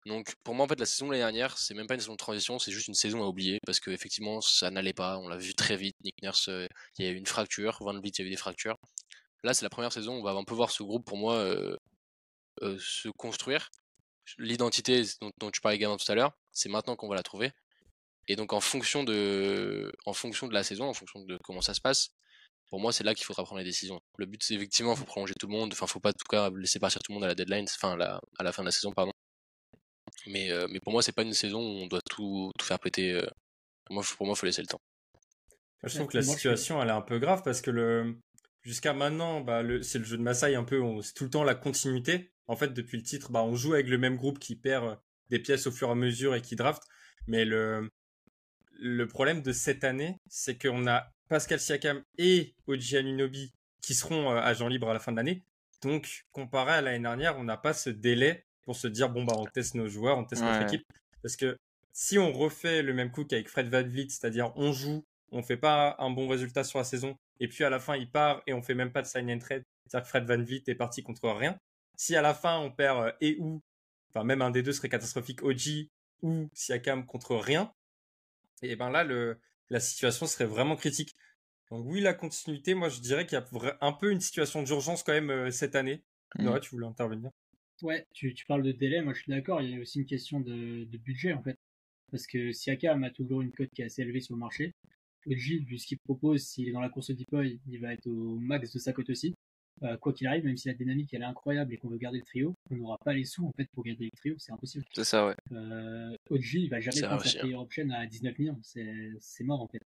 Donc 0.06 0.34
pour 0.44 0.54
moi 0.54 0.66
en 0.66 0.68
fait 0.68 0.78
la 0.78 0.86
saison 0.86 1.06
de 1.06 1.12
l'année 1.12 1.22
dernière 1.22 1.56
c'est 1.56 1.74
même 1.74 1.86
pas 1.86 1.94
une 1.94 2.00
saison 2.00 2.12
de 2.12 2.18
transition, 2.18 2.58
c'est 2.58 2.72
juste 2.72 2.88
une 2.88 2.94
saison 2.94 3.22
à 3.22 3.26
oublier 3.26 3.58
parce 3.64 3.80
que 3.80 3.90
effectivement 3.90 4.40
ça 4.40 4.70
n'allait 4.70 4.92
pas, 4.92 5.18
on 5.18 5.28
l'a 5.28 5.38
vu 5.38 5.54
très 5.54 5.76
vite. 5.76 5.96
Nick 6.04 6.20
Nurse, 6.22 6.50
il 6.98 7.04
y 7.04 7.08
a 7.08 7.12
eu 7.12 7.16
une 7.16 7.26
fracture, 7.26 7.78
Van 7.80 7.98
Vliet 7.98 8.12
il 8.18 8.22
y 8.22 8.24
a 8.24 8.26
eu 8.28 8.30
des 8.30 8.36
fractures. 8.36 8.76
Là 9.44 9.54
c'est 9.54 9.64
la 9.64 9.70
première 9.70 9.92
saison, 9.92 10.14
on 10.14 10.22
va 10.22 10.32
un 10.32 10.44
peu 10.44 10.54
voir 10.54 10.70
ce 10.70 10.82
groupe 10.82 11.06
pour 11.06 11.16
moi 11.16 11.36
se 12.60 13.08
construire 13.16 13.70
l'identité 14.38 15.02
dont, 15.38 15.50
tu 15.50 15.60
parlais 15.60 15.76
également 15.76 15.96
tout 15.96 16.10
à 16.10 16.14
l'heure, 16.14 16.32
c'est 16.52 16.68
maintenant 16.68 16.96
qu'on 16.96 17.08
va 17.08 17.14
la 17.14 17.22
trouver. 17.22 17.52
Et 18.28 18.36
donc 18.36 18.52
en 18.52 18.60
fonction 18.60 19.04
de, 19.04 19.92
en 20.06 20.12
fonction 20.12 20.48
de 20.48 20.54
la 20.54 20.62
saison, 20.62 20.88
en 20.88 20.94
fonction 20.94 21.20
de 21.20 21.38
comment 21.44 21.60
ça 21.60 21.74
se 21.74 21.80
passe, 21.80 22.10
pour 22.68 22.80
moi 22.80 22.92
c'est 22.92 23.04
là 23.04 23.14
qu'il 23.14 23.24
faudra 23.24 23.44
prendre 23.44 23.58
les 23.58 23.64
décisions. 23.64 24.00
Le 24.16 24.26
but 24.26 24.42
c'est 24.42 24.54
effectivement, 24.54 24.94
il 24.94 24.98
faut 24.98 25.04
prolonger 25.04 25.34
tout 25.34 25.46
le 25.46 25.52
monde, 25.52 25.72
enfin 25.72 25.86
faut 25.86 26.00
pas 26.00 26.10
en 26.10 26.12
tout 26.12 26.28
cas 26.28 26.50
laisser 26.50 26.78
partir 26.78 27.02
tout 27.02 27.12
le 27.12 27.14
monde 27.14 27.24
à 27.24 27.28
la 27.28 27.34
deadline, 27.34 27.66
enfin 27.68 27.92
à 27.92 28.42
la, 28.42 28.52
fin 28.52 28.62
de 28.62 28.68
la 28.68 28.72
saison 28.72 28.92
pardon. 28.92 29.12
Mais, 30.26 30.50
mais 30.70 30.80
pour 30.80 30.92
moi, 30.92 31.02
c'est 31.02 31.12
pas 31.12 31.22
une 31.22 31.34
saison 31.34 31.60
où 31.60 31.82
on 31.82 31.86
doit 31.86 32.00
tout, 32.08 32.50
tout 32.58 32.64
faire 32.64 32.78
péter. 32.78 33.20
Moi, 33.90 34.02
pour 34.16 34.26
moi, 34.26 34.34
il 34.34 34.38
faut 34.38 34.46
laisser 34.46 34.62
le 34.62 34.68
temps. 34.68 34.80
Je 35.82 35.96
trouve 35.96 36.08
que 36.08 36.16
la 36.16 36.22
situation, 36.22 36.80
elle 36.82 36.88
est 36.88 36.92
un 36.92 37.02
peu 37.02 37.18
grave 37.18 37.42
parce 37.44 37.60
que 37.60 37.70
le 37.70 38.16
jusqu'à 38.62 38.94
maintenant, 38.94 39.40
bah, 39.40 39.62
le... 39.62 39.82
c'est 39.82 39.98
le 39.98 40.04
jeu 40.04 40.16
de 40.16 40.22
Maasai 40.22 40.54
un 40.54 40.64
peu, 40.64 40.80
c'est 41.02 41.14
tout 41.14 41.24
le 41.24 41.30
temps 41.30 41.44
la 41.44 41.54
continuité. 41.54 42.32
En 42.46 42.56
fait, 42.56 42.72
depuis 42.72 42.96
le 42.96 43.02
titre, 43.02 43.30
bah, 43.30 43.42
on 43.42 43.54
joue 43.54 43.74
avec 43.74 43.88
le 43.88 43.98
même 43.98 44.16
groupe 44.16 44.38
qui 44.38 44.56
perd 44.56 44.98
des 45.30 45.38
pièces 45.38 45.66
au 45.66 45.72
fur 45.72 45.88
et 45.88 45.92
à 45.92 45.94
mesure 45.94 46.34
et 46.34 46.42
qui 46.42 46.56
draft. 46.56 46.82
Mais 47.26 47.44
le, 47.44 47.90
le 48.78 49.06
problème 49.06 49.42
de 49.42 49.52
cette 49.52 49.84
année, 49.84 50.16
c'est 50.28 50.60
qu'on 50.60 50.86
a 50.86 51.10
Pascal 51.28 51.60
Siakam 51.60 52.02
et 52.18 52.54
Oji 52.66 52.96
Anunobi 52.96 53.52
qui 53.80 53.94
seront 53.94 54.30
euh, 54.30 54.36
agents 54.36 54.68
libres 54.68 54.88
à 54.90 54.94
la 54.94 54.98
fin 54.98 55.12
de 55.12 55.16
l'année. 55.16 55.42
Donc, 55.82 56.24
comparé 56.32 56.72
à 56.72 56.80
l'année 56.80 57.00
dernière, 57.00 57.38
on 57.38 57.44
n'a 57.44 57.56
pas 57.56 57.74
ce 57.74 57.90
délai 57.90 58.46
pour 58.62 58.76
se 58.76 58.86
dire 58.88 59.10
bon 59.10 59.24
bah 59.24 59.34
on 59.36 59.44
teste 59.44 59.74
nos 59.74 59.88
joueurs, 59.88 60.16
on 60.18 60.24
teste 60.24 60.42
notre 60.42 60.62
équipe. 60.62 60.86
Parce 61.22 61.36
que 61.36 61.58
si 61.92 62.18
on 62.18 62.32
refait 62.32 62.82
le 62.82 62.94
même 62.94 63.10
coup 63.10 63.24
qu'avec 63.24 63.48
Fred 63.48 63.68
VanVleet, 63.68 64.08
c'est-à-dire 64.08 64.52
on 64.56 64.72
joue, 64.72 65.04
on 65.30 65.42
fait 65.42 65.58
pas 65.58 65.96
un 65.98 66.10
bon 66.10 66.28
résultat 66.28 66.64
sur 66.64 66.78
la 66.78 66.84
saison, 66.84 67.16
et 67.40 67.48
puis 67.48 67.64
à 67.64 67.70
la 67.70 67.78
fin 67.78 67.96
il 67.96 68.10
part 68.10 68.42
et 68.46 68.54
on 68.54 68.62
fait 68.62 68.74
même 68.74 68.92
pas 68.92 69.02
de 69.02 69.06
sign 69.06 69.30
and 69.30 69.38
trade, 69.38 69.64
c'est-à-dire 69.86 70.04
que 70.04 70.08
Fred 70.08 70.24
VanVleet 70.24 70.62
est 70.66 70.74
parti 70.74 71.02
contre 71.02 71.28
rien. 71.28 71.58
Si 71.96 72.16
à 72.16 72.22
la 72.22 72.34
fin 72.34 72.58
on 72.58 72.70
perd 72.70 73.06
euh, 73.06 73.12
et 73.20 73.36
ou, 73.38 73.62
enfin 74.10 74.24
même 74.24 74.40
un 74.42 74.50
des 74.50 74.62
deux 74.62 74.72
serait 74.72 74.88
catastrophique, 74.88 75.42
Oji 75.42 75.90
ou 76.22 76.48
Siakam 76.54 77.04
contre 77.04 77.36
rien, 77.36 77.70
et 78.64 78.76
ben 78.76 78.90
là 78.90 79.04
le 79.04 79.38
la 79.70 79.80
situation 79.80 80.26
serait 80.26 80.46
vraiment 80.46 80.76
critique. 80.76 81.14
Donc 81.70 81.86
oui, 81.86 82.00
la 82.00 82.14
continuité, 82.14 82.74
moi 82.74 82.88
je 82.88 83.00
dirais 83.00 83.26
qu'il 83.26 83.38
y 83.38 83.40
a 83.40 83.78
un 83.80 83.92
peu 83.92 84.10
une 84.10 84.20
situation 84.20 84.62
d'urgence 84.62 85.02
quand 85.02 85.12
même 85.12 85.30
euh, 85.30 85.50
cette 85.50 85.74
année. 85.74 86.02
Mmh. 86.36 86.60
tu 86.60 86.70
voulais 86.70 86.86
intervenir? 86.86 87.30
Ouais, 87.82 88.06
tu, 88.12 88.34
parles 88.46 88.62
de 88.62 88.72
délai, 88.72 89.02
moi 89.02 89.14
je 89.14 89.22
suis 89.22 89.30
d'accord, 89.30 89.60
il 89.62 89.70
y 89.70 89.76
a 89.76 89.80
aussi 89.80 90.00
une 90.00 90.06
question 90.06 90.40
de, 90.40 90.84
budget 90.98 91.32
en 91.32 91.42
fait. 91.42 91.56
Parce 92.10 92.26
que 92.26 92.52
Siakam 92.52 93.02
a 93.04 93.10
toujours 93.10 93.40
une 93.40 93.52
cote 93.52 93.70
qui 93.74 93.82
est 93.82 93.86
assez 93.86 94.02
élevée 94.02 94.20
sur 94.20 94.34
le 94.34 94.40
marché. 94.40 94.72
Gilles, 95.26 95.64
vu 95.64 95.78
ce 95.78 95.86
qu'il 95.86 95.98
propose, 95.98 96.42
s'il 96.42 96.68
est 96.68 96.72
dans 96.72 96.80
la 96.80 96.90
course 96.90 97.10
au 97.10 97.14
Deepoy, 97.14 97.60
il 97.66 97.80
va 97.80 97.92
être 97.92 98.06
au 98.06 98.36
max 98.38 98.72
de 98.72 98.78
sa 98.78 98.92
cote 98.92 99.10
aussi. 99.10 99.34
Euh, 99.82 99.96
quoi 99.96 100.12
qu'il 100.12 100.26
arrive, 100.28 100.44
même 100.44 100.56
si 100.56 100.68
la 100.68 100.74
dynamique 100.74 101.12
elle 101.14 101.22
est 101.22 101.26
incroyable 101.26 101.74
et 101.74 101.78
qu'on 101.78 101.88
veut 101.88 101.98
garder 101.98 102.18
le 102.18 102.24
trio, 102.24 102.54
on 102.70 102.76
n'aura 102.76 102.96
pas 102.98 103.12
les 103.12 103.24
sous 103.24 103.46
en 103.46 103.52
fait 103.52 103.68
pour 103.72 103.82
garder 103.82 104.04
le 104.04 104.16
trio, 104.16 104.36
c'est 104.38 104.52
impossible. 104.52 104.84
C'est 104.92 105.04
ça, 105.04 105.26
ouais. 105.26 105.34
Euh, 105.52 106.16
il 106.30 106.70
va 106.70 106.80
jamais 106.80 107.02
prendre 107.02 107.24
sa 107.24 107.40
player 107.40 107.56
option 107.56 107.90
à 107.90 108.06
19 108.06 108.38
millions, 108.38 108.58
c'est 108.62 109.44
mort 109.44 109.60
en 109.60 109.66
fait. 109.66 109.80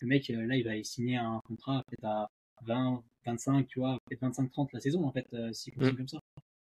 Le 0.00 0.08
mec, 0.08 0.28
euh, 0.30 0.46
là, 0.46 0.56
il 0.56 0.64
va 0.64 0.82
signer 0.82 1.16
un 1.16 1.40
contrat 1.46 1.82
peut-être 1.86 2.04
à 2.04 2.28
20, 2.64 3.02
25, 3.26 3.66
tu 3.68 3.78
vois, 3.78 3.98
peut-être 4.06 4.22
25-30 4.22 4.68
la 4.72 4.80
saison 4.80 5.04
en 5.04 5.12
fait, 5.12 5.26
euh, 5.34 5.52
si 5.52 5.70
continue 5.70 5.92
mm. 5.92 5.96
comme 5.96 6.08
ça. 6.08 6.18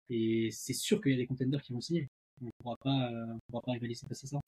Et 0.10 0.50
c'est 0.52 0.74
sûr 0.74 1.02
qu'il 1.02 1.12
y 1.12 1.16
a 1.16 1.18
des 1.18 1.28
contenders 1.28 1.62
qui 1.62 1.74
vont 1.74 1.82
signer. 1.82 2.10
On 2.42 2.50
pourra 2.60 2.76
pas, 2.78 3.10
on 3.12 3.40
pourra 3.50 3.62
pas 3.62 3.72
rivaliser 3.72 4.06
face 4.08 4.26
à 4.26 4.28
ça. 4.28 4.40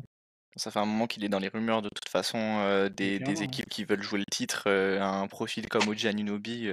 Ça 0.55 0.71
fait 0.71 0.79
un 0.79 0.85
moment 0.85 1.07
qu'il 1.07 1.23
est 1.23 1.29
dans 1.29 1.39
les 1.39 1.47
rumeurs 1.47 1.81
de 1.81 1.89
toute 1.89 2.09
façon 2.09 2.89
des, 2.95 3.19
des, 3.19 3.43
équipes 3.43 3.69
qui 3.69 3.83
veulent 3.83 4.03
jouer 4.03 4.19
le 4.19 4.25
titre. 4.31 4.69
un 4.69 5.27
profil 5.27 5.67
comme 5.67 5.87
Oji 5.87 6.07
Anunobi, 6.07 6.69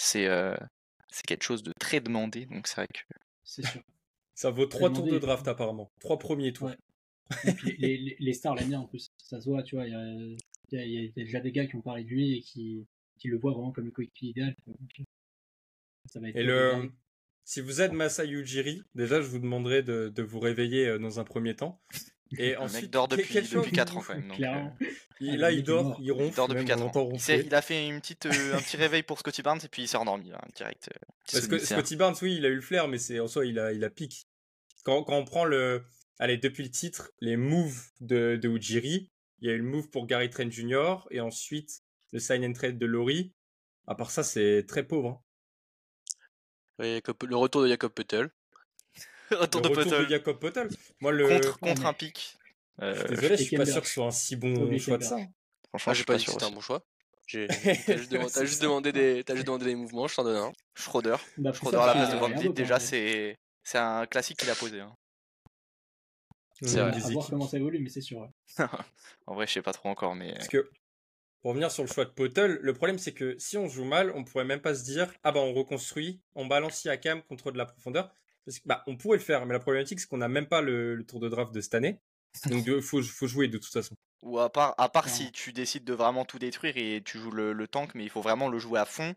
c'est 0.00 0.28
c'est 1.10 1.26
quelque 1.26 1.42
chose 1.42 1.62
de 1.62 1.72
très 1.78 2.00
demandé. 2.00 2.46
Donc 2.46 2.66
c'est 2.66 2.76
vrai 2.76 2.88
que. 2.88 3.00
C'est 3.44 3.66
sûr. 3.66 3.82
Ça 4.34 4.50
vaut 4.50 4.66
trois 4.66 4.90
tours 4.92 5.06
de 5.06 5.18
draft 5.18 5.46
apparemment. 5.48 5.90
Trois 6.00 6.18
premiers 6.18 6.52
tours. 6.52 6.70
Et 7.44 7.52
puis 7.52 7.76
les, 7.78 8.16
les, 8.18 8.32
stars 8.32 8.54
l'aiment 8.54 8.68
bien 8.68 8.80
en 8.80 8.86
plus. 8.86 9.12
Ça 9.18 9.40
se 9.40 9.48
voit, 9.48 9.62
tu 9.62 9.76
vois. 9.76 9.86
Il 9.86 9.92
y 10.72 10.78
a, 10.78 10.84
y 10.84 11.06
a, 11.06 11.10
déjà 11.14 11.40
des 11.40 11.52
gars 11.52 11.66
qui 11.66 11.76
ont 11.76 11.82
parlé 11.82 12.04
de 12.04 12.08
lui 12.08 12.38
et 12.38 12.40
qui, 12.40 12.86
qui 13.18 13.28
le 13.28 13.38
voient 13.38 13.52
vraiment 13.52 13.70
comme 13.70 13.84
le 13.84 13.90
coéquipier 13.90 14.30
idéal. 14.30 14.56
Ça 16.06 16.20
va 16.20 16.30
être 16.30 16.36
et 16.36 16.42
le, 16.42 16.90
si 17.44 17.60
vous 17.60 17.80
êtes 17.82 17.92
Masai 17.92 18.28
Ujiri, 18.28 18.82
déjà 18.94 19.20
je 19.20 19.28
vous 19.28 19.38
demanderai 19.38 19.82
de, 19.82 20.08
de 20.08 20.22
vous 20.22 20.40
réveiller 20.40 20.98
dans 20.98 21.20
un 21.20 21.24
premier 21.24 21.54
temps. 21.54 21.80
Et 22.38 22.54
le 22.54 22.72
mec 22.72 22.90
dort 22.90 23.08
depuis, 23.08 23.34
depuis 23.34 23.72
4 23.72 23.96
ans 23.96 24.02
quand 24.06 24.14
même. 24.14 24.28
Donc, 24.28 24.40
euh, 24.40 25.36
là, 25.36 25.50
il 25.50 25.64
dort, 25.64 25.96
il 26.00 26.12
ronfle. 26.12 26.28
Il 26.28 26.36
dort 26.36 26.48
depuis 26.48 26.64
4 26.64 26.96
ans. 26.96 27.12
Il, 27.28 27.54
a 27.54 27.62
fait 27.62 27.88
une 27.88 28.00
petite, 28.00 28.26
euh, 28.26 28.54
un 28.54 28.60
petit 28.60 28.76
réveil 28.76 29.02
pour 29.02 29.18
Scotty 29.18 29.42
Barnes 29.42 29.60
et 29.64 29.68
puis 29.68 29.82
il 29.82 29.88
s'est 29.88 29.96
endormi 29.96 30.32
hein, 30.32 30.40
direct. 30.54 30.88
Euh, 30.88 31.12
Parce 31.32 31.48
que 31.48 31.58
Scotty 31.58 31.96
Barnes, 31.96 32.14
oui, 32.22 32.36
il 32.36 32.46
a 32.46 32.48
eu 32.48 32.54
le 32.54 32.60
flair, 32.60 32.86
mais 32.86 32.98
c'est 32.98 33.18
en 33.18 33.26
soi, 33.26 33.46
il 33.46 33.58
a, 33.58 33.72
il 33.72 33.82
a 33.84 33.90
pique. 33.90 34.28
Quand, 34.84 35.02
quand 35.02 35.16
on 35.16 35.24
prend 35.24 35.44
le. 35.44 35.82
Allez, 36.18 36.36
depuis 36.36 36.62
le 36.62 36.70
titre, 36.70 37.10
les 37.20 37.36
moves 37.36 37.82
de, 38.00 38.36
de 38.36 38.48
Ujiri, 38.48 39.10
il 39.40 39.48
y 39.48 39.50
a 39.50 39.54
eu 39.54 39.58
le 39.58 39.64
move 39.64 39.88
pour 39.88 40.06
Gary 40.06 40.28
Trent 40.30 40.50
Jr. 40.50 41.06
et 41.10 41.20
ensuite 41.20 41.82
le 42.12 42.18
sign 42.18 42.44
and 42.44 42.52
trade 42.52 42.78
de 42.78 42.86
Laurie. 42.86 43.32
À 43.86 43.94
part 43.94 44.10
ça, 44.10 44.22
c'est 44.22 44.66
très 44.68 44.86
pauvre. 44.86 45.22
Hein. 46.78 47.00
le 47.26 47.36
retour 47.36 47.62
de 47.62 47.68
Jacob 47.68 47.92
Puttel. 47.92 48.30
retour, 49.38 49.60
de, 49.60 49.68
retour 49.68 50.08
Jacob 50.08 50.38
Potel. 50.38 50.68
Moi, 51.00 51.12
le... 51.12 51.28
Contre, 51.28 51.58
contre 51.58 51.86
un 51.86 51.92
pic. 51.92 52.36
Euh, 52.82 53.06
désolé, 53.08 53.36
je 53.36 53.42
suis 53.42 53.56
pas 53.56 53.66
sûr 53.66 53.80
que 53.80 53.86
ce 53.86 53.94
soit 53.94 54.06
un 54.06 54.10
si 54.10 54.36
bon 54.36 54.78
choix 54.78 54.98
de 54.98 55.04
ça. 55.04 55.16
Franchement, 55.68 55.92
ah, 55.92 55.94
j'ai 55.94 56.04
pas 56.04 56.16
dit 56.16 56.24
que 56.24 56.32
c'était 56.32 56.44
un 56.44 56.50
bon 56.50 56.60
choix. 56.60 56.84
T'as 57.32 57.96
juste, 57.96 58.40
juste, 58.40 58.62
demandé 58.62 58.90
des, 58.90 59.22
as 59.28 59.34
juste 59.36 59.46
demandé 59.46 59.64
des 59.66 59.76
mouvements, 59.76 60.08
je 60.08 60.16
t'en 60.16 60.24
donne 60.24 60.36
un. 60.36 60.52
Schroeder. 60.74 61.16
Bah, 61.38 61.52
Schroeder 61.52 61.76
à 61.76 61.86
la 61.86 61.92
place 61.92 62.12
de 62.12 62.16
Van 62.16 62.28
Vliet, 62.28 62.48
déjà, 62.48 62.80
c'est 62.80 63.36
un 63.74 64.06
classique 64.06 64.38
qu'il 64.38 64.50
a 64.50 64.56
posé. 64.56 64.80
Hein. 64.80 64.92
C'est 66.62 66.80
vrai. 66.80 66.92
À 66.92 67.10
voir 67.10 67.26
comment 67.28 67.46
ça 67.46 67.56
évolue, 67.56 67.78
mais 67.78 67.88
c'est 67.88 68.00
sûr. 68.00 68.28
en 69.26 69.34
vrai, 69.34 69.46
je 69.46 69.52
sais 69.52 69.62
pas 69.62 69.72
trop 69.72 69.88
encore, 69.88 70.16
mais. 70.16 70.34
Parce 70.34 70.48
que, 70.48 70.68
pour 71.40 71.50
revenir 71.50 71.70
sur 71.70 71.84
le 71.84 71.88
choix 71.88 72.04
de 72.04 72.10
Potel, 72.10 72.58
le 72.60 72.74
problème 72.74 72.98
c'est 72.98 73.12
que 73.12 73.38
si 73.38 73.56
on 73.56 73.66
joue 73.66 73.84
mal, 73.84 74.12
on 74.14 74.24
pourrait 74.24 74.44
même 74.44 74.60
pas 74.60 74.74
se 74.74 74.84
dire 74.84 75.10
ah 75.22 75.32
bah 75.32 75.40
on 75.40 75.54
reconstruit, 75.54 76.20
on 76.34 76.46
balance 76.46 76.84
Yakam 76.84 77.22
contre 77.22 77.50
de 77.50 77.58
la 77.58 77.64
profondeur. 77.64 78.12
Parce 78.44 78.58
que, 78.58 78.66
bah, 78.66 78.82
on 78.86 78.96
pourrait 78.96 79.18
le 79.18 79.22
faire, 79.22 79.46
mais 79.46 79.52
la 79.52 79.60
problématique, 79.60 80.00
c'est 80.00 80.08
qu'on 80.08 80.18
n'a 80.18 80.28
même 80.28 80.46
pas 80.46 80.60
le, 80.60 81.04
tour 81.06 81.20
de 81.20 81.28
draft 81.28 81.52
de 81.52 81.60
cette 81.60 81.74
année. 81.74 82.00
Donc, 82.46 82.64
il 82.66 82.82
faut, 82.82 83.02
faut, 83.02 83.26
jouer 83.26 83.48
de 83.48 83.58
toute 83.58 83.72
façon. 83.72 83.94
Ou 84.22 84.38
à 84.38 84.52
part, 84.52 84.74
à 84.78 84.88
part 84.88 85.08
si 85.08 85.32
tu 85.32 85.52
décides 85.52 85.84
de 85.84 85.94
vraiment 85.94 86.24
tout 86.24 86.38
détruire 86.38 86.76
et 86.76 87.02
tu 87.04 87.18
joues 87.18 87.30
le, 87.30 87.66
tank, 87.66 87.94
mais 87.94 88.04
il 88.04 88.10
faut 88.10 88.22
vraiment 88.22 88.48
le 88.48 88.58
jouer 88.58 88.78
à 88.78 88.84
fond. 88.84 89.14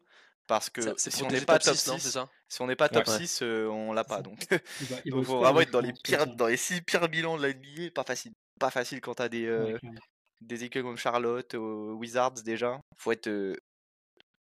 Parce 0.48 0.70
que 0.70 0.82
si 0.98 1.24
on 1.24 1.30
n'est 1.30 1.40
pas 1.42 1.58
top 1.58 1.76
6, 1.76 2.18
si 2.50 2.62
on 2.62 2.68
n'est 2.68 2.76
pas 2.76 2.90
top 2.90 3.08
6, 3.08 3.42
on 3.44 3.94
l'a 3.94 4.04
pas. 4.04 4.22
Donc, 4.22 4.40
il 5.06 5.12
faut 5.24 5.40
vraiment 5.40 5.62
être 5.62 5.72
dans 5.72 5.80
les 5.80 5.94
pires, 5.94 6.28
dans 6.28 6.48
les 6.48 6.58
6 6.58 6.82
pires 6.82 7.08
bilans 7.08 7.38
de 7.38 7.44
la 7.44 7.54
NBA. 7.54 7.92
Pas 7.94 8.04
facile. 8.04 8.34
Pas 8.60 8.70
facile 8.70 9.02
quand 9.02 9.16
t'as 9.16 9.30
des, 9.30 9.46
euh, 9.46 9.78
des 10.42 10.64
équipes 10.64 10.84
comme 10.84 10.98
Charlotte, 10.98 11.56
Wizards 11.56 12.44
déjà. 12.44 12.82
Faut 12.98 13.12
être 13.12 13.28
euh, 13.28 13.56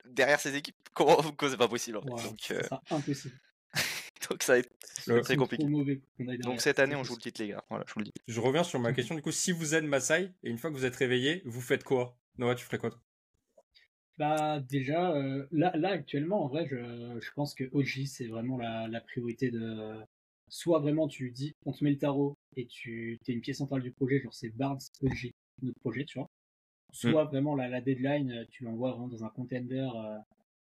derrière 0.06 0.40
ces 0.40 0.56
équipes. 0.56 0.78
Comment 0.94 1.22
c'est 1.40 1.58
pas 1.58 1.68
possible 1.68 1.98
en 1.98 2.02
fait. 2.02 2.24
Donc, 2.24 2.52
euh, 2.52 2.62
impossible. 2.90 3.36
Donc 4.30 4.44
ça 4.44 4.54
va 4.54 4.60
être 4.60 5.24
très 5.24 5.36
compliqué. 5.36 5.66
Donc 6.40 6.62
cette 6.62 6.80
année, 6.80 6.96
on 6.96 7.04
joue 7.04 7.16
le 7.16 7.22
titre, 7.22 7.42
les 7.42 7.50
gars. 7.50 7.64
Voilà, 7.70 7.86
je 7.88 7.94
vous 7.94 8.00
le 8.00 8.06
dis. 8.06 8.14
Je 8.28 8.40
reviens 8.40 8.64
sur 8.64 8.80
ma 8.80 8.94
question. 8.94 9.16
Du 9.16 9.22
coup, 9.22 9.32
si 9.32 9.52
vous 9.52 9.76
êtes 9.76 9.84
Masai 9.84 10.32
et 10.44 10.50
une 10.50 10.58
fois 10.58 10.70
que 10.70 10.76
vous 10.76 10.86
êtes 10.86 10.96
réveillé, 10.96 11.42
vous 11.46 11.62
faites 11.62 11.84
quoi? 11.84 12.18
Noah, 12.38 12.56
tu 12.56 12.66
ferais 12.66 12.78
quoi 12.78 12.92
Bah 14.18 14.60
déjà, 14.60 15.12
euh, 15.12 15.46
là, 15.52 15.72
là 15.76 15.90
actuellement, 15.90 16.44
en 16.46 16.48
vrai, 16.48 16.68
je, 16.68 16.78
je 17.20 17.32
pense 17.36 17.54
que 17.54 17.66
OG 17.74 18.06
c'est 18.06 18.28
vraiment 18.28 18.58
la, 18.58 18.88
la, 18.88 19.02
priorité 19.02 19.52
de. 19.52 19.96
Soit 20.48 20.80
vraiment 20.80 21.08
tu 21.08 21.30
dis, 21.32 21.54
on 21.66 21.74
te 21.74 21.84
met 21.84 21.92
le 21.92 21.98
tarot 21.98 22.36
et 22.56 22.66
tu 22.66 23.20
es 23.28 23.34
une 23.34 23.42
pièce 23.42 23.58
centrale 23.58 23.82
du 23.82 23.92
projet, 23.92 24.20
genre 24.20 24.34
c'est 24.34 24.50
Barnes 24.50 24.80
OG, 25.04 25.32
notre 25.62 25.80
projet, 25.80 26.06
tu 26.06 26.18
vois. 26.18 26.30
Soit 26.92 27.26
hmm. 27.26 27.28
vraiment 27.28 27.56
la, 27.56 27.68
la, 27.68 27.82
deadline, 27.82 28.48
tu 28.50 28.64
l'envoies 28.64 28.92
vraiment 28.92 29.10
dans 29.10 29.24
un 29.24 29.30
contender 29.30 29.88
euh, 29.96 30.18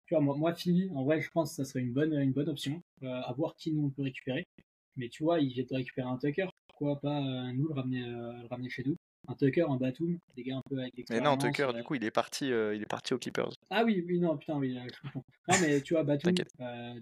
tu 0.05 0.15
vois, 0.15 0.21
moi, 0.21 0.35
moi 0.35 0.53
Philly, 0.53 0.89
en 0.93 1.03
vrai, 1.03 1.21
je 1.21 1.29
pense 1.29 1.51
que 1.51 1.55
ça 1.57 1.65
serait 1.65 1.81
une 1.81 1.93
bonne, 1.93 2.13
une 2.13 2.31
bonne 2.31 2.49
option. 2.49 2.81
Euh, 3.03 3.07
à 3.07 3.33
voir 3.33 3.55
qui 3.55 3.71
nous 3.71 3.85
on 3.85 3.89
peut 3.89 4.03
récupérer. 4.03 4.47
Mais 4.95 5.09
tu 5.09 5.23
vois, 5.23 5.39
il 5.39 5.53
vient 5.53 5.63
de 5.69 5.75
récupérer 5.75 6.07
un 6.07 6.17
Tucker. 6.17 6.47
Pourquoi 6.67 6.99
pas 6.99 7.19
euh, 7.19 7.51
nous 7.53 7.67
le 7.67 7.73
ramener, 7.73 8.03
euh, 8.03 8.33
le 8.41 8.47
ramener 8.47 8.69
chez 8.69 8.83
nous 8.85 8.95
Un 9.27 9.35
Tucker, 9.35 9.65
un 9.69 9.77
Batum, 9.77 10.19
des 10.35 10.43
gars 10.43 10.57
un 10.57 10.61
peu 10.69 10.79
avec 10.79 10.93
Mais 11.09 11.21
non, 11.21 11.37
Tucker, 11.37 11.69
du 11.73 11.83
coup, 11.83 11.95
il 11.95 12.03
est 12.03 12.11
parti, 12.11 12.47
il 12.47 12.81
est 12.81 12.89
parti 12.89 13.13
aux 13.13 13.17
Clippers. 13.17 13.51
Ah 13.69 13.83
oui, 13.85 14.03
oui, 14.07 14.19
non, 14.19 14.37
putain, 14.37 14.57
oui, 14.57 14.77
je 14.77 15.01
comprends. 15.01 15.23
Non, 15.49 15.55
mais 15.61 15.81
tu 15.81 15.93
vois, 15.93 16.03
Batum, 16.03 16.33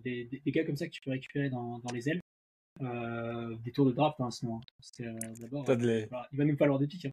des, 0.04 0.26
des, 0.26 0.52
gars 0.52 0.64
comme 0.64 0.78
ça 0.78 0.88
que 0.88 0.92
tu 0.92 1.02
peux 1.02 1.12
récupérer 1.12 1.50
dans, 1.50 1.80
dans 1.80 1.94
les 1.94 2.10
ailes. 2.10 2.22
des 2.80 3.72
tours 3.72 3.86
de 3.86 3.92
draft, 3.92 4.20
hein, 4.22 4.32
sinon. 4.32 4.60
Hein. 5.00 5.16
d'abord, 5.40 5.66
il 5.70 6.38
va 6.38 6.46
nous 6.46 6.58
falloir 6.58 6.80
des 6.80 6.88
pics. 6.88 7.06
Hein. 7.06 7.12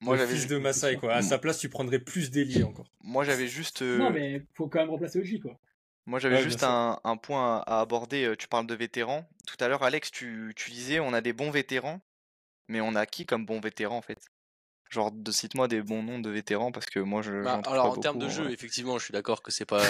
Moi, 0.00 0.16
j'avais 0.16 0.34
fils 0.34 0.46
de 0.46 0.56
Masai, 0.56 0.96
quoi. 0.96 1.14
À 1.14 1.22
sa 1.22 1.38
place, 1.38 1.58
tu 1.58 1.68
prendrais 1.68 1.98
plus 1.98 2.30
d'Eli 2.30 2.62
encore. 2.62 2.86
Moi, 3.02 3.24
j'avais 3.24 3.48
juste. 3.48 3.82
Non, 3.82 4.06
euh, 4.06 4.10
mais 4.10 4.42
faut 4.54 4.66
quand 4.66 4.80
même 4.80 4.90
remplacer 4.90 5.18
Oji, 5.18 5.40
quoi. 5.40 5.58
Moi, 6.06 6.18
j'avais 6.18 6.42
juste 6.42 6.64
un, 6.64 6.98
un, 7.04 7.16
point 7.16 7.62
à 7.66 7.80
aborder. 7.80 8.24
Euh, 8.24 8.36
tu 8.36 8.48
parles 8.48 8.66
de 8.66 8.74
vétérans. 8.74 9.28
Tout 9.46 9.62
à 9.62 9.68
l'heure, 9.68 9.82
Alex, 9.82 10.10
tu, 10.10 10.52
tu, 10.56 10.70
disais 10.70 11.00
on 11.00 11.12
a 11.12 11.20
des 11.20 11.32
bons 11.32 11.50
vétérans, 11.50 12.00
mais 12.68 12.80
on 12.80 12.94
a 12.94 13.04
qui 13.04 13.26
comme 13.26 13.44
bons 13.44 13.60
vétérans 13.60 13.98
en 13.98 14.02
fait? 14.02 14.18
Genre, 14.88 15.12
de, 15.12 15.30
cite-moi 15.30 15.68
des 15.68 15.82
bons 15.82 16.02
noms 16.02 16.18
de 16.18 16.30
vétérans 16.30 16.72
parce 16.72 16.86
que 16.86 16.98
moi, 16.98 17.20
je. 17.22 17.44
Bah, 17.44 17.60
alors, 17.66 17.90
en 17.90 17.96
termes 17.96 18.18
de 18.18 18.28
jeu, 18.28 18.50
effectivement, 18.50 18.98
je 18.98 19.04
suis 19.04 19.12
d'accord 19.12 19.42
que 19.42 19.52
c'est 19.52 19.66
pas. 19.66 19.82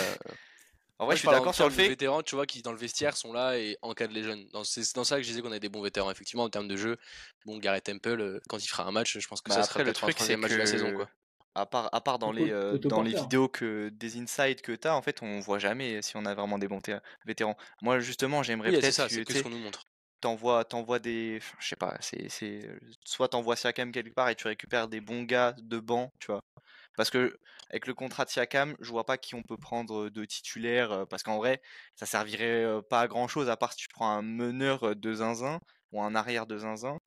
En 1.01 1.07
vrai, 1.07 1.17
je 1.17 1.21
suis 1.21 1.29
d'accord 1.29 1.55
sur 1.55 1.65
le 1.65 1.71
fait. 1.71 1.89
vétérans, 1.89 2.23
tu 2.23 2.35
vois, 2.35 2.45
qui 2.45 2.61
dans 2.61 2.73
le 2.73 2.79
vestiaire 2.79 3.17
sont 3.17 3.33
là 3.33 3.57
et 3.57 3.79
encadrent 3.81 4.13
les 4.13 4.23
jeunes. 4.23 4.47
C'est 4.65 4.95
dans 4.95 5.03
ça 5.03 5.17
que 5.17 5.23
je 5.23 5.29
disais 5.29 5.41
qu'on 5.41 5.51
a 5.51 5.59
des 5.59 5.71
bons 5.71 5.81
vétérans. 5.81 6.11
Effectivement, 6.11 6.45
en 6.45 6.51
termes 6.51 6.69
de 6.69 6.77
jeu, 6.77 6.99
bon, 7.47 7.57
Gareth 7.57 7.85
Temple, 7.85 8.21
euh, 8.21 8.41
quand 8.51 8.63
il 8.63 8.69
fera 8.69 8.85
un 8.85 8.91
match, 8.91 9.19
je 9.19 9.27
pense 9.27 9.41
que 9.41 9.49
bah 9.49 9.55
ça 9.55 9.63
sera 9.63 9.83
peut-être 9.83 10.05
un 10.05 10.11
troisième 10.11 10.41
match 10.41 10.53
de 10.53 10.59
la 10.59 10.67
saison, 10.67 10.93
quoi. 10.93 11.09
À 11.55 11.65
part, 11.65 11.89
à 11.93 12.01
part 12.03 12.19
dans, 12.19 12.33
les, 12.33 12.53
euh, 12.53 12.77
dans 12.79 13.03
les 13.03 13.15
vidéos 13.15 13.49
que 13.49 13.89
des 13.89 14.21
insights 14.21 14.61
que 14.61 14.73
tu 14.73 14.87
as, 14.87 14.95
en 14.95 15.01
fait, 15.01 15.23
on 15.23 15.41
voit 15.41 15.59
jamais 15.59 16.03
si 16.03 16.17
on 16.19 16.27
a 16.27 16.35
vraiment 16.35 16.59
des 16.59 16.69
bons 16.69 16.81
vétérans. 17.25 17.57
Moi, 17.81 17.99
justement, 18.01 18.43
j'aimerais 18.43 18.71
peut-être. 18.71 19.09
C'est 19.09 19.25
ce 19.25 19.43
qu'on 19.43 19.49
nous 19.49 19.59
montre. 19.59 19.85
t'envoies 20.21 20.65
t'envoies 20.65 20.99
des 20.99 21.41
je 21.59 21.67
sais 21.67 21.77
pas 21.77 21.97
c'est 22.01 22.29
c'est 22.29 22.61
soit 23.07 23.29
t'envoies 23.29 23.57
Siakam 23.57 23.91
quelque 23.91 24.13
part 24.13 24.29
et 24.29 24.35
tu 24.35 24.47
récupères 24.47 24.87
des 24.87 25.01
bons 25.01 25.23
gars 25.23 25.55
de 25.59 25.79
banc 25.79 26.13
tu 26.19 26.27
vois 26.27 26.43
parce 27.01 27.11
que 27.11 27.39
avec 27.71 27.87
le 27.87 27.95
contrat 27.95 28.25
de 28.27 28.31
Siakam 28.31 28.77
je 28.81 28.91
vois 28.91 29.07
pas 29.07 29.17
qui 29.17 29.35
on 29.35 29.43
peut 29.43 29.57
prendre 29.57 30.11
de 30.11 30.25
titulaire 30.25 31.07
parce 31.09 31.23
qu'en 31.23 31.39
vrai 31.39 31.63
ça 31.97 32.05
servirait 32.05 32.67
pas 32.91 33.01
à 33.01 33.09
grand 33.09 33.27
chose 33.27 33.49
à 33.49 33.57
part 33.57 33.73
si 33.73 33.79
tu 33.79 33.89
prends 33.89 34.11
un 34.11 34.23
meneur 34.23 34.95
de 34.95 35.15
zinzin 35.15 35.61
ou 35.93 36.03
un 36.03 36.15
arrière 36.15 36.47
de 36.47 36.59
zinzin 36.59 36.99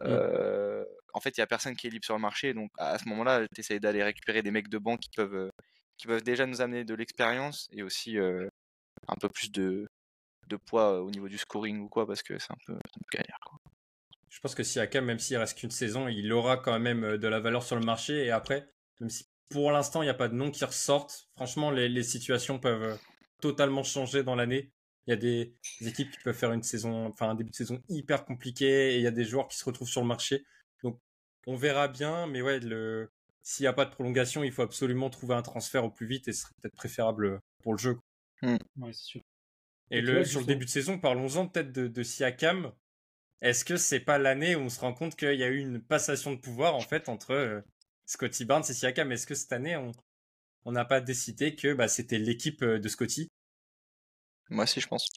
mmh. 0.00 0.06
en 1.14 1.20
fait 1.20 1.36
il 1.36 1.40
y 1.40 1.42
a 1.42 1.46
personne 1.46 1.76
qui 1.76 1.86
est 1.86 1.90
libre 1.90 2.04
sur 2.04 2.14
le 2.14 2.20
marché 2.20 2.54
donc 2.54 2.70
à 2.78 2.98
ce 2.98 3.08
moment 3.08 3.22
là 3.24 3.46
tu 3.54 3.60
essayes 3.60 3.80
d'aller 3.80 4.02
récupérer 4.02 4.42
des 4.42 4.50
mecs 4.50 4.68
de 4.68 4.78
banc 4.78 4.96
qui 4.96 5.10
peuvent 5.14 5.50
qui 5.96 6.08
peuvent 6.08 6.24
déjà 6.24 6.46
nous 6.46 6.60
amener 6.60 6.84
de 6.84 6.94
l'expérience 6.94 7.68
et 7.70 7.82
aussi 7.82 8.18
un 8.18 9.16
peu 9.20 9.28
plus 9.28 9.52
de 9.52 9.86
de 10.48 10.56
poids 10.56 11.02
au 11.02 11.10
niveau 11.10 11.28
du 11.28 11.38
scoring 11.38 11.80
ou 11.80 11.88
quoi, 11.88 12.06
parce 12.06 12.22
que 12.22 12.38
c'est 12.38 12.52
un 12.52 12.58
peu, 12.66 12.76
galère. 13.12 13.38
Je 14.28 14.40
pense 14.40 14.54
que 14.54 14.62
si 14.62 14.78
Akam, 14.80 15.04
même 15.04 15.18
s'il 15.18 15.36
reste 15.36 15.58
qu'une 15.58 15.70
saison, 15.70 16.08
il 16.08 16.32
aura 16.32 16.58
quand 16.58 16.78
même 16.78 17.16
de 17.16 17.28
la 17.28 17.40
valeur 17.40 17.62
sur 17.62 17.76
le 17.76 17.84
marché. 17.84 18.26
Et 18.26 18.30
après, 18.30 18.70
même 19.00 19.08
si 19.08 19.26
pour 19.48 19.70
l'instant 19.70 20.02
il 20.02 20.06
n'y 20.06 20.10
a 20.10 20.14
pas 20.14 20.28
de 20.28 20.34
nom 20.34 20.50
qui 20.50 20.64
ressortent, 20.64 21.28
franchement, 21.34 21.70
les, 21.70 22.02
situations 22.02 22.58
peuvent 22.58 22.98
totalement 23.40 23.82
changer 23.82 24.22
dans 24.22 24.34
l'année. 24.34 24.72
Il 25.06 25.10
y 25.10 25.12
a 25.12 25.16
des, 25.16 25.54
équipes 25.80 26.10
qui 26.10 26.18
peuvent 26.24 26.36
faire 26.36 26.52
une 26.52 26.62
saison, 26.62 27.06
enfin 27.06 27.30
un 27.30 27.34
début 27.34 27.50
de 27.50 27.56
saison 27.56 27.80
hyper 27.88 28.24
compliqué 28.24 28.94
et 28.94 28.96
il 28.96 29.02
y 29.02 29.06
a 29.06 29.12
des 29.12 29.24
joueurs 29.24 29.48
qui 29.48 29.56
se 29.56 29.64
retrouvent 29.64 29.88
sur 29.88 30.00
le 30.00 30.08
marché. 30.08 30.44
Donc 30.82 31.00
on 31.46 31.56
verra 31.56 31.88
bien, 31.88 32.26
mais 32.26 32.42
ouais, 32.42 32.58
le, 32.58 33.10
s'il 33.42 33.64
n'y 33.64 33.68
a 33.68 33.72
pas 33.72 33.84
de 33.84 33.90
prolongation, 33.90 34.42
il 34.42 34.50
faut 34.50 34.62
absolument 34.62 35.08
trouver 35.10 35.34
un 35.34 35.42
transfert 35.42 35.84
au 35.84 35.90
plus 35.90 36.06
vite 36.06 36.26
et 36.26 36.32
ce 36.32 36.42
serait 36.42 36.54
peut-être 36.60 36.74
préférable 36.74 37.40
pour 37.62 37.72
le 37.72 37.78
jeu. 37.78 37.98
Mmh. 38.42 38.56
c'est 38.86 38.92
sûr. 38.94 39.20
Et, 39.92 40.00
le, 40.00 40.24
sur 40.24 40.40
le 40.40 40.46
début 40.46 40.64
de 40.64 40.70
saison, 40.70 40.98
parlons-en 40.98 41.46
peut-être 41.46 41.70
de, 41.70 41.86
de 41.86 42.02
Siakam. 42.02 42.72
Est-ce 43.40 43.64
que 43.64 43.76
c'est 43.76 44.00
pas 44.00 44.18
l'année 44.18 44.56
où 44.56 44.60
on 44.60 44.68
se 44.68 44.80
rend 44.80 44.92
compte 44.92 45.14
qu'il 45.14 45.38
y 45.38 45.44
a 45.44 45.48
eu 45.48 45.58
une 45.58 45.80
passation 45.80 46.32
de 46.32 46.40
pouvoir 46.40 46.74
en 46.74 46.80
fait 46.80 47.08
entre 47.08 47.30
euh, 47.32 47.60
Scotty 48.06 48.44
Barnes 48.44 48.64
et 48.68 48.72
Siakam 48.72 49.12
Est-ce 49.12 49.26
que 49.26 49.34
cette 49.34 49.52
année 49.52 49.76
on 50.66 50.72
n'a 50.72 50.84
pas 50.84 51.00
décidé 51.00 51.54
que 51.54 51.74
bah, 51.74 51.86
c'était 51.86 52.18
l'équipe 52.18 52.60
euh, 52.62 52.80
de 52.80 52.88
Scotty 52.88 53.28
Moi 54.50 54.64
aussi, 54.64 54.80
je 54.80 54.88
pense. 54.88 55.08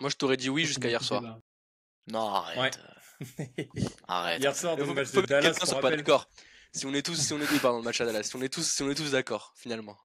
Moi, 0.00 0.08
je 0.08 0.16
t'aurais 0.16 0.36
dit 0.36 0.48
oui 0.48 0.64
jusqu'à 0.64 0.88
hier 0.88 1.02
soir. 1.02 1.40
Non, 2.06 2.28
arrête. 2.28 2.78
arrête. 4.08 4.40
Hier 4.40 4.54
soir, 4.54 4.76
dans 4.76 4.86
le 4.86 4.94
match 4.94 5.10
de 5.10 5.20
Dallas, 5.22 5.58
on 5.66 5.80
pas 5.80 5.90
d'accord. 5.90 6.28
Si 6.72 6.86
on 6.86 6.94
est 6.94 7.04
tous, 7.04 7.16
si 7.16 7.32
on 7.32 7.40
est 7.40 7.60
pardon, 7.60 7.78
le 7.78 7.84
match 7.84 8.00
à 8.00 8.06
Dallas, 8.06 8.22
si 8.22 8.36
on 8.36 8.42
est 8.42 8.52
tous, 8.52 8.66
si 8.66 8.82
on 8.82 8.90
est 8.90 8.94
tous 8.94 9.10
d'accord, 9.10 9.52
finalement. 9.56 9.98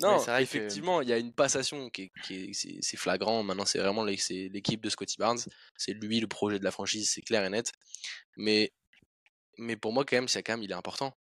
Non, 0.00 0.18
effectivement, 0.38 1.02
il 1.02 1.08
y 1.08 1.12
a 1.12 1.18
une 1.18 1.32
passation 1.32 1.88
qui 1.90 2.10
est, 2.30 2.80
c'est 2.82 2.96
flagrant. 2.96 3.42
Maintenant, 3.42 3.64
c'est 3.64 3.78
vraiment 3.78 4.04
l'équipe 4.04 4.82
de 4.82 4.90
Scotty 4.90 5.16
Barnes. 5.18 5.40
C'est 5.76 5.92
lui 5.92 6.20
le 6.20 6.26
projet 6.26 6.58
de 6.58 6.64
la 6.64 6.70
franchise, 6.70 7.10
c'est 7.10 7.22
clair 7.22 7.44
et 7.44 7.50
net. 7.50 7.72
Mais, 8.36 8.72
mais 9.58 9.76
pour 9.76 9.92
moi, 9.92 10.04
quand 10.04 10.16
même, 10.16 10.28
Siakam, 10.28 10.62
il 10.62 10.70
est 10.70 10.74
important. 10.74 11.16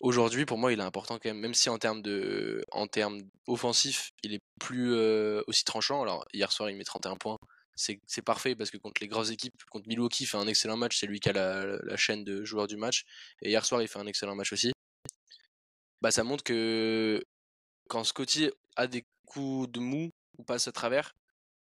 Aujourd'hui, 0.00 0.46
pour 0.46 0.58
moi, 0.58 0.72
il 0.72 0.78
est 0.78 0.84
important 0.84 1.18
quand 1.18 1.28
même, 1.28 1.40
même 1.40 1.54
si 1.54 1.68
en 1.68 1.78
termes 1.78 2.02
de, 2.02 2.64
en 2.70 2.86
termes 2.86 3.20
offensifs, 3.46 4.12
il 4.22 4.32
est 4.32 4.42
plus 4.60 4.94
euh, 4.94 5.42
aussi 5.48 5.64
tranchant. 5.64 6.02
Alors 6.02 6.24
hier 6.32 6.52
soir, 6.52 6.70
il 6.70 6.76
met 6.76 6.84
31 6.84 7.16
points. 7.16 7.38
C'est 7.74 8.22
parfait 8.22 8.56
parce 8.56 8.70
que 8.70 8.76
contre 8.76 9.00
les 9.00 9.08
grosses 9.08 9.30
équipes, 9.30 9.54
contre 9.70 9.88
Milwaukee, 9.88 10.24
il 10.24 10.26
fait 10.26 10.36
un 10.36 10.48
excellent 10.48 10.76
match. 10.76 10.98
C'est 10.98 11.06
lui 11.06 11.20
qui 11.20 11.28
a 11.28 11.32
la, 11.32 11.64
la, 11.64 11.96
chaîne 11.96 12.24
de 12.24 12.44
joueurs 12.44 12.66
du 12.66 12.76
match. 12.76 13.04
Et 13.40 13.50
hier 13.50 13.64
soir, 13.64 13.82
il 13.82 13.88
fait 13.88 14.00
un 14.00 14.06
excellent 14.06 14.34
match 14.34 14.52
aussi. 14.52 14.72
Bah, 16.00 16.10
ça 16.10 16.24
montre 16.24 16.42
que 16.44 17.22
quand 17.88 18.04
Scotty 18.04 18.50
a 18.76 18.86
des 18.86 19.04
coups 19.26 19.70
de 19.70 19.80
mou 19.80 20.10
ou 20.38 20.44
passe 20.44 20.68
à 20.68 20.72
travers, 20.72 21.14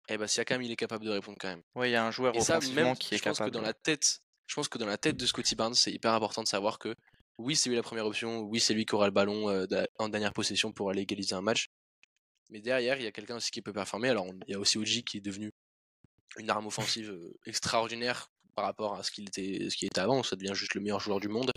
eh 0.09 0.17
ben 0.17 0.27
Siakam 0.27 0.61
il 0.61 0.71
est 0.71 0.75
capable 0.75 1.05
de 1.05 1.09
répondre 1.09 1.37
quand 1.39 1.47
même. 1.47 1.63
Ouais, 1.73 1.89
il 1.89 1.93
y 1.93 1.95
a 1.95 2.05
un 2.05 2.11
joueur 2.11 2.35
offensivement 2.35 2.95
qui 2.95 3.15
est 3.15 3.19
capable. 3.19 3.35
Je 3.35 3.39
pense 3.41 3.47
que 3.47 3.53
dans 3.53 3.61
la 3.61 3.73
tête, 3.73 4.19
je 4.47 4.55
pense 4.55 4.67
que 4.67 4.77
dans 4.77 4.85
la 4.85 4.97
tête 4.97 5.17
de 5.17 5.25
Scotty 5.25 5.55
Barnes, 5.55 5.73
c'est 5.73 5.91
hyper 5.91 6.13
important 6.13 6.43
de 6.43 6.47
savoir 6.47 6.79
que 6.79 6.95
oui, 7.37 7.55
c'est 7.55 7.69
lui 7.69 7.75
la 7.75 7.83
première 7.83 8.05
option, 8.05 8.41
oui, 8.41 8.59
c'est 8.59 8.73
lui 8.73 8.85
qui 8.85 8.95
aura 8.95 9.07
le 9.07 9.11
ballon 9.11 9.49
euh, 9.49 9.65
en 9.99 10.09
dernière 10.09 10.33
possession 10.33 10.71
pour 10.71 10.89
aller 10.89 11.01
égaliser 11.01 11.35
un 11.35 11.41
match. 11.41 11.67
Mais 12.49 12.61
derrière, 12.61 12.97
il 12.97 13.03
y 13.03 13.07
a 13.07 13.11
quelqu'un 13.11 13.37
aussi 13.37 13.51
qui 13.51 13.61
peut 13.61 13.73
performer. 13.73 14.09
Alors, 14.09 14.27
il 14.47 14.51
y 14.51 14.55
a 14.55 14.59
aussi 14.59 14.77
Oji 14.77 15.03
qui 15.03 15.17
est 15.17 15.21
devenu 15.21 15.51
une 16.37 16.49
arme 16.49 16.67
offensive 16.67 17.09
euh, 17.11 17.33
extraordinaire 17.45 18.29
par 18.55 18.65
rapport 18.65 18.95
à 18.95 19.03
ce 19.03 19.11
qu'il 19.11 19.27
était, 19.27 19.69
ce 19.69 19.75
qui 19.75 19.85
était 19.85 19.99
avant. 19.99 20.23
Ça 20.23 20.35
devient 20.35 20.53
juste 20.53 20.75
le 20.75 20.81
meilleur 20.81 20.99
joueur 20.99 21.19
du 21.19 21.27
monde. 21.27 21.51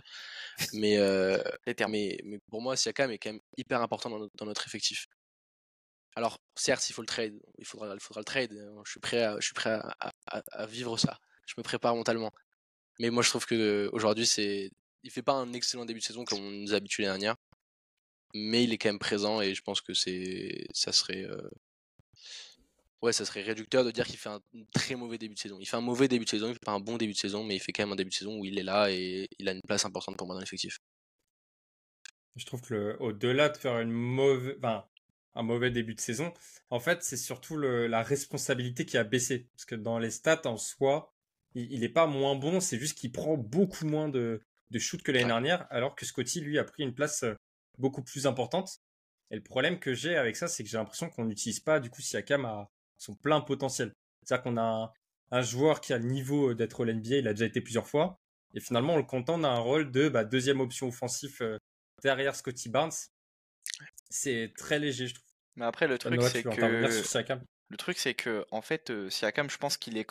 Mais, 0.73 0.99
euh, 0.99 1.41
mais, 1.67 2.19
mais, 2.25 2.41
pour 2.51 2.61
moi, 2.61 2.77
Siakam 2.77 3.13
est 3.13 3.19
quand 3.19 3.31
même 3.31 3.41
hyper 3.57 3.81
important 3.81 4.11
dans 4.11 4.45
notre, 4.45 4.67
effectif. 4.67 5.07
Alors, 6.17 6.41
certes, 6.57 6.91
il 6.91 6.93
faut 6.93 7.03
le 7.03 7.07
trade, 7.07 7.39
il 7.59 7.65
faudra, 7.65 7.95
il 7.95 8.01
faudra 8.01 8.21
le 8.21 8.25
trade. 8.25 8.53
Je 8.85 8.91
suis 8.91 8.99
prêt, 8.99 9.23
à, 9.23 9.37
je 9.39 9.45
suis 9.45 9.55
prêt 9.55 9.79
à, 10.27 10.67
vivre 10.67 10.97
ça. 10.99 11.17
Je 11.47 11.55
me 11.57 11.63
prépare 11.63 11.95
mentalement. 11.95 12.33
Mais 12.99 13.11
moi, 13.11 13.23
je 13.23 13.31
trouve 13.31 13.47
que 13.47 13.89
aujourd'hui, 13.93 14.27
c'est, 14.27 14.71
il 15.05 15.11
fait 15.11 15.23
pas 15.23 15.35
un 15.35 15.53
excellent 15.53 15.85
début 15.85 16.01
de 16.01 16.05
saison 16.05 16.25
comme 16.25 16.41
on 16.41 16.51
nous 16.51 16.73
a 16.73 16.77
habitué 16.77 17.05
l'année 17.05 17.21
dernière, 17.21 17.37
mais 18.35 18.65
il 18.65 18.73
est 18.73 18.79
quand 18.79 18.89
même 18.89 18.99
présent 18.99 19.41
et 19.41 19.55
je 19.55 19.63
pense 19.63 19.81
que 19.81 19.95
c'est, 19.95 20.67
ça 20.73 20.93
serait, 20.93 21.25
euh, 21.25 21.49
ouais, 23.03 23.13
ça 23.13 23.25
serait 23.25 23.43
réducteur 23.43 23.85
de 23.85 23.91
dire 23.91 24.07
qu'il 24.07 24.19
fait 24.19 24.29
un 24.29 24.41
très 24.75 24.97
mauvais 24.97 25.19
début 25.19 25.35
de 25.35 25.39
saison. 25.39 25.59
Il 25.61 25.67
fait 25.67 25.77
un 25.77 25.81
mauvais 25.81 26.09
début 26.09 26.25
de 26.25 26.31
saison, 26.31 26.49
il 26.49 26.55
fait 26.55 26.65
pas 26.65 26.73
un 26.73 26.81
bon 26.81 26.97
début 26.97 27.13
de 27.13 27.19
saison, 27.19 27.45
mais 27.45 27.57
il 27.57 27.61
fait 27.61 27.73
quand 27.73 27.85
même 27.85 27.93
un 27.93 27.97
début 27.97 28.11
de 28.11 28.15
saison 28.15 28.39
où 28.39 28.45
il 28.45 28.59
est 28.59 28.65
là 28.65 28.91
et 28.91 29.29
il 29.39 29.49
a 29.49 29.53
une 29.53 29.63
place 29.63 29.85
importante 29.85 30.17
pour 30.17 30.27
moi 30.27 30.35
dans 30.35 30.41
l'effectif. 30.41 30.79
Je 32.37 32.47
trouve 32.47 32.61
que 32.63 32.97
au-delà 33.01 33.49
de 33.49 33.57
faire 33.57 33.75
un 33.75 35.43
mauvais 35.43 35.71
début 35.71 35.95
de 35.95 36.01
saison, 36.01 36.33
en 36.71 36.79
fait, 36.79 37.03
c'est 37.03 37.17
surtout 37.17 37.59
la 37.59 38.03
responsabilité 38.03 38.87
qui 38.87 38.97
a 38.97 39.05
baissé. 39.05 39.49
Parce 39.55 39.65
que 39.65 39.75
dans 39.75 39.99
les 39.99 40.11
stats 40.11 40.43
en 40.45 40.57
soi, 40.57 41.13
il 41.63 41.81
n'est 41.81 41.89
pas 41.89 42.07
moins 42.07 42.35
bon, 42.37 42.61
c'est 42.61 42.79
juste 42.79 42.99
qu'il 42.99 43.13
prend 43.13 43.37
beaucoup 43.37 43.87
moins 43.87 44.09
de, 44.09 44.41
de 44.71 44.79
shoot 44.79 45.03
que 45.03 45.13
l'année 45.13 45.27
dernière, 45.27 45.67
alors 45.71 45.95
que 45.95 46.05
Scotty, 46.05 46.41
lui, 46.41 46.59
a 46.59 46.65
pris 46.65 46.83
une 46.83 46.95
place 46.95 47.23
euh, 47.23 47.35
beaucoup 47.79 48.03
plus 48.03 48.27
importante. 48.27 48.79
Et 49.31 49.37
le 49.37 49.43
problème 49.43 49.79
que 49.79 49.95
j'ai 49.95 50.17
avec 50.17 50.37
ça, 50.37 50.49
c'est 50.49 50.63
que 50.63 50.71
j'ai 50.71 50.79
l'impression 50.79 51.11
qu'on 51.11 51.25
n'utilise 51.25 51.61
pas, 51.61 51.81
du 51.81 51.91
coup, 51.91 52.03
Siakam 52.03 52.45
à, 52.45 52.69
son 52.99 53.15
plein 53.15 53.41
potentiel. 53.41 53.93
C'est-à-dire 54.23 54.43
qu'on 54.43 54.59
a 54.59 54.93
un, 55.31 55.43
joueur 55.43 55.81
qui 55.81 55.93
a 55.93 55.99
le 55.99 56.05
niveau 56.05 56.55
d'être 56.55 56.85
l'NBA, 56.85 57.17
il 57.17 57.29
a 57.29 57.33
déjà 57.33 57.47
été 57.47 57.61
plusieurs 57.61 57.87
fois, 57.87 58.19
et 58.55 58.61
finalement 58.61 58.95
on 58.95 58.97
le 58.97 59.05
contente 59.05 59.43
d'un 59.43 59.59
rôle 59.59 59.91
de 59.91 60.09
bah, 60.09 60.25
deuxième 60.25 60.61
option 60.61 60.89
offensif 60.89 61.41
euh, 61.41 61.59
derrière 62.03 62.35
Scotty 62.35 62.69
Barnes. 62.69 62.93
C'est 64.11 64.53
très 64.57 64.79
léger, 64.79 65.07
je 65.07 65.15
trouve. 65.15 65.27
Mais 65.57 65.67
après 65.67 65.87
le 65.87 65.99
truc 65.99 66.23
c'est 66.23 66.43
que 66.43 66.61
le 67.71 67.77
truc 67.77 67.99
c'est 67.99 68.15
que 68.15 68.47
en 68.51 68.63
fait 68.63 68.91
euh, 68.91 69.11
Siakam, 69.11 69.51
je 69.51 69.59
pense 69.59 69.77
qu'il 69.77 69.99
est 69.99 70.05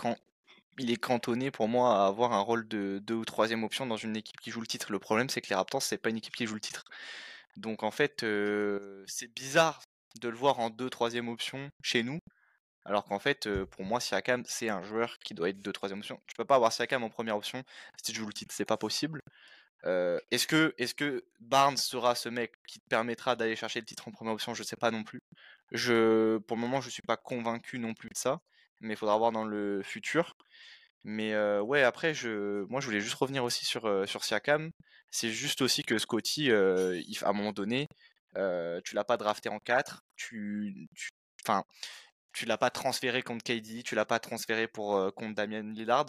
il 0.79 0.91
est 0.91 0.97
cantonné 0.97 1.51
pour 1.51 1.67
moi 1.67 2.03
à 2.03 2.07
avoir 2.07 2.33
un 2.33 2.39
rôle 2.39 2.67
de 2.67 2.99
deux 2.99 3.15
ou 3.15 3.25
troisième 3.25 3.63
option 3.63 3.85
dans 3.85 3.97
une 3.97 4.15
équipe 4.17 4.39
qui 4.39 4.51
joue 4.51 4.61
le 4.61 4.67
titre. 4.67 4.91
Le 4.91 4.99
problème 4.99 5.29
c'est 5.29 5.41
que 5.41 5.49
les 5.49 5.55
Raptors 5.55 5.81
c'est 5.81 5.97
pas 5.97 6.09
une 6.09 6.17
équipe 6.17 6.35
qui 6.35 6.45
joue 6.47 6.55
le 6.55 6.61
titre. 6.61 6.85
Donc 7.57 7.83
en 7.83 7.91
fait 7.91 8.25
c'est 9.07 9.33
bizarre 9.33 9.81
de 10.21 10.29
le 10.29 10.37
voir 10.37 10.59
en 10.59 10.69
deux 10.69 10.89
troisième 10.89 11.29
option 11.29 11.69
chez 11.83 12.03
nous 12.03 12.19
alors 12.87 13.03
qu'en 13.03 13.19
fait, 13.19 13.49
pour 13.65 13.83
moi, 13.83 13.99
Siakam, 13.99 14.43
c'est 14.47 14.69
un 14.69 14.81
joueur 14.81 15.19
qui 15.19 15.33
doit 15.33 15.49
être 15.49 15.61
de 15.61 15.71
troisième 15.73 15.99
option. 15.99 16.21
Tu 16.25 16.35
peux 16.35 16.45
pas 16.45 16.55
avoir 16.55 16.71
Siakam 16.71 17.03
en 17.03 17.09
première 17.09 17.35
option 17.35 17.61
si 18.01 18.13
tu 18.13 18.19
joues 18.19 18.27
le 18.27 18.33
titre, 18.33 18.55
c'est 18.55 18.65
pas 18.65 18.77
possible. 18.77 19.19
est-ce 19.83 20.47
que, 20.47 21.25
Barnes 21.41 21.77
sera 21.77 22.15
ce 22.15 22.29
mec 22.29 22.53
qui 22.65 22.79
te 22.79 22.87
permettra 22.87 23.35
d'aller 23.35 23.57
chercher 23.57 23.81
le 23.81 23.85
titre 23.85 24.07
en 24.07 24.11
première 24.11 24.33
option? 24.33 24.53
Je 24.53 24.63
sais 24.63 24.77
pas 24.77 24.91
non 24.91 25.03
plus. 25.03 25.19
Pour 25.71 26.55
le 26.55 26.61
moment, 26.61 26.79
je 26.79 26.89
suis 26.89 27.01
pas 27.01 27.17
convaincu 27.17 27.77
non 27.77 27.93
plus 27.93 28.09
de 28.09 28.17
ça, 28.17 28.39
mais 28.79 28.93
il 28.93 28.97
faudra 28.97 29.17
voir 29.17 29.33
dans 29.33 29.43
le 29.45 29.81
futur. 29.83 30.33
Mais 31.03 31.35
ouais, 31.59 31.83
après, 31.83 32.13
je, 32.13 32.65
moi, 32.65 32.81
je 32.81 32.85
voulais 32.85 32.99
juste 32.99 33.15
revenir 33.15 33.43
aussi 33.43 33.65
sur, 33.65 34.05
Siakam. 34.23 34.71
C'est 35.11 35.31
juste 35.31 35.61
aussi 35.61 35.83
que 35.83 35.97
Scotty, 35.97 36.45
il, 36.45 37.17
à 37.21 37.29
un 37.29 37.33
moment 37.33 37.53
donné, 37.53 37.87
tu 38.35 38.95
l'as 38.95 39.05
pas 39.05 39.17
drafté 39.17 39.49
en 39.49 39.59
4. 39.59 40.03
Tu, 40.15 40.87
enfin, 41.43 41.63
tu 42.33 42.45
l'as 42.45 42.57
pas 42.57 42.69
transféré 42.69 43.21
contre 43.23 43.43
KD, 43.43 43.83
tu 43.83 43.95
l'as 43.95 44.05
pas 44.05 44.19
transféré 44.19 44.67
pour 44.67 45.13
contre 45.15 45.35
Damien 45.35 45.63
Lillard. 45.73 46.07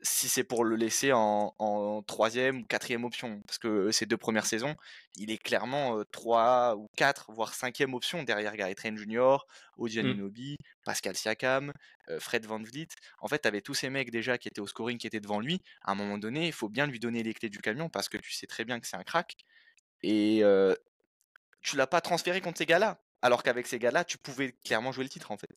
Si 0.00 0.28
c'est 0.28 0.44
pour 0.44 0.64
le 0.64 0.76
laisser 0.76 1.12
en, 1.12 2.02
troisième 2.06 2.60
ou 2.60 2.64
quatrième 2.64 3.04
option, 3.04 3.40
parce 3.46 3.58
que 3.58 3.90
ces 3.90 4.06
deux 4.06 4.16
premières 4.16 4.46
saisons, 4.46 4.76
il 5.16 5.30
est 5.32 5.38
clairement 5.38 6.00
trois 6.12 6.76
ou 6.76 6.86
quatre, 6.96 7.32
voire 7.32 7.52
cinquième 7.52 7.94
option 7.94 8.22
derrière 8.22 8.54
Gary 8.56 8.76
Train 8.76 8.96
Jr., 8.96 9.38
Odian 9.76 10.04
mmh. 10.04 10.56
Pascal 10.84 11.16
Siakam, 11.16 11.72
Fred 12.20 12.46
Van 12.46 12.62
Vliet. 12.62 12.88
En 13.20 13.26
fait, 13.26 13.40
tu 13.40 13.48
avais 13.48 13.60
tous 13.60 13.74
ces 13.74 13.90
mecs 13.90 14.10
déjà 14.12 14.38
qui 14.38 14.46
étaient 14.46 14.60
au 14.60 14.68
scoring, 14.68 14.98
qui 14.98 15.08
étaient 15.08 15.20
devant 15.20 15.40
lui. 15.40 15.60
À 15.82 15.92
un 15.92 15.94
moment 15.96 16.18
donné, 16.18 16.46
il 16.46 16.52
faut 16.52 16.68
bien 16.68 16.86
lui 16.86 17.00
donner 17.00 17.24
les 17.24 17.34
clés 17.34 17.50
du 17.50 17.58
camion 17.58 17.88
parce 17.88 18.08
que 18.08 18.18
tu 18.18 18.32
sais 18.32 18.46
très 18.46 18.64
bien 18.64 18.78
que 18.78 18.86
c'est 18.86 18.96
un 18.96 19.04
crack. 19.04 19.36
Et 20.02 20.44
tu 21.60 21.76
l'as 21.76 21.86
pas 21.86 22.00
transféré 22.00 22.40
contre 22.40 22.58
ces 22.58 22.66
gars-là. 22.66 23.00
Alors 23.22 23.42
qu'avec 23.42 23.66
ces 23.66 23.78
gars-là, 23.78 24.04
tu 24.04 24.18
pouvais 24.18 24.52
clairement 24.64 24.92
jouer 24.92 25.04
le 25.04 25.10
titre 25.10 25.32
en 25.32 25.36
fait. 25.36 25.50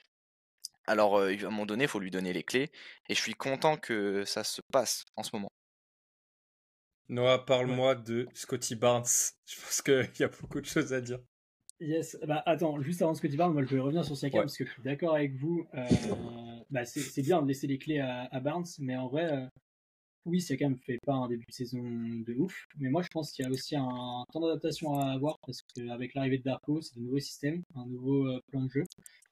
Alors, 0.91 1.19
à 1.21 1.27
un 1.27 1.49
moment 1.49 1.65
donné, 1.65 1.85
il 1.85 1.87
faut 1.87 2.01
lui 2.01 2.11
donner 2.11 2.33
les 2.33 2.43
clés. 2.43 2.69
Et 3.07 3.15
je 3.15 3.21
suis 3.21 3.33
content 3.33 3.77
que 3.77 4.25
ça 4.25 4.43
se 4.43 4.59
passe 4.73 5.05
en 5.15 5.23
ce 5.23 5.29
moment. 5.31 5.49
Noah, 7.07 7.45
parle-moi 7.45 7.95
de 7.95 8.27
Scotty 8.33 8.75
Barnes. 8.75 9.05
Je 9.45 9.61
pense 9.61 9.81
qu'il 9.81 10.11
y 10.19 10.23
a 10.23 10.27
beaucoup 10.27 10.59
de 10.59 10.65
choses 10.65 10.91
à 10.91 10.99
dire. 10.99 11.19
Yes, 11.79 12.17
bah 12.27 12.43
attends, 12.45 12.81
juste 12.81 13.01
avant 13.01 13.13
Scotty 13.13 13.37
Barnes, 13.37 13.53
moi 13.53 13.63
je 13.63 13.73
vais 13.73 13.81
revenir 13.81 14.05
sur 14.05 14.15
Siakam 14.15 14.41
parce 14.41 14.55
que 14.55 14.65
je 14.65 14.71
suis 14.71 14.83
d'accord 14.83 15.15
avec 15.15 15.33
vous. 15.33 15.65
bah, 16.69 16.85
c'est 16.85 17.23
bien 17.23 17.41
de 17.41 17.47
laisser 17.47 17.65
les 17.65 17.79
clés 17.79 17.99
à, 17.99 18.39
Barnes, 18.39 18.67
mais 18.79 18.95
en 18.95 19.07
vrai, 19.07 19.31
euh, 19.31 19.47
oui, 20.25 20.41
Siakam 20.41 20.77
fait 20.77 20.99
pas 21.03 21.13
un 21.13 21.27
début 21.27 21.45
de 21.47 21.51
saison 21.51 21.81
de 21.81 22.35
ouf, 22.35 22.67
mais 22.77 22.89
moi 22.89 23.01
je 23.01 23.07
pense 23.07 23.31
qu'il 23.31 23.45
y 23.45 23.47
a 23.47 23.51
aussi 23.51 23.75
un 23.75 24.23
temps 24.31 24.41
d'adaptation 24.41 24.93
à 24.93 25.13
avoir 25.13 25.39
parce 25.39 25.63
qu'avec 25.63 26.13
l'arrivée 26.13 26.37
de 26.37 26.43
Darko, 26.43 26.81
c'est 26.81 26.97
de 26.97 27.01
nouveaux 27.01 27.19
systèmes, 27.19 27.63
un 27.75 27.87
nouveau 27.87 28.27
euh, 28.27 28.39
plan 28.51 28.61
de 28.61 28.69
jeu. 28.69 28.83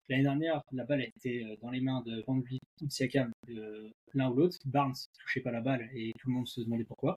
L'année 0.10 0.24
dernière, 0.24 0.64
la 0.72 0.86
balle 0.86 1.02
était 1.04 1.44
euh, 1.44 1.56
dans 1.62 1.70
les 1.70 1.82
mains 1.82 2.02
de 2.02 2.24
Van 2.26 2.40
Vliet 2.40 2.60
ou 2.82 2.88
de 2.88 2.92
Siakam, 2.92 3.32
l'un 4.14 4.30
ou 4.30 4.34
l'autre. 4.34 4.58
Barnes 4.66 4.96
touchait 5.22 5.42
pas 5.42 5.52
la 5.52 5.62
balle 5.62 5.88
et 5.94 6.14
tout 6.18 6.30
le 6.30 6.34
monde 6.34 6.48
se 6.48 6.62
demandait 6.62 6.84
pourquoi. 6.84 7.16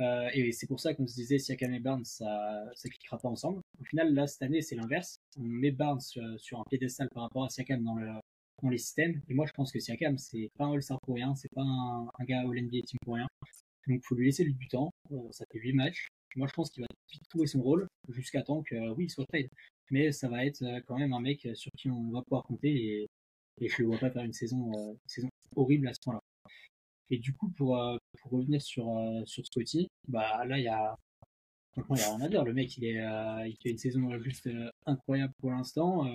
Euh, 0.00 0.28
et 0.32 0.50
c'est 0.52 0.66
pour 0.66 0.80
ça 0.80 0.94
qu'on 0.94 1.06
se 1.06 1.14
disait 1.14 1.38
Siakam 1.38 1.72
et 1.74 1.80
Barnes, 1.80 2.04
ça 2.04 2.64
ça 2.74 2.88
cliquera 2.88 3.18
pas 3.18 3.28
ensemble. 3.28 3.60
Au 3.78 3.84
final, 3.84 4.14
là, 4.14 4.26
cette 4.26 4.42
année, 4.42 4.62
c'est 4.62 4.74
l'inverse. 4.74 5.18
On 5.38 5.42
met 5.42 5.70
Barnes 5.70 6.00
sur, 6.00 6.58
un 6.58 6.64
piédestal 6.64 7.08
par 7.10 7.24
rapport 7.24 7.44
à 7.44 7.50
Siakam 7.50 7.84
dans, 7.84 7.96
le, 7.96 8.08
dans 8.62 8.70
les 8.70 8.78
systèmes. 8.78 9.20
Et 9.28 9.34
moi, 9.34 9.44
je 9.46 9.52
pense 9.52 9.70
que 9.70 9.78
Siakam, 9.78 10.16
c'est 10.16 10.48
pas 10.56 10.64
un 10.64 10.72
All-Star 10.72 10.98
pour 11.02 11.16
rien, 11.16 11.34
c'est 11.34 11.52
pas 11.52 11.62
un, 11.62 12.08
gars 12.24 12.40
All-NBA 12.40 12.86
Team 12.86 12.98
pour 13.04 13.14
rien. 13.14 13.28
Donc, 13.86 14.02
faut 14.02 14.14
lui 14.14 14.26
laisser 14.26 14.44
du 14.44 14.68
temps. 14.68 14.90
Euh, 15.12 15.16
ça 15.30 15.44
fait 15.52 15.58
8 15.58 15.74
matchs. 15.74 16.08
Moi, 16.36 16.48
je 16.48 16.52
pense 16.52 16.70
qu'il 16.70 16.82
va 16.82 16.88
trouver 17.28 17.46
son 17.46 17.62
rôle 17.62 17.86
jusqu'à 18.08 18.42
temps 18.42 18.62
que, 18.62 18.90
oui, 18.92 19.04
il 19.04 19.10
soit 19.10 19.26
trade. 19.26 19.48
Mais 19.90 20.12
ça 20.12 20.28
va 20.28 20.44
être 20.44 20.62
euh, 20.62 20.80
quand 20.86 20.98
même 20.98 21.12
un 21.12 21.20
mec 21.20 21.46
sur 21.54 21.70
qui 21.76 21.90
on 21.90 22.10
va 22.10 22.22
pouvoir 22.22 22.44
compter 22.44 22.70
et, 22.70 23.06
et 23.60 23.68
je 23.68 23.82
le 23.82 23.88
vois 23.88 23.98
pas 23.98 24.10
faire 24.10 24.24
une 24.24 24.32
saison, 24.32 24.72
une 24.92 25.08
saison 25.08 25.28
horrible 25.56 25.88
à 25.88 25.94
ce 25.94 26.00
point-là. 26.02 26.20
Et 27.10 27.18
du 27.18 27.34
coup, 27.34 27.50
pour, 27.50 27.78
euh, 27.78 27.96
pour 28.20 28.32
revenir 28.32 28.62
sur, 28.62 28.88
euh, 28.96 29.22
sur 29.26 29.44
Scotty, 29.46 29.88
bah 30.08 30.44
là, 30.46 30.58
il 30.58 30.64
y 30.64 30.68
a, 30.68 30.96
franchement, 31.72 31.96
il 31.96 32.00
y 32.00 32.02
a 32.02 32.16
rien 32.16 32.26
à 32.26 32.28
dire. 32.28 32.44
Le 32.44 32.54
mec, 32.54 32.76
il, 32.78 32.84
est, 32.84 33.00
euh, 33.00 33.46
il 33.46 33.56
fait 33.62 33.70
une 33.70 33.78
saison 33.78 34.18
juste 34.20 34.48
incroyable 34.86 35.32
pour 35.38 35.50
l'instant. 35.50 36.06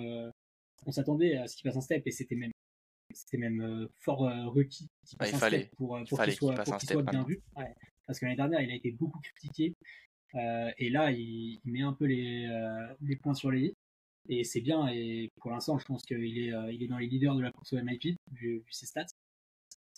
on 0.86 0.92
s'attendait 0.92 1.36
à 1.36 1.46
ce 1.46 1.56
qu'il 1.56 1.68
fasse 1.68 1.76
un 1.76 1.80
step 1.80 2.06
et 2.06 2.10
c'était 2.10 2.34
même, 2.34 2.52
c'était 3.12 3.38
même 3.38 3.88
fort 3.98 4.20
requis 4.20 4.88
qu'il 5.06 5.18
il 5.20 5.38
fallait, 5.38 5.70
pour, 5.76 5.98
pour 6.08 6.22
qu'il 6.22 6.32
soit, 6.32 6.64
soit 6.64 7.02
bien 7.02 7.24
vu. 7.24 7.40
Parce 8.06 8.18
que 8.18 8.24
l'année 8.24 8.36
dernière, 8.36 8.60
il 8.60 8.70
a 8.70 8.74
été 8.74 8.90
beaucoup 8.90 9.20
critiqué. 9.20 9.74
Et 10.34 10.90
là, 10.90 11.10
il, 11.10 11.60
met 11.64 11.82
un 11.82 11.92
peu 11.92 12.04
les, 12.06 12.48
les 13.02 13.16
points 13.16 13.34
sur 13.34 13.50
les 13.50 13.66
i. 13.66 13.74
Et 14.28 14.44
c'est 14.44 14.60
bien. 14.60 14.88
Et 14.88 15.30
pour 15.40 15.50
l'instant, 15.50 15.78
je 15.78 15.84
pense 15.84 16.04
qu'il 16.04 16.38
est, 16.38 16.52
il 16.72 16.82
est 16.82 16.88
dans 16.88 16.98
les 16.98 17.06
leaders 17.06 17.34
de 17.34 17.42
la 17.42 17.50
course 17.50 17.72
au 17.72 17.82
MIP, 17.82 18.16
vu, 18.32 18.58
vu 18.58 18.64
ses 18.70 18.86
stats. 18.86 19.06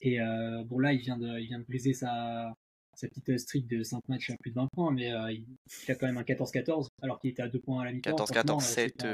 Et 0.02 0.20
euh, 0.20 0.64
bon, 0.64 0.78
là, 0.78 0.92
il 0.92 1.00
vient 1.00 1.16
de, 1.16 1.38
il 1.38 1.46
vient 1.46 1.60
de 1.60 1.64
briser 1.64 1.94
sa, 1.94 2.52
sa 2.94 3.08
petite 3.08 3.38
streak 3.38 3.68
de 3.68 3.82
5 3.82 4.00
matchs 4.08 4.30
à 4.30 4.36
plus 4.36 4.50
de 4.50 4.56
20 4.56 4.68
points, 4.72 4.90
mais 4.90 5.12
euh, 5.12 5.32
il, 5.32 5.46
a 5.88 5.94
quand 5.94 6.06
même 6.06 6.18
un 6.18 6.22
14-14, 6.22 6.88
alors 7.02 7.20
qu'il 7.20 7.30
était 7.30 7.42
à 7.42 7.48
2 7.48 7.60
points 7.60 7.82
à 7.82 7.84
la 7.84 7.92
mi-temps. 7.92 8.10
14-14, 8.10 8.60
7, 8.60 9.06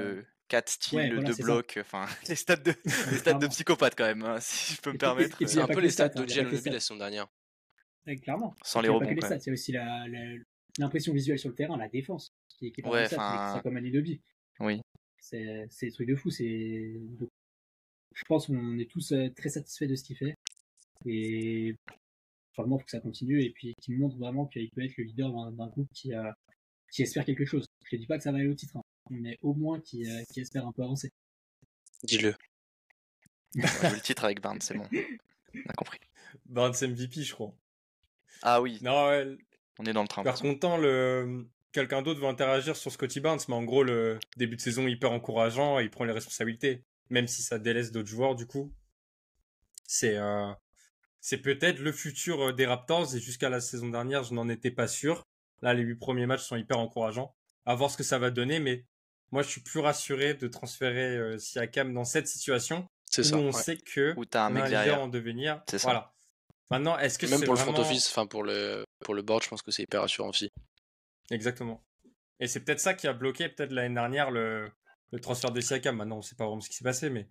4 0.48 0.68
styles, 0.68 1.22
2 1.22 1.35
blocs, 1.42 1.78
enfin, 1.81 2.07
les 2.28 2.35
stats 2.35 2.57
de, 2.57 2.74
les 3.11 3.18
stats 3.18 3.35
de 3.35 3.46
psychopathe 3.48 3.94
quand 3.96 4.07
même, 4.07 4.22
hein, 4.22 4.38
si 4.40 4.74
je 4.74 4.81
peux 4.81 4.92
me 4.92 4.98
permettre. 4.98 5.37
C'est 5.46 5.61
un 5.61 5.66
peu 5.66 5.81
les 5.81 5.90
stats 5.90 6.09
de 6.09 6.26
Jalen 6.26 6.50
la 6.50 6.81
saison 6.81 6.96
dernière. 6.96 7.26
clairement. 8.22 8.54
Sans 8.62 8.81
les 8.81 8.88
rebonds. 8.88 9.11
Il 9.11 9.18
y 9.18 9.50
a 9.50 9.52
aussi 9.52 9.72
l'impression 10.78 11.12
visuelle 11.12 11.38
sur 11.38 11.48
le 11.48 11.54
terrain, 11.54 11.76
la 11.76 11.88
défense, 11.88 12.32
qui, 12.48 12.72
qui 12.72 12.80
est 12.80 12.84
pas 12.84 12.90
ouais, 12.90 13.08
ça, 13.08 13.52
c'est 13.54 13.62
comme 13.62 13.76
un 13.76 13.84
Adobe. 13.84 14.18
Oui. 14.60 14.80
C'est 15.18 15.68
des 15.80 15.92
trucs 15.92 16.08
de 16.08 16.16
fou. 16.16 16.30
Je 16.30 18.24
pense 18.26 18.46
qu'on 18.46 18.78
est 18.78 18.90
tous 18.90 19.12
euh, 19.12 19.28
très 19.36 19.48
satisfaits 19.48 19.86
de 19.86 19.94
ce 19.94 20.04
qu'il 20.04 20.16
fait. 20.16 20.34
Et 21.04 21.74
vraiment, 22.56 22.76
il 22.76 22.80
faut 22.80 22.84
que 22.84 22.90
ça 22.90 23.00
continue 23.00 23.42
et 23.42 23.50
puis 23.50 23.74
qu'il 23.80 23.98
montre 23.98 24.16
vraiment 24.16 24.46
qu'il 24.46 24.68
peut 24.70 24.84
être 24.84 24.96
le 24.96 25.04
leader 25.04 25.52
d'un 25.52 25.68
groupe 25.68 25.88
qui, 25.94 26.12
a, 26.12 26.34
qui 26.90 27.02
espère 27.02 27.24
quelque 27.24 27.44
chose. 27.44 27.66
Je 27.84 27.96
ne 27.96 28.00
dis 28.00 28.06
pas 28.06 28.16
que 28.16 28.24
ça 28.24 28.32
va 28.32 28.38
aller 28.38 28.48
au 28.48 28.54
titre, 28.54 28.76
hein, 28.76 28.82
mais 29.10 29.38
au 29.42 29.54
moins 29.54 29.80
qui, 29.80 30.08
euh, 30.08 30.22
qui 30.32 30.40
espère 30.40 30.66
un 30.66 30.72
peu 30.72 30.82
avancer. 30.82 31.10
Dis-le. 32.04 32.34
le 33.54 34.00
titre 34.00 34.24
avec 34.24 34.40
Barnes, 34.40 34.60
c'est 34.60 34.76
bon. 34.76 34.88
On 35.54 35.70
a 35.70 35.72
compris. 35.74 35.98
Barnes 36.46 36.74
MVP, 36.80 37.22
je 37.22 37.32
crois. 37.32 37.54
Ah 38.42 38.60
oui. 38.60 38.78
Non, 38.82 39.36
On 39.78 39.84
est 39.84 39.92
dans 39.92 40.02
le 40.02 40.08
train. 40.08 40.22
Par 40.22 40.40
content, 40.40 40.76
le... 40.76 41.46
quelqu'un 41.72 42.02
d'autre 42.02 42.20
va 42.20 42.28
interagir 42.28 42.76
sur 42.76 42.90
Scotty 42.90 43.20
Barnes, 43.20 43.40
mais 43.48 43.54
en 43.54 43.64
gros, 43.64 43.82
le 43.82 44.18
début 44.36 44.56
de 44.56 44.60
saison 44.60 44.86
hyper 44.86 45.12
encourageant 45.12 45.78
il 45.78 45.90
prend 45.90 46.04
les 46.04 46.12
responsabilités. 46.12 46.84
Même 47.10 47.26
si 47.26 47.42
ça 47.42 47.58
délaisse 47.58 47.90
d'autres 47.92 48.08
joueurs, 48.08 48.34
du 48.34 48.46
coup. 48.46 48.72
C'est. 49.86 50.16
Euh 50.16 50.52
c'est 51.20 51.38
peut-être 51.38 51.80
le 51.80 51.92
futur 51.92 52.40
euh, 52.48 52.52
des 52.52 52.66
Raptors 52.66 53.14
et 53.14 53.20
jusqu'à 53.20 53.48
la 53.48 53.60
saison 53.60 53.88
dernière, 53.88 54.24
je 54.24 54.34
n'en 54.34 54.48
étais 54.48 54.70
pas 54.70 54.88
sûr. 54.88 55.26
Là, 55.62 55.74
les 55.74 55.82
huit 55.82 55.96
premiers 55.96 56.26
matchs 56.26 56.44
sont 56.44 56.56
hyper 56.56 56.78
encourageants. 56.78 57.34
À 57.66 57.74
voir 57.74 57.90
ce 57.90 57.96
que 57.96 58.02
ça 58.02 58.18
va 58.18 58.30
donner, 58.30 58.60
mais 58.60 58.86
moi, 59.30 59.42
je 59.42 59.48
suis 59.48 59.60
plus 59.60 59.80
rassuré 59.80 60.34
de 60.34 60.48
transférer 60.48 61.16
euh, 61.16 61.38
Siakam 61.38 61.92
dans 61.92 62.04
cette 62.04 62.28
situation 62.28 62.88
où 63.18 63.22
ça, 63.22 63.36
on 63.36 63.52
sait 63.52 63.76
que 63.76 64.14
où 64.16 64.24
as 64.32 64.46
un 64.46 64.50
mec 64.50 64.72
en 64.72 65.08
devenir. 65.08 65.62
C'est 65.68 65.78
ça. 65.78 65.88
Voilà. 65.88 66.14
Maintenant, 66.70 66.98
est-ce 66.98 67.18
que 67.18 67.26
même 67.26 67.42
pour 67.42 67.54
le 67.54 67.61
front 67.61 67.78
office, 67.78 68.09
enfin 68.09 68.26
pour 68.26 68.42
le 68.42 68.85
pour 69.04 69.14
le 69.14 69.22
board, 69.22 69.42
je 69.42 69.48
pense 69.48 69.62
que 69.62 69.70
c'est 69.70 69.83
hyper 69.83 70.02
rassurant 70.02 70.28
aussi. 70.28 70.50
Exactement. 71.31 71.83
Et 72.40 72.46
c'est 72.46 72.61
peut-être 72.61 72.81
ça 72.81 72.94
qui 72.94 73.07
a 73.07 73.12
bloqué 73.12 73.48
peut-être 73.48 73.72
l'année 73.72 73.94
dernière 73.94 74.31
le, 74.31 74.70
le 75.11 75.20
transfert 75.20 75.50
de 75.50 75.61
Siakam. 75.61 75.96
Maintenant, 75.96 76.18
on 76.18 76.22
sait 76.22 76.37
pas 76.37 76.46
vraiment 76.46 76.61
ce 76.61 76.68
qui 76.68 76.76
s'est 76.76 76.85
passé, 76.85 77.11
mais 77.11 77.28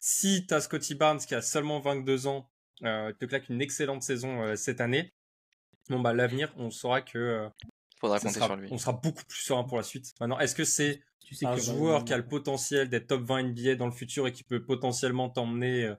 si 0.00 0.46
tu 0.46 0.54
as 0.54 0.62
Scotty 0.62 0.94
Barnes 0.94 1.18
qui 1.18 1.34
a 1.34 1.42
seulement 1.42 1.78
22 1.80 2.26
ans 2.26 2.50
euh, 2.84 3.12
te 3.12 3.26
claque 3.26 3.48
une 3.50 3.60
excellente 3.60 4.02
saison 4.02 4.42
euh, 4.42 4.56
cette 4.56 4.80
année, 4.80 5.12
bon 5.90 6.00
bah 6.00 6.14
l'avenir, 6.14 6.52
on 6.56 6.70
saura 6.70 7.02
que 7.02 7.18
euh, 7.18 7.48
Faudra 8.00 8.18
compter 8.18 8.34
sera, 8.34 8.46
sur 8.46 8.56
lui. 8.56 8.68
On 8.70 8.78
sera 8.78 8.92
beaucoup 8.92 9.24
plus 9.24 9.42
serein 9.42 9.64
pour 9.64 9.76
la 9.76 9.82
suite. 9.82 10.14
Maintenant, 10.20 10.38
est-ce 10.38 10.54
que 10.54 10.64
c'est 10.64 11.02
un 11.42 11.56
joueur 11.56 12.04
qui 12.04 12.14
a 12.14 12.16
le 12.16 12.26
potentiel 12.26 12.88
d'être 12.88 13.08
top 13.08 13.22
20 13.22 13.42
NBA 13.42 13.74
dans 13.74 13.86
le 13.86 13.92
futur 13.92 14.26
et 14.26 14.32
qui 14.32 14.42
peut 14.42 14.64
potentiellement 14.64 15.28
t'emmener, 15.28 15.92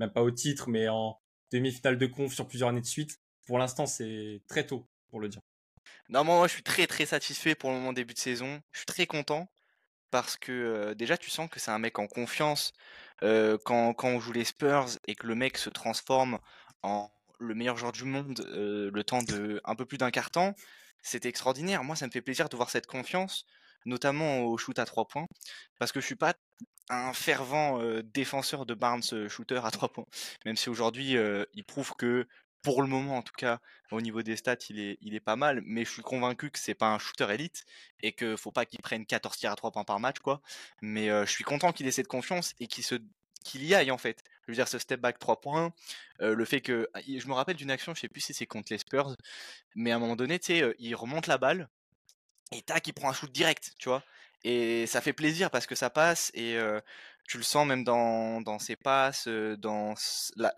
même 0.00 0.10
pas 0.10 0.22
au 0.22 0.30
titre, 0.30 0.70
mais 0.70 0.88
en 0.88 1.20
demi-finale 1.52 1.98
de 1.98 2.06
conf 2.06 2.32
sur 2.32 2.46
plusieurs 2.46 2.68
années 2.68 2.80
de 2.80 2.86
suite 2.86 3.20
Pour 3.46 3.58
l'instant, 3.58 3.86
c'est 3.86 4.42
très 4.48 4.66
tôt 4.66 4.88
pour 5.08 5.20
le 5.20 5.28
dire. 5.28 5.40
Non, 6.08 6.24
moi, 6.24 6.46
je 6.46 6.52
suis 6.52 6.62
très 6.62 6.86
très 6.86 7.06
satisfait 7.06 7.54
pour 7.54 7.70
le 7.70 7.76
moment 7.76 7.92
début 7.92 8.14
de 8.14 8.18
saison. 8.18 8.60
Je 8.72 8.78
suis 8.78 8.86
très 8.86 9.06
content 9.06 9.48
parce 10.10 10.36
que 10.36 10.94
déjà, 10.94 11.16
tu 11.16 11.30
sens 11.30 11.48
que 11.48 11.58
c'est 11.58 11.70
un 11.70 11.78
mec 11.78 11.98
en 11.98 12.06
confiance 12.06 12.72
quand, 13.20 13.94
on 14.02 14.20
joue 14.20 14.32
les 14.32 14.44
Spurs 14.44 14.88
et 15.06 15.14
que 15.14 15.26
le 15.26 15.34
mec 15.34 15.56
se 15.58 15.70
transforme 15.70 16.38
en 16.82 17.10
le 17.38 17.54
meilleur 17.54 17.76
joueur 17.76 17.92
du 17.92 18.04
monde 18.04 18.44
le 18.48 19.02
temps 19.02 19.22
de 19.22 19.60
un 19.64 19.74
peu 19.74 19.84
plus 19.84 19.98
d'un 19.98 20.10
quart 20.10 20.30
temps, 20.30 20.54
c'est 21.02 21.26
extraordinaire. 21.26 21.84
Moi, 21.84 21.96
ça 21.96 22.06
me 22.06 22.12
fait 22.12 22.22
plaisir 22.22 22.48
de 22.48 22.56
voir 22.56 22.70
cette 22.70 22.86
confiance, 22.86 23.46
notamment 23.84 24.40
au 24.44 24.56
shoot 24.58 24.78
à 24.78 24.84
trois 24.84 25.06
points, 25.06 25.26
parce 25.78 25.92
que 25.92 26.00
je 26.00 26.06
suis 26.06 26.16
pas 26.16 26.34
un 26.88 27.12
fervent 27.12 27.80
défenseur 28.14 28.66
de 28.66 28.74
Barnes 28.74 29.02
shooter 29.28 29.60
à 29.64 29.70
trois 29.70 29.88
points, 29.88 30.06
même 30.44 30.56
si 30.56 30.68
aujourd'hui 30.68 31.16
il 31.54 31.64
prouve 31.64 31.94
que 31.96 32.26
pour 32.62 32.82
le 32.82 32.88
moment 32.88 33.16
en 33.18 33.22
tout 33.22 33.34
cas, 33.36 33.60
au 33.90 34.00
niveau 34.00 34.22
des 34.22 34.36
stats, 34.36 34.56
il 34.70 34.78
est, 35.14 35.20
pas 35.20 35.36
mal, 35.36 35.62
mais 35.64 35.84
je 35.84 35.90
suis 35.90 36.02
convaincu 36.02 36.50
que 36.50 36.58
c'est 36.58 36.74
pas 36.74 36.94
un 36.94 36.98
shooter 36.98 37.26
élite 37.32 37.64
et 38.00 38.12
que 38.12 38.36
faut 38.36 38.52
pas 38.52 38.64
qu'il 38.66 38.80
prenne 38.80 39.04
14 39.04 39.36
tirs 39.36 39.52
à 39.52 39.56
3 39.56 39.72
points 39.72 39.84
par 39.84 40.00
match, 40.00 40.18
quoi. 40.20 40.40
Mais 40.80 41.08
je 41.08 41.30
suis 41.30 41.44
content 41.44 41.72
qu'il 41.72 41.86
ait 41.86 41.92
cette 41.92 42.08
confiance 42.08 42.54
et 42.60 42.66
qu'il 42.66 43.64
y 43.64 43.74
aille 43.74 43.90
en 43.90 43.98
fait. 43.98 44.22
Je 44.46 44.52
veux 44.52 44.56
dire, 44.56 44.68
ce 44.68 44.78
step 44.78 45.00
back 45.00 45.18
3 45.18 45.40
points, 45.40 45.72
le 46.20 46.44
fait 46.44 46.60
que. 46.60 46.88
Ah, 46.94 47.00
je 47.06 47.26
me 47.26 47.32
rappelle 47.32 47.56
d'une 47.56 47.70
action, 47.70 47.94
je 47.94 48.00
sais 48.00 48.08
plus 48.08 48.20
si 48.20 48.34
c'est 48.34 48.46
contre 48.46 48.72
les 48.72 48.78
Spurs, 48.78 49.16
mais 49.74 49.90
à 49.92 49.96
un 49.96 49.98
moment 49.98 50.16
donné, 50.16 50.38
tu 50.38 50.46
sais, 50.46 50.74
il 50.78 50.94
remonte 50.94 51.26
la 51.26 51.38
balle 51.38 51.68
et 52.52 52.62
tac, 52.62 52.86
il 52.86 52.92
prend 52.92 53.10
un 53.10 53.12
shoot 53.12 53.30
direct, 53.30 53.72
tu 53.78 53.88
vois? 53.88 54.02
Et 54.44 54.86
ça 54.86 55.00
fait 55.00 55.12
plaisir 55.12 55.50
parce 55.50 55.66
que 55.66 55.74
ça 55.74 55.90
passe 55.90 56.30
et 56.34 56.58
tu 57.28 57.36
le 57.38 57.42
sens 57.44 57.66
même 57.66 57.84
dans, 57.84 58.40
dans 58.40 58.58
ses 58.58 58.76
passes, 58.76 59.28
dans. 59.28 59.94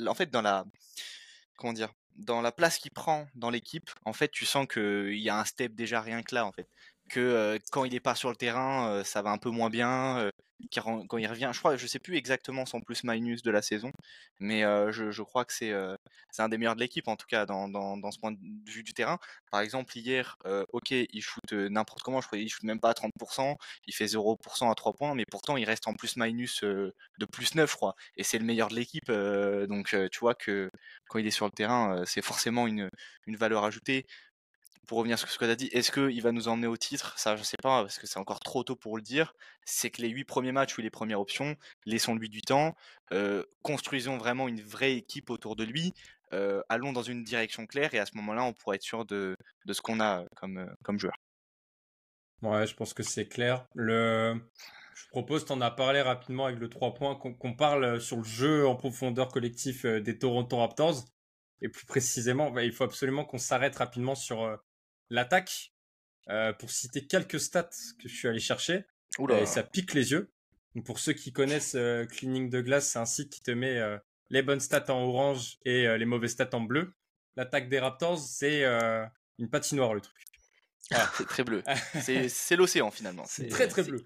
en 0.07 0.15
fait, 0.15 0.31
dans 0.31 0.43
la 0.43 0.65
comment 1.57 1.73
dire, 1.73 1.93
dans 2.17 2.41
la 2.41 2.53
place 2.53 2.79
qu'il 2.79 2.93
prend 2.93 3.27
dans 3.35 3.51
l'équipe, 3.51 3.91
en 4.05 4.13
fait, 4.13 4.29
tu 4.31 4.47
sens 4.47 4.67
qu'il 4.67 5.19
y 5.19 5.29
a 5.29 5.39
un 5.39 5.45
step 5.45 5.75
déjà 5.75 6.01
rien 6.01 6.23
que 6.23 6.35
là, 6.35 6.47
en 6.47 6.53
fait. 6.53 6.67
Que 7.11 7.59
quand 7.71 7.85
il 7.85 7.95
est 7.95 8.01
pas 8.01 8.15
sur 8.15 8.31
le 8.31 8.37
terrain, 8.37 9.03
ça 9.05 9.23
va 9.23 9.31
un 9.31 9.39
peu 9.39 9.51
moins 9.51 9.71
bien. 9.71 10.31
Quand 10.74 11.18
il 11.18 11.27
revient, 11.27 11.50
je 11.53 11.59
crois, 11.59 11.77
je 11.77 11.87
sais 11.87 11.98
plus 11.98 12.16
exactement 12.16 12.66
son 12.66 12.81
plus-minus 12.81 13.42
de 13.42 13.50
la 13.50 13.62
saison, 13.62 13.90
mais 14.38 14.62
je, 14.92 15.22
crois 15.22 15.44
que 15.44 15.53
c'est 15.53 15.72
c'est 16.31 16.42
un 16.42 16.48
des 16.48 16.59
meilleurs 16.59 16.74
de 16.74 16.81
l'équipe, 16.81 17.09
en 17.09 17.16
tout 17.16 17.27
cas, 17.27 17.46
dans, 17.46 17.68
dans, 17.68 18.11
ce 18.11 18.18
point 18.18 18.33
de 18.33 18.38
vue 18.70 18.83
du 18.83 18.92
terrain. 18.94 19.18
Par 19.50 19.61
exemple, 19.61 19.96
hier, 19.96 20.37
ok, 20.72 20.90
il 20.90 21.22
shoot 21.22 21.53
n'importe 21.53 22.03
comment, 22.03 22.20
je 22.20 22.27
crois 22.27 22.38
qu'il 22.38 22.48
shoot 22.48 22.64
même 22.64 22.81
pas 22.81 22.90
à 22.90 22.94
30%, 22.94 23.57
il 23.87 23.94
fait 23.94 24.07
0% 24.07 24.70
à 24.70 24.74
3 24.74 24.92
points, 24.94 25.14
mais 25.14 25.24
pourtant, 25.31 25.57
il 25.57 25.64
reste 25.64 25.88
en 25.88 25.94
plus-minus 25.94 26.62
de 26.64 27.27
plus 27.31 27.55
9, 27.55 27.70
je 27.70 27.77
crois, 27.77 27.94
et 28.16 28.24
c'est 28.24 28.38
le 28.38 28.44
meilleur 28.44 28.68
de 28.68 28.74
l'équipe. 28.74 29.11
donc, 29.11 29.96
tu 30.11 30.18
vois 30.20 30.35
que 30.35 30.70
quand 31.09 31.18
il 31.18 31.27
est 31.27 31.31
sur 31.31 31.46
le 31.46 31.53
terrain, 31.53 32.05
c'est 32.07 32.22
forcément 32.22 32.66
une, 32.66 32.90
une 33.27 33.37
valeur 33.37 33.64
ajoutée 33.64 34.07
pour 34.87 34.99
revenir 34.99 35.18
sur 35.18 35.29
ce 35.29 35.38
que 35.38 35.44
tu 35.44 35.51
as 35.51 35.57
dit, 35.57 35.68
est-ce 35.73 35.90
qu'il 35.90 36.23
va 36.23 36.33
nous 36.33 36.49
emmener 36.49 36.66
au 36.66 36.77
titre? 36.77 37.18
Ça, 37.18 37.37
je 37.37 37.42
sais 37.42 37.57
pas, 37.62 37.83
parce 37.83 37.99
que 37.99 38.07
c'est 38.07 38.18
encore 38.18 38.40
trop 38.40 38.64
tôt 38.64 38.77
pour 38.77 38.97
le 38.97 39.03
dire. 39.03 39.35
C'est 39.64 39.90
que 39.90 40.03
les 40.03 40.09
huit 40.09 40.25
premiers 40.25 40.53
matchs 40.53 40.77
ou 40.79 40.81
les 40.81 40.90
premières 40.90 41.20
options, 41.20 41.57
laissons-lui 41.87 42.29
du 42.29 42.42
temps, 42.42 42.75
construisons 43.62 44.18
vraiment 44.18 44.49
une 44.49 44.61
vraie 44.61 44.94
équipe 44.94 45.31
autour 45.31 45.57
de 45.57 45.64
lui, 45.64 45.92
allons 46.68 46.92
dans 46.92 47.03
une 47.03 47.25
direction 47.25 47.66
claire, 47.66 47.94
et 47.94 47.99
à 47.99 48.07
ce 48.07 48.16
moment-là, 48.16 48.44
on 48.44 48.53
pourra 48.53 48.75
être 48.75 48.83
sûr 48.83 49.05
de, 49.05 49.37
ce 49.70 49.81
qu'on 49.81 50.01
a 50.01 50.25
comme, 50.37 50.75
comme 50.83 50.99
joueur. 50.99 51.14
Ouais, 52.42 52.66
je 52.66 52.75
pense 52.75 52.92
que 52.92 53.03
c'est 53.03 53.27
clair. 53.27 53.66
Je 53.77 55.09
propose, 55.11 55.44
t'en 55.44 55.61
as 55.61 55.70
parlé 55.70 56.03
rapidement 56.03 56.47
avec 56.47 56.59
le 56.59 56.68
3 56.68 56.94
points, 56.94 57.16
qu'on 57.16 57.55
parle 57.55 58.01
sur 58.01 58.18
le 58.18 58.25
jeu 58.25 58.66
en 58.66 58.77
profondeur 58.77 59.29
collectif 59.29 59.87
des 59.87 60.18
Toronto 60.18 60.57
Raptors. 60.57 61.05
Et 61.62 61.68
plus 61.68 61.87
précisément, 61.87 62.51
bah, 62.51 62.64
il 62.64 62.73
faut 62.73 62.85
absolument 62.85 63.25
qu'on 63.25 63.38
s'arrête 63.38 63.77
rapidement 63.77 64.14
sur 64.14 64.59
l'attaque. 65.14 65.72
pour 66.59 66.70
citer 66.70 67.07
quelques 67.07 67.40
stats 67.40 67.70
que 67.98 68.09
je 68.09 68.14
suis 68.14 68.29
allé 68.29 68.40
chercher. 68.40 68.85
Et 69.31 69.46
ça 69.46 69.62
pique 69.62 69.94
les 69.94 70.12
yeux. 70.12 70.33
pour 70.85 70.98
ceux 70.98 71.12
qui 71.12 71.33
connaissent 71.33 71.77
Cleaning 72.11 72.50
de 72.50 72.61
Glace, 72.61 72.88
c'est 72.88 72.98
un 72.98 73.07
site 73.07 73.31
qui 73.31 73.42
te 73.42 73.50
met 73.50 73.81
les 74.31 74.42
bonnes 74.42 74.61
stats 74.61 74.92
en 74.92 75.03
orange 75.03 75.59
et 75.64 75.87
les 75.96 76.05
mauvaises 76.05 76.33
stats 76.33 76.50
en 76.53 76.61
bleu. 76.61 76.92
L'attaque 77.37 77.68
des 77.68 77.79
Raptors, 77.79 78.18
c'est 78.18 78.64
une 79.38 79.50
patinoire 79.50 79.94
le 79.94 80.00
truc. 80.00 80.16
c'est 81.16 81.27
très 81.27 81.44
bleu. 81.44 81.62
c'est 82.29 82.57
l'océan 82.57 82.90
finalement. 82.90 83.24
C'est 83.27 83.48
très 83.48 83.68
très 83.68 83.83
bleu. 83.83 84.05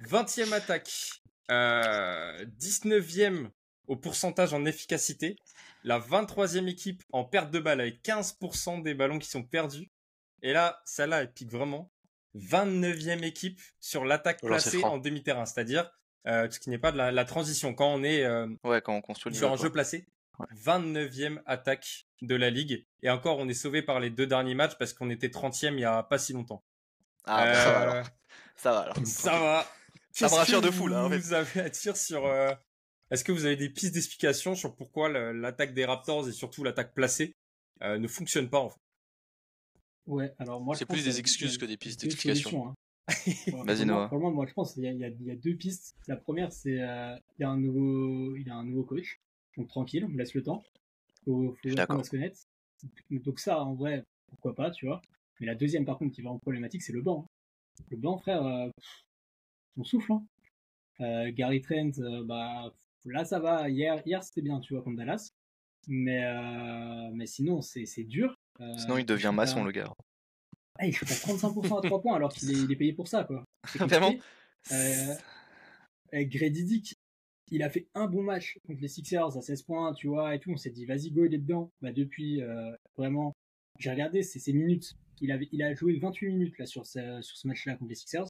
20e 0.00 0.52
attaque, 0.52 1.22
19e 1.48 3.50
au 3.86 3.96
pourcentage 3.96 4.52
en 4.52 4.66
efficacité, 4.66 5.36
la 5.82 5.98
23e 5.98 6.68
équipe 6.68 7.02
en 7.12 7.24
perte 7.24 7.50
de 7.50 7.58
balle 7.58 7.80
avec 7.80 8.04
15% 8.04 8.82
des 8.82 8.94
ballons 8.94 9.18
qui 9.18 9.28
sont 9.28 9.42
perdus. 9.42 9.90
Et 10.42 10.52
là, 10.52 10.80
celle-là, 10.84 11.22
elle 11.22 11.32
pique 11.32 11.50
vraiment. 11.50 11.90
29e 12.36 13.24
équipe 13.24 13.60
sur 13.80 14.04
l'attaque 14.04 14.40
placée 14.40 14.82
en 14.84 14.98
demi-terrain, 14.98 15.46
c'est-à-dire 15.46 15.90
euh, 16.26 16.48
ce 16.50 16.58
qui 16.58 16.70
n'est 16.70 16.78
pas 16.78 16.92
de 16.92 16.98
la, 16.98 17.24
transition. 17.24 17.74
Quand 17.74 17.88
on 17.88 18.02
est 18.02 18.24
euh, 18.24 18.46
ouais, 18.64 18.82
quand 18.82 18.94
on 18.94 19.00
construit 19.00 19.34
sur 19.34 19.50
un 19.50 19.56
jeu 19.56 19.70
placé, 19.70 20.06
29e 20.54 21.40
attaque 21.46 22.06
de 22.22 22.34
la 22.34 22.50
ligue. 22.50 22.86
Et 23.02 23.10
encore, 23.10 23.38
on 23.38 23.48
est 23.48 23.54
sauvé 23.54 23.82
par 23.82 23.98
les 24.00 24.10
deux 24.10 24.26
derniers 24.26 24.54
matchs 24.54 24.76
parce 24.78 24.92
qu'on 24.92 25.10
était 25.10 25.28
30e 25.28 25.68
il 25.68 25.76
n'y 25.76 25.84
a 25.84 26.02
pas 26.02 26.18
si 26.18 26.32
longtemps. 26.32 26.64
Ah, 27.24 27.44
bah, 27.44 27.54
ça 27.54 27.72
va 27.72 27.80
alors. 27.80 28.06
Ça 28.56 28.72
va 28.72 28.78
alors. 28.80 28.96
Ça 29.04 29.38
va. 29.38 29.66
Ça 30.12 30.26
me 30.26 30.34
rassure 30.34 30.60
de 30.60 30.70
fou 30.70 30.88
là. 30.88 31.04
En 31.04 31.10
fait. 31.10 31.18
Vous 31.18 31.32
avez 31.32 31.60
à 31.60 31.68
dire 31.68 31.96
sur. 31.96 32.26
Euh, 32.26 32.52
est-ce 33.10 33.24
que 33.24 33.32
vous 33.32 33.46
avez 33.46 33.56
des 33.56 33.70
pistes 33.70 33.94
d'explication 33.94 34.54
sur 34.54 34.76
pourquoi 34.76 35.08
l'attaque 35.08 35.72
des 35.72 35.84
Raptors 35.84 36.28
et 36.28 36.32
surtout 36.32 36.62
l'attaque 36.62 36.92
placée 36.92 37.34
ne 37.80 38.06
fonctionne 38.06 38.50
pas 38.50 38.58
en 38.58 38.68
fait? 38.68 38.80
Ouais, 40.08 40.34
alors 40.38 40.60
moi. 40.60 40.74
C'est 40.74 40.86
plus 40.86 41.04
des 41.04 41.20
excuses 41.20 41.58
que 41.58 41.66
des 41.66 41.76
pistes 41.76 42.00
d'explication. 42.00 42.68
Hein. 42.68 42.74
Vas-y 43.64 43.86
Noah. 43.86 44.08
Pour 44.08 44.18
moi, 44.18 44.30
moi, 44.30 44.46
je 44.46 44.54
pense 44.54 44.74
qu'il 44.74 44.84
y, 44.84 45.24
y, 45.24 45.30
a 45.30 45.36
deux 45.36 45.54
pistes. 45.54 45.94
La 46.08 46.16
première, 46.16 46.52
c'est 46.52 46.80
euh, 46.80 47.14
il 47.38 47.42
y 47.42 47.44
a 47.44 47.50
un 47.50 47.58
nouveau, 47.58 48.34
il 48.36 48.46
y 48.46 48.50
a 48.50 48.54
un 48.54 48.64
nouveau 48.64 48.82
coach, 48.84 49.20
donc 49.56 49.68
tranquille, 49.68 50.06
on 50.10 50.16
laisse 50.16 50.34
le 50.34 50.42
temps. 50.42 50.62
Faut, 51.24 51.54
faut 51.62 51.78
apprendre 51.78 52.00
à 52.00 52.04
se 52.04 52.10
connaître. 52.10 52.38
Donc 53.10 53.38
ça, 53.38 53.62
en 53.62 53.74
vrai, 53.74 54.04
pourquoi 54.28 54.54
pas, 54.54 54.70
tu 54.70 54.86
vois. 54.86 55.02
Mais 55.40 55.46
la 55.46 55.54
deuxième, 55.54 55.84
par 55.84 55.98
contre, 55.98 56.14
qui 56.14 56.22
va 56.22 56.30
en 56.30 56.38
problématique, 56.38 56.82
c'est 56.82 56.92
le 56.92 57.02
banc. 57.02 57.26
Le 57.90 57.96
banc, 57.96 58.18
frère, 58.18 58.44
euh, 58.44 58.68
on 59.76 59.84
souffle. 59.84 60.12
Hein. 60.12 60.26
Euh, 61.00 61.30
Gary 61.32 61.60
Trent, 61.60 61.92
euh, 62.00 62.24
bah 62.24 62.72
là 63.04 63.24
ça 63.24 63.38
va. 63.38 63.68
Hier, 63.68 64.02
hier 64.04 64.22
c'était 64.22 64.42
bien, 64.42 64.60
tu 64.60 64.74
vois, 64.74 64.82
contre 64.82 64.96
Dallas. 64.96 65.30
Mais 65.86 66.22
mais 67.12 67.26
sinon, 67.26 67.62
c'est 67.62 68.04
dur. 68.04 68.34
Sinon, 68.76 68.98
il 68.98 69.06
devient 69.06 69.32
maçon, 69.34 69.64
le 69.64 69.72
gars. 69.72 69.92
Ah, 70.78 70.86
il 70.86 70.94
shoot 70.94 71.10
à 71.10 71.14
35% 71.14 71.78
à 71.78 71.82
3 71.82 72.00
points 72.00 72.16
alors 72.16 72.32
qu'il 72.32 72.70
est, 72.70 72.76
payé 72.76 72.92
pour 72.92 73.08
ça, 73.08 73.24
quoi. 73.24 73.44
Vraiment 73.74 74.14
euh, 74.72 75.14
Grady 76.12 76.64
Dick, 76.64 76.94
il 77.50 77.62
a 77.62 77.70
fait 77.70 77.88
un 77.94 78.06
bon 78.06 78.22
match 78.22 78.58
contre 78.66 78.80
les 78.80 78.88
Sixers 78.88 79.36
à 79.36 79.40
16 79.40 79.62
points, 79.62 79.92
tu 79.94 80.08
vois, 80.08 80.34
et 80.34 80.40
tout. 80.40 80.50
On 80.50 80.56
s'est 80.56 80.70
dit, 80.70 80.86
vas-y, 80.86 81.10
go, 81.10 81.24
il 81.24 81.34
est 81.34 81.38
dedans. 81.38 81.72
Bah, 81.80 81.92
depuis, 81.92 82.42
euh, 82.42 82.70
vraiment, 82.96 83.34
j'ai 83.78 83.90
regardé 83.90 84.22
ses, 84.22 84.52
minutes. 84.52 84.94
Il, 85.20 85.32
avait, 85.32 85.48
il 85.52 85.62
a 85.62 85.74
joué 85.74 85.98
28 85.98 86.28
minutes 86.28 86.58
là, 86.58 86.66
sur 86.66 86.86
ce, 86.86 87.20
sur 87.22 87.36
ce 87.36 87.48
match-là 87.48 87.76
contre 87.76 87.88
les 87.88 87.94
Sixers. 87.94 88.26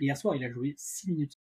Et 0.00 0.04
hier 0.04 0.16
soir, 0.16 0.34
il 0.36 0.44
a 0.44 0.50
joué 0.50 0.74
6 0.76 1.10
minutes. 1.10 1.38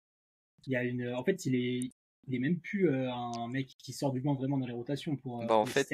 Il 0.65 0.73
y 0.73 0.75
a 0.75 0.83
une, 0.83 1.13
en 1.13 1.23
fait, 1.23 1.45
il 1.45 1.55
est, 1.55 1.91
il 2.27 2.35
est 2.35 2.39
même 2.39 2.59
plus 2.59 2.89
euh, 2.89 3.11
un 3.11 3.47
mec 3.47 3.75
qui 3.77 3.93
sort 3.93 4.11
du 4.11 4.21
banc 4.21 4.33
vraiment 4.33 4.57
dans 4.57 4.65
les 4.65 4.73
rotations 4.73 5.15
pour, 5.15 5.45
bah, 5.45 5.55
en 5.55 5.65
fait, 5.65 5.93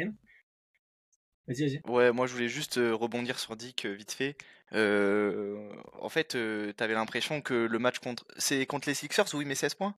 Vas-y, 1.47 1.67
vas-y. 1.67 1.82
Ouais, 1.86 2.12
moi 2.12 2.27
je 2.27 2.34
voulais 2.34 2.47
juste 2.47 2.75
rebondir 2.75 3.38
sur 3.39 3.56
Dick 3.56 3.86
vite 3.86 4.12
fait. 4.12 4.38
en 4.73 6.10
fait, 6.10 6.38
t'avais 6.75 6.93
l'impression 6.93 7.41
que 7.41 7.53
le 7.53 7.79
match 7.79 7.99
contre. 7.99 8.25
C'est 8.38 8.65
contre 8.65 8.88
les 8.88 8.93
Sixers 8.93 9.34
où 9.34 9.41
il 9.41 9.47
met 9.47 9.56
16 9.56 9.75
points? 9.75 9.95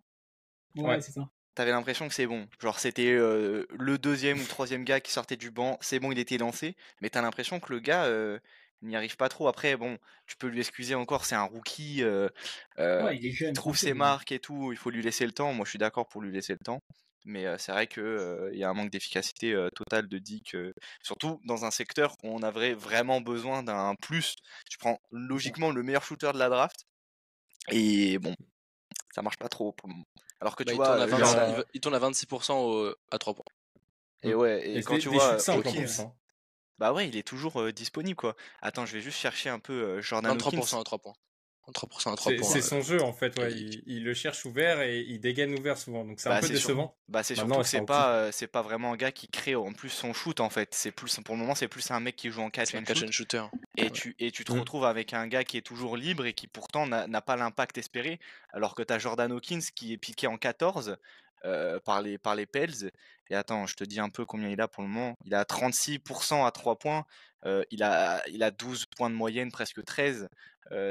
Ouais, 0.75 1.01
c'est 1.01 1.11
ça. 1.11 1.29
T'avais 1.53 1.71
l'impression 1.71 2.07
que 2.07 2.13
c'est 2.13 2.27
bon. 2.27 2.47
Genre, 2.59 2.79
c'était 2.79 3.13
le 3.13 3.97
deuxième 3.97 4.39
ou 4.39 4.45
troisième 4.45 4.83
gars 4.83 4.99
qui 4.99 5.11
sortait 5.11 5.37
du 5.37 5.51
banc, 5.51 5.77
c'est 5.81 5.99
bon, 5.99 6.11
il 6.11 6.19
était 6.19 6.37
lancé. 6.37 6.75
Mais 7.01 7.09
t'as 7.09 7.21
l'impression 7.21 7.59
que 7.59 7.71
le 7.71 7.79
gars 7.79 8.09
n'y 8.81 8.95
arrive 8.95 9.15
pas 9.15 9.29
trop. 9.29 9.47
Après, 9.47 9.77
bon, 9.77 9.97
tu 10.27 10.35
peux 10.37 10.47
lui 10.47 10.59
excuser 10.59 10.95
encore, 10.95 11.25
c'est 11.25 11.35
un 11.35 11.43
rookie. 11.43 12.03
il, 12.77 13.53
trouve 13.53 13.77
ses 13.77 13.93
marques 13.93 14.31
et 14.31 14.39
tout, 14.39 14.71
il 14.71 14.77
faut 14.77 14.89
lui 14.89 15.03
laisser 15.03 15.25
le 15.25 15.31
temps. 15.31 15.53
Moi 15.53 15.65
je 15.65 15.69
suis 15.69 15.79
d'accord 15.79 16.07
pour 16.07 16.21
lui 16.21 16.31
laisser 16.31 16.53
le 16.53 16.59
temps. 16.59 16.81
Mais 17.25 17.45
c'est 17.57 17.71
vrai 17.71 17.87
qu'il 17.87 18.49
il 18.53 18.59
y 18.59 18.63
a 18.63 18.69
un 18.69 18.73
manque 18.73 18.91
d'efficacité 18.91 19.55
totale 19.75 20.07
de 20.07 20.17
Dick, 20.19 20.55
surtout 21.01 21.41
dans 21.43 21.65
un 21.65 21.71
secteur 21.71 22.15
où 22.23 22.29
on 22.29 22.43
avait 22.43 22.73
vraiment 22.73 23.19
besoin 23.19 23.63
d'un 23.63 23.95
plus. 23.95 24.35
Tu 24.69 24.77
prends 24.77 24.99
logiquement 25.11 25.71
le 25.71 25.81
meilleur 25.81 26.03
shooter 26.03 26.31
de 26.33 26.37
la 26.37 26.49
draft, 26.49 26.85
et 27.71 28.19
bon, 28.19 28.35
ça 29.13 29.21
marche 29.21 29.37
pas 29.37 29.49
trop 29.49 29.71
pour 29.71 29.89
le 29.89 29.93
moment. 29.95 30.07
Alors 30.39 30.55
que 30.55 30.63
bah, 30.63 30.71
tu 30.71 30.77
vois, 30.77 31.65
il, 31.73 31.81
tourne 31.81 31.95
à 31.95 31.99
26% 31.99 32.93
à 33.11 33.17
3 33.17 33.33
points. 33.33 33.45
Et 34.23 34.33
mmh. 34.33 34.37
ouais, 34.37 34.69
et, 34.69 34.83
quand 34.83 34.97
tu 34.97 35.09
vois, 35.09 35.37
bah 36.77 36.91
ouais, 36.91 37.07
il 37.07 37.15
est 37.15 37.25
toujours 37.25 37.71
disponible 37.71 38.15
quoi. 38.15 38.35
Attends, 38.61 38.85
je 38.85 38.93
vais 38.93 39.01
juste 39.01 39.17
chercher 39.17 39.49
un 39.49 39.59
peu 39.59 40.01
Jordan 40.01 40.37
23% 40.37 40.81
à 40.81 40.83
3 40.83 40.99
points. 40.99 41.13
C'est 42.43 42.61
son 42.61 42.81
jeu 42.81 43.01
en 43.01 43.13
fait, 43.13 43.37
ouais. 43.39 43.51
Il, 43.53 44.03
le 44.03 44.13
cherche 44.13 44.45
ouvert 44.45 44.81
et 44.81 44.99
il 45.01 45.19
dégaine 45.19 45.57
ouvert 45.57 45.77
souvent, 45.77 46.05
donc 46.05 46.19
c'est 46.19 46.29
un 46.29 46.33
bah, 46.33 46.41
peu 46.41 46.49
décevant. 46.49 46.95
Bah 47.07 47.23
c'est 47.23 47.35
surtout 47.35 47.63
c'est 47.63 47.85
pas 47.85 48.31
c'est 48.31 48.47
pas 48.47 48.61
vraiment 48.61 48.93
un 48.93 48.95
gars 48.95 49.11
qui 49.11 49.27
crée 49.27 49.55
en 49.55 49.73
plus 49.73 49.89
son 49.89 50.13
shoot 50.13 50.39
en 50.39 50.49
fait. 50.49 50.73
C'est 50.73 50.91
plus 50.91 51.19
pour 51.25 51.35
le 51.35 51.41
moment 51.41 51.55
c'est 51.55 51.67
plus 51.67 51.89
un 51.91 51.99
mec 51.99 52.15
qui 52.15 52.29
joue 52.29 52.41
en 52.41 52.49
catch 52.49 52.75
and, 52.75 52.83
shoot. 52.85 53.11
shooter. 53.11 53.43
Et 53.77 53.89
tu 53.89 54.15
et 54.19 54.31
tu 54.31 54.45
te 54.45 54.53
mmh. 54.53 54.59
retrouves 54.59 54.85
avec 54.85 55.13
un 55.13 55.27
gars 55.27 55.43
qui 55.43 55.57
est 55.57 55.61
toujours 55.61 55.97
libre 55.97 56.25
et 56.25 56.33
qui 56.33 56.47
pourtant 56.47 56.85
n'a 56.87 57.21
pas 57.21 57.35
l'impact 57.35 57.77
espéré, 57.77 58.19
alors 58.53 58.75
que 58.75 58.83
t'as 58.83 58.99
Jordan 58.99 59.31
Hawkins 59.31 59.61
qui 59.75 59.93
est 59.93 59.97
piqué 59.97 60.27
en 60.27 60.37
14 60.37 60.97
euh, 61.45 61.79
par 61.79 62.01
les 62.01 62.17
par 62.17 62.35
les 62.35 62.45
Pels. 62.45 62.91
Et 63.29 63.35
attends, 63.35 63.65
je 63.65 63.75
te 63.75 63.83
dis 63.83 63.99
un 63.99 64.09
peu 64.09 64.25
combien 64.25 64.49
il 64.49 64.59
a 64.61 64.67
pour 64.67 64.83
le 64.83 64.89
moment. 64.89 65.15
Il 65.25 65.33
a 65.33 65.43
36% 65.43 66.45
à 66.45 66.51
3 66.51 66.77
points. 66.77 67.05
Euh, 67.45 67.63
il, 67.71 67.83
a, 67.83 68.21
il 68.27 68.43
a 68.43 68.51
12 68.51 68.85
points 68.87 69.09
de 69.09 69.15
moyenne, 69.15 69.51
presque 69.51 69.83
13 69.83 70.27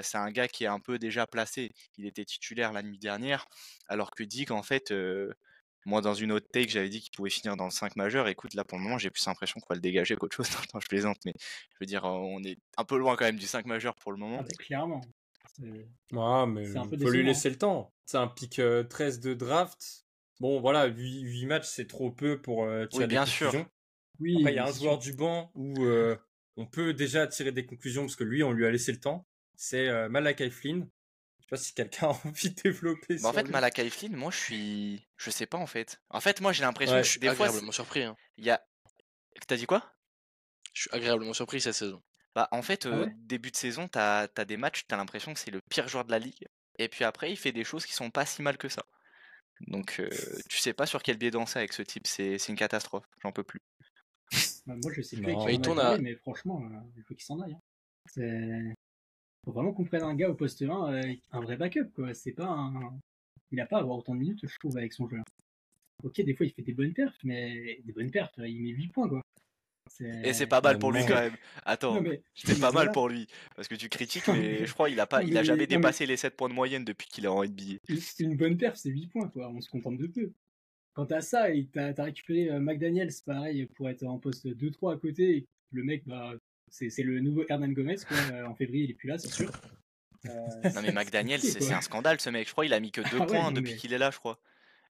c'est 0.02 0.18
un 0.18 0.30
gars 0.30 0.46
qui 0.46 0.62
est 0.62 0.68
un 0.68 0.78
peu 0.78 1.00
déjà 1.00 1.26
placé. 1.26 1.72
Il 1.98 2.06
était 2.06 2.24
titulaire 2.24 2.72
la 2.72 2.84
nuit 2.84 2.98
dernière, 2.98 3.46
alors 3.88 4.12
que 4.12 4.22
Dick, 4.22 4.52
en 4.52 4.62
fait, 4.62 4.92
moi, 5.86 6.00
dans 6.00 6.14
une 6.14 6.32
autre 6.32 6.46
take, 6.50 6.70
j'avais 6.70 6.88
dit 6.88 7.00
qu'il 7.00 7.10
pouvait 7.10 7.30
finir 7.30 7.56
dans 7.56 7.64
le 7.64 7.70
5 7.70 7.96
majeur. 7.96 8.28
Écoute, 8.28 8.54
là, 8.54 8.64
pour 8.64 8.78
le 8.78 8.84
moment, 8.84 8.98
j'ai 8.98 9.10
plus 9.10 9.24
l'impression 9.26 9.60
qu'on 9.60 9.66
va 9.68 9.74
le 9.74 9.82
dégager 9.82 10.16
qu'autre 10.16 10.36
chose. 10.36 10.48
Non, 10.74 10.80
je 10.80 10.86
plaisante, 10.86 11.18
mais 11.26 11.34
je 11.36 11.76
veux 11.80 11.86
dire, 11.86 12.04
on 12.04 12.42
est 12.42 12.58
un 12.76 12.84
peu 12.84 12.96
loin 12.96 13.16
quand 13.16 13.24
même 13.26 13.38
du 13.38 13.46
5 13.46 13.66
majeur 13.66 13.94
pour 13.96 14.12
le 14.12 14.18
moment. 14.18 14.42
Ah, 14.42 14.54
clairement. 14.58 15.02
Ah, 16.16 16.46
mais 16.46 16.64
il 16.66 16.72
faut 16.72 17.10
lui 17.10 17.22
laisser 17.22 17.50
le 17.50 17.58
temps. 17.58 17.92
C'est 18.06 18.18
un 18.18 18.28
pic 18.28 18.60
13 18.88 19.20
de 19.20 19.34
draft. 19.34 20.03
Bon, 20.44 20.60
voilà, 20.60 20.86
8, 20.86 21.46
matchs, 21.46 21.66
c'est 21.66 21.86
trop 21.86 22.10
peu 22.10 22.40
pour 22.40 22.66
tirer 22.90 23.04
oui, 23.04 23.06
bien 23.06 23.24
Sûr. 23.24 23.52
Oui, 24.20 24.36
Après, 24.38 24.52
il 24.52 24.56
y 24.56 24.58
a 24.58 24.66
un 24.66 24.72
joueur 24.72 24.98
du 24.98 25.14
banc 25.14 25.50
où 25.54 25.86
on 26.56 26.66
peut 26.66 26.92
déjà 26.92 27.26
tirer 27.26 27.52
des 27.52 27.66
conclusions 27.66 28.02
parce 28.02 28.16
que 28.16 28.24
lui, 28.24 28.42
on 28.42 28.52
lui 28.52 28.66
a 28.66 28.70
laissé 28.70 28.92
le 28.92 29.00
temps 29.00 29.26
c'est 29.56 29.88
euh, 29.88 30.08
Malakai 30.08 30.50
Flynn. 30.50 30.88
Je 31.38 31.44
sais 31.44 31.48
pas 31.48 31.56
si 31.56 31.74
quelqu'un 31.74 32.08
a 32.08 32.10
envie 32.26 32.50
de 32.50 32.62
développer 32.62 33.16
bah, 33.16 33.28
En 33.28 33.32
fait, 33.32 33.48
Malakai 33.48 33.90
Flynn, 33.90 34.16
moi 34.16 34.30
je 34.30 34.36
suis. 34.36 35.08
Je 35.16 35.30
sais 35.30 35.46
pas 35.46 35.58
en 35.58 35.66
fait. 35.66 36.00
En 36.10 36.20
fait, 36.20 36.40
moi 36.40 36.52
j'ai 36.52 36.62
l'impression 36.62 36.96
que 36.96 37.02
je 37.02 37.10
suis 37.10 37.20
des 37.20 37.28
agréablement 37.28 37.72
surpris. 37.72 38.02
Hein. 38.02 38.16
Il 38.36 38.44
y 38.44 38.50
a. 38.50 38.64
T'as 39.46 39.56
dit 39.56 39.66
quoi? 39.66 39.92
Je 40.72 40.82
suis 40.82 40.90
agréablement 40.92 41.32
surpris 41.32 41.60
cette 41.60 41.74
saison. 41.74 42.02
Bah 42.34 42.48
en 42.50 42.62
fait, 42.62 42.86
ah 42.86 43.06
début 43.18 43.50
de 43.50 43.56
saison, 43.56 43.86
t'as 43.86 44.26
as 44.36 44.44
des 44.44 44.56
matchs, 44.56 44.86
t'as 44.88 44.96
l'impression 44.96 45.34
que 45.34 45.40
c'est 45.40 45.52
le 45.52 45.60
pire 45.70 45.86
joueur 45.86 46.04
de 46.04 46.10
la 46.10 46.18
ligue. 46.18 46.48
Et 46.78 46.88
puis 46.88 47.04
après, 47.04 47.30
il 47.30 47.36
fait 47.36 47.52
des 47.52 47.62
choses 47.62 47.86
qui 47.86 47.92
sont 47.92 48.10
pas 48.10 48.26
si 48.26 48.42
mal 48.42 48.58
que 48.58 48.68
ça. 48.68 48.84
Donc 49.60 50.02
tu 50.48 50.58
sais 50.58 50.72
pas 50.72 50.86
sur 50.86 51.02
quel 51.02 51.16
biais 51.16 51.30
danser 51.30 51.58
avec 51.58 51.72
ce 51.72 51.82
type, 51.82 52.06
c'est 52.06 52.36
une 52.48 52.56
catastrophe, 52.56 53.08
j'en 53.22 53.32
peux 53.32 53.44
plus. 53.44 53.60
Bah, 54.66 54.74
moi 54.82 54.92
je 54.92 55.02
sais 55.02 55.16
plus. 55.16 55.34
il 55.50 55.60
tourne 55.60 55.78
à... 55.78 55.98
mais 55.98 56.14
franchement, 56.16 56.62
euh, 56.64 56.78
il 56.96 57.02
faut 57.02 57.14
qu'il 57.14 57.24
s'en 57.24 57.40
aille. 57.40 57.56
Hein. 58.16 58.72
Faut 59.44 59.52
vraiment 59.52 59.72
qu'on 59.72 59.84
prenne 59.84 60.02
un 60.02 60.14
gars 60.14 60.30
au 60.30 60.34
poste 60.34 60.62
1, 60.62 60.94
euh, 60.94 61.14
un 61.32 61.40
vrai 61.40 61.56
backup, 61.56 61.90
quoi. 61.94 62.14
C'est 62.14 62.32
pas 62.32 62.48
un... 62.48 62.98
Il 63.50 63.60
a 63.60 63.66
pas 63.66 63.76
à 63.76 63.80
avoir 63.80 63.98
autant 63.98 64.14
de 64.14 64.20
minutes, 64.20 64.40
je 64.42 64.58
trouve, 64.58 64.76
avec 64.78 64.92
son 64.94 65.06
jeu. 65.08 65.20
Ok, 66.02 66.20
des 66.20 66.34
fois, 66.34 66.46
il 66.46 66.52
fait 66.52 66.62
des 66.62 66.72
bonnes 66.72 66.94
perfs, 66.94 67.18
mais 67.24 67.80
des 67.84 67.92
bonnes 67.92 68.10
perfs, 68.10 68.32
il 68.38 68.62
met 68.62 68.70
8 68.70 68.88
points, 68.88 69.08
quoi. 69.08 69.20
Et 70.00 70.32
c'est 70.32 70.46
pas 70.46 70.60
mal 70.60 70.78
pour 70.78 70.92
lui 70.92 71.04
quand 71.06 71.14
même. 71.14 71.36
Attends, 71.64 72.02
c'est 72.34 72.60
pas 72.60 72.72
mal 72.72 72.90
pour 72.92 73.08
lui. 73.08 73.26
Parce 73.54 73.68
que 73.68 73.74
tu 73.74 73.88
critiques, 73.88 74.26
mais 74.28 74.66
je 74.66 74.72
crois 74.72 74.88
qu'il 74.88 75.00
a 75.00 75.06
pas, 75.06 75.22
il 75.22 75.36
a 75.36 75.42
jamais 75.42 75.66
dépassé 75.66 76.06
les 76.06 76.16
7 76.16 76.36
points 76.36 76.48
de 76.48 76.54
moyenne 76.54 76.84
depuis 76.84 77.06
qu'il 77.08 77.24
est 77.24 77.28
en 77.28 77.44
NBA. 77.44 77.78
Une 78.18 78.36
bonne 78.36 78.56
perf, 78.56 78.76
c'est 78.76 78.90
8 78.90 79.06
points, 79.08 79.28
quoi. 79.28 79.48
On 79.48 79.60
se 79.60 79.68
contente 79.68 79.98
de 79.98 80.06
peu. 80.06 80.32
Quant 80.94 81.06
à 81.06 81.20
ça, 81.20 81.46
t'as 81.72 81.92
as 81.96 82.04
récupéré 82.04 82.50
euh, 82.50 82.60
McDaniels, 82.60 83.10
pareil, 83.26 83.66
pour 83.74 83.88
être 83.88 84.04
en 84.04 84.18
poste 84.18 84.46
2-3 84.46 84.94
à 84.94 84.96
côté. 84.96 85.46
le 85.72 85.82
mec, 85.82 86.04
bah, 86.06 86.34
c'est 86.68 87.02
le 87.02 87.20
nouveau 87.20 87.44
Hernan 87.48 87.72
Gomez, 87.72 87.96
quoi. 88.06 88.16
Euh, 88.32 88.46
en 88.46 88.54
février, 88.54 88.84
il 88.84 88.90
est 88.92 88.94
plus 88.94 89.08
là, 89.08 89.18
c'est 89.18 89.32
sûr. 89.32 89.50
non 90.24 90.82
mais 90.82 90.92
McDaniel, 90.92 91.40
c'est 91.40 91.72
un 91.72 91.80
scandale 91.80 92.20
ce 92.20 92.30
mec. 92.30 92.46
Je 92.46 92.52
crois 92.52 92.64
qu'il 92.64 92.74
a 92.74 92.80
mis 92.80 92.92
que 92.92 93.00
2 93.00 93.08
ah 93.20 93.26
points 93.26 93.52
depuis 93.52 93.76
qu'il 93.76 93.92
est 93.92 93.98
là, 93.98 94.10
je 94.10 94.18
crois. 94.18 94.40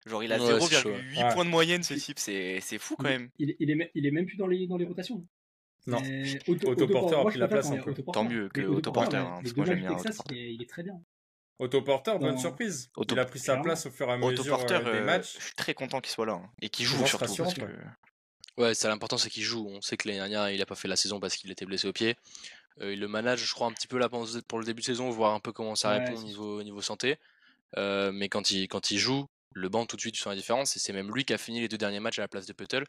Genre 0.07 0.23
il 0.23 0.33
a 0.33 0.39
0,8 0.39 1.33
points 1.33 1.45
de 1.45 1.51
moyenne 1.51 1.83
ce 1.83 1.95
type, 1.95 2.19
c'est 2.19 2.79
fou 2.79 2.97
quand 2.97 3.05
même. 3.05 3.31
Il, 3.39 3.57
il, 3.59 3.71
est, 3.71 3.91
il 3.95 4.07
est 4.07 4.11
même 4.11 4.27
plus 4.27 4.37
dans 4.37 4.47
les, 4.47 4.67
dans 4.67 4.77
les 4.77 4.85
rotations. 4.85 5.27
Non, 5.87 6.01
Autoporteur 6.49 7.21
a 7.21 7.25
pris 7.27 7.39
la 7.39 7.49
place 7.49 7.71
un 7.71 7.79
peu. 7.79 7.95
Tant 8.13 8.25
mieux 8.25 8.49
que 8.49 8.63
Autoporter, 8.63 9.17
hein, 9.17 9.39
parce 9.43 9.53
que 9.53 9.57
moi 9.57 9.67
j'aime 9.67 9.81
bien 9.81 9.97
Il 10.31 10.63
est 10.63 10.69
très 10.69 10.83
bien. 10.83 11.01
Autoporteur, 11.59 12.19
bonne 12.19 12.39
surprise. 12.39 12.91
Il 13.09 13.19
a 13.19 13.25
pris 13.25 13.39
sa 13.39 13.57
place 13.59 13.87
au 13.87 13.91
fur 13.91 14.09
et 14.09 14.13
à 14.13 14.17
mesure 14.17 14.59
euh, 14.59 14.67
des 14.67 14.75
euh, 14.75 15.05
matchs. 15.05 15.37
Je 15.39 15.45
suis 15.45 15.55
très 15.55 15.75
content 15.75 16.01
qu'il 16.01 16.11
soit 16.11 16.27
là 16.27 16.35
hein, 16.35 16.51
et 16.61 16.69
qu'il 16.69 16.85
joue 16.85 17.07
surtout. 17.07 17.37
Parce 17.37 17.55
que... 17.55 17.63
Ouais, 18.57 18.75
c'est 18.75 18.89
l'important, 18.89 19.19
c'est 19.19 19.31
qu'il 19.31 19.43
joue. 19.43 19.67
On 19.69 19.81
sait 19.81 19.97
que 19.97 20.09
l'année 20.09 20.19
dernière, 20.19 20.51
il 20.51 20.61
a 20.63 20.67
pas 20.67 20.75
fait 20.75 20.89
la 20.89 20.97
saison 20.97 21.21
parce 21.21 21.37
qu'il 21.37 21.51
était 21.51 21.65
blessé 21.65 21.87
au 21.87 21.93
pied. 21.93 22.17
Euh, 22.81 22.93
il 22.93 23.01
le 23.01 23.07
manage, 23.07 23.45
je 23.45 23.55
crois, 23.55 23.69
un 23.69 23.73
petit 23.73 23.87
peu 23.87 23.99
là 23.99 24.09
pour 24.09 24.59
le 24.59 24.65
début 24.65 24.81
de 24.81 24.87
saison, 24.87 25.11
voir 25.11 25.35
un 25.35 25.41
peu 25.41 25.53
comment 25.53 25.77
ça 25.77 25.91
répond 25.91 26.17
au 26.17 26.23
niveau, 26.23 26.63
niveau 26.63 26.81
santé. 26.81 27.19
mais 27.77 28.29
quand 28.29 28.51
il, 28.51 28.67
quand 28.67 28.91
il 28.91 28.99
joue, 28.99 29.27
le 29.55 29.69
banc 29.69 29.87
tout 29.87 29.97
de 29.97 30.01
suite, 30.01 30.15
tu 30.15 30.21
sens 30.21 30.31
la 30.31 30.37
différence. 30.37 30.77
Et 30.77 30.81
c'est 30.81 30.93
même 30.93 31.13
lui 31.13 31.25
qui 31.25 31.33
a 31.33 31.39
fini 31.39 31.61
les 31.61 31.69
deux 31.69 31.79
derniers 31.79 32.01
matchs 32.01 32.19
à 32.19 32.23
la 32.23 32.29
place 32.29 32.47
de 32.47 32.53
Puttle. 32.53 32.85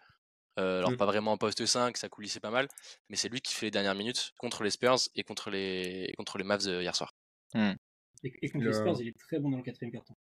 alors 0.58 0.92
mmh. 0.92 0.98
pas 0.98 1.06
vraiment 1.06 1.32
en 1.34 1.38
poste 1.38 1.66
5, 1.66 1.96
ça 1.98 2.10
coulissait 2.10 2.40
pas 2.40 2.52
mal, 2.52 2.68
mais 3.10 3.16
c'est 3.16 3.30
lui 3.30 3.42
qui 3.42 3.54
fait 3.54 3.68
les 3.68 3.72
dernières 3.72 3.96
minutes 3.96 4.32
contre 4.38 4.64
les 4.64 4.72
Spurs 4.72 5.00
et 5.16 5.24
contre 5.24 5.50
les, 5.50 6.14
contre 6.18 6.38
les 6.38 6.44
Mavs 6.44 6.66
hier 6.66 6.96
soir. 6.96 7.14
Mmh. 7.54 7.72
Et, 8.24 8.50
contre 8.50 8.66
les 8.66 8.74
Spurs, 8.74 9.02
il 9.02 9.08
est 9.10 9.18
très 9.18 9.40
bon 9.40 9.50
dans 9.50 9.58
le 9.58 9.64
quatrième 9.64 9.92
carton. 9.92 10.16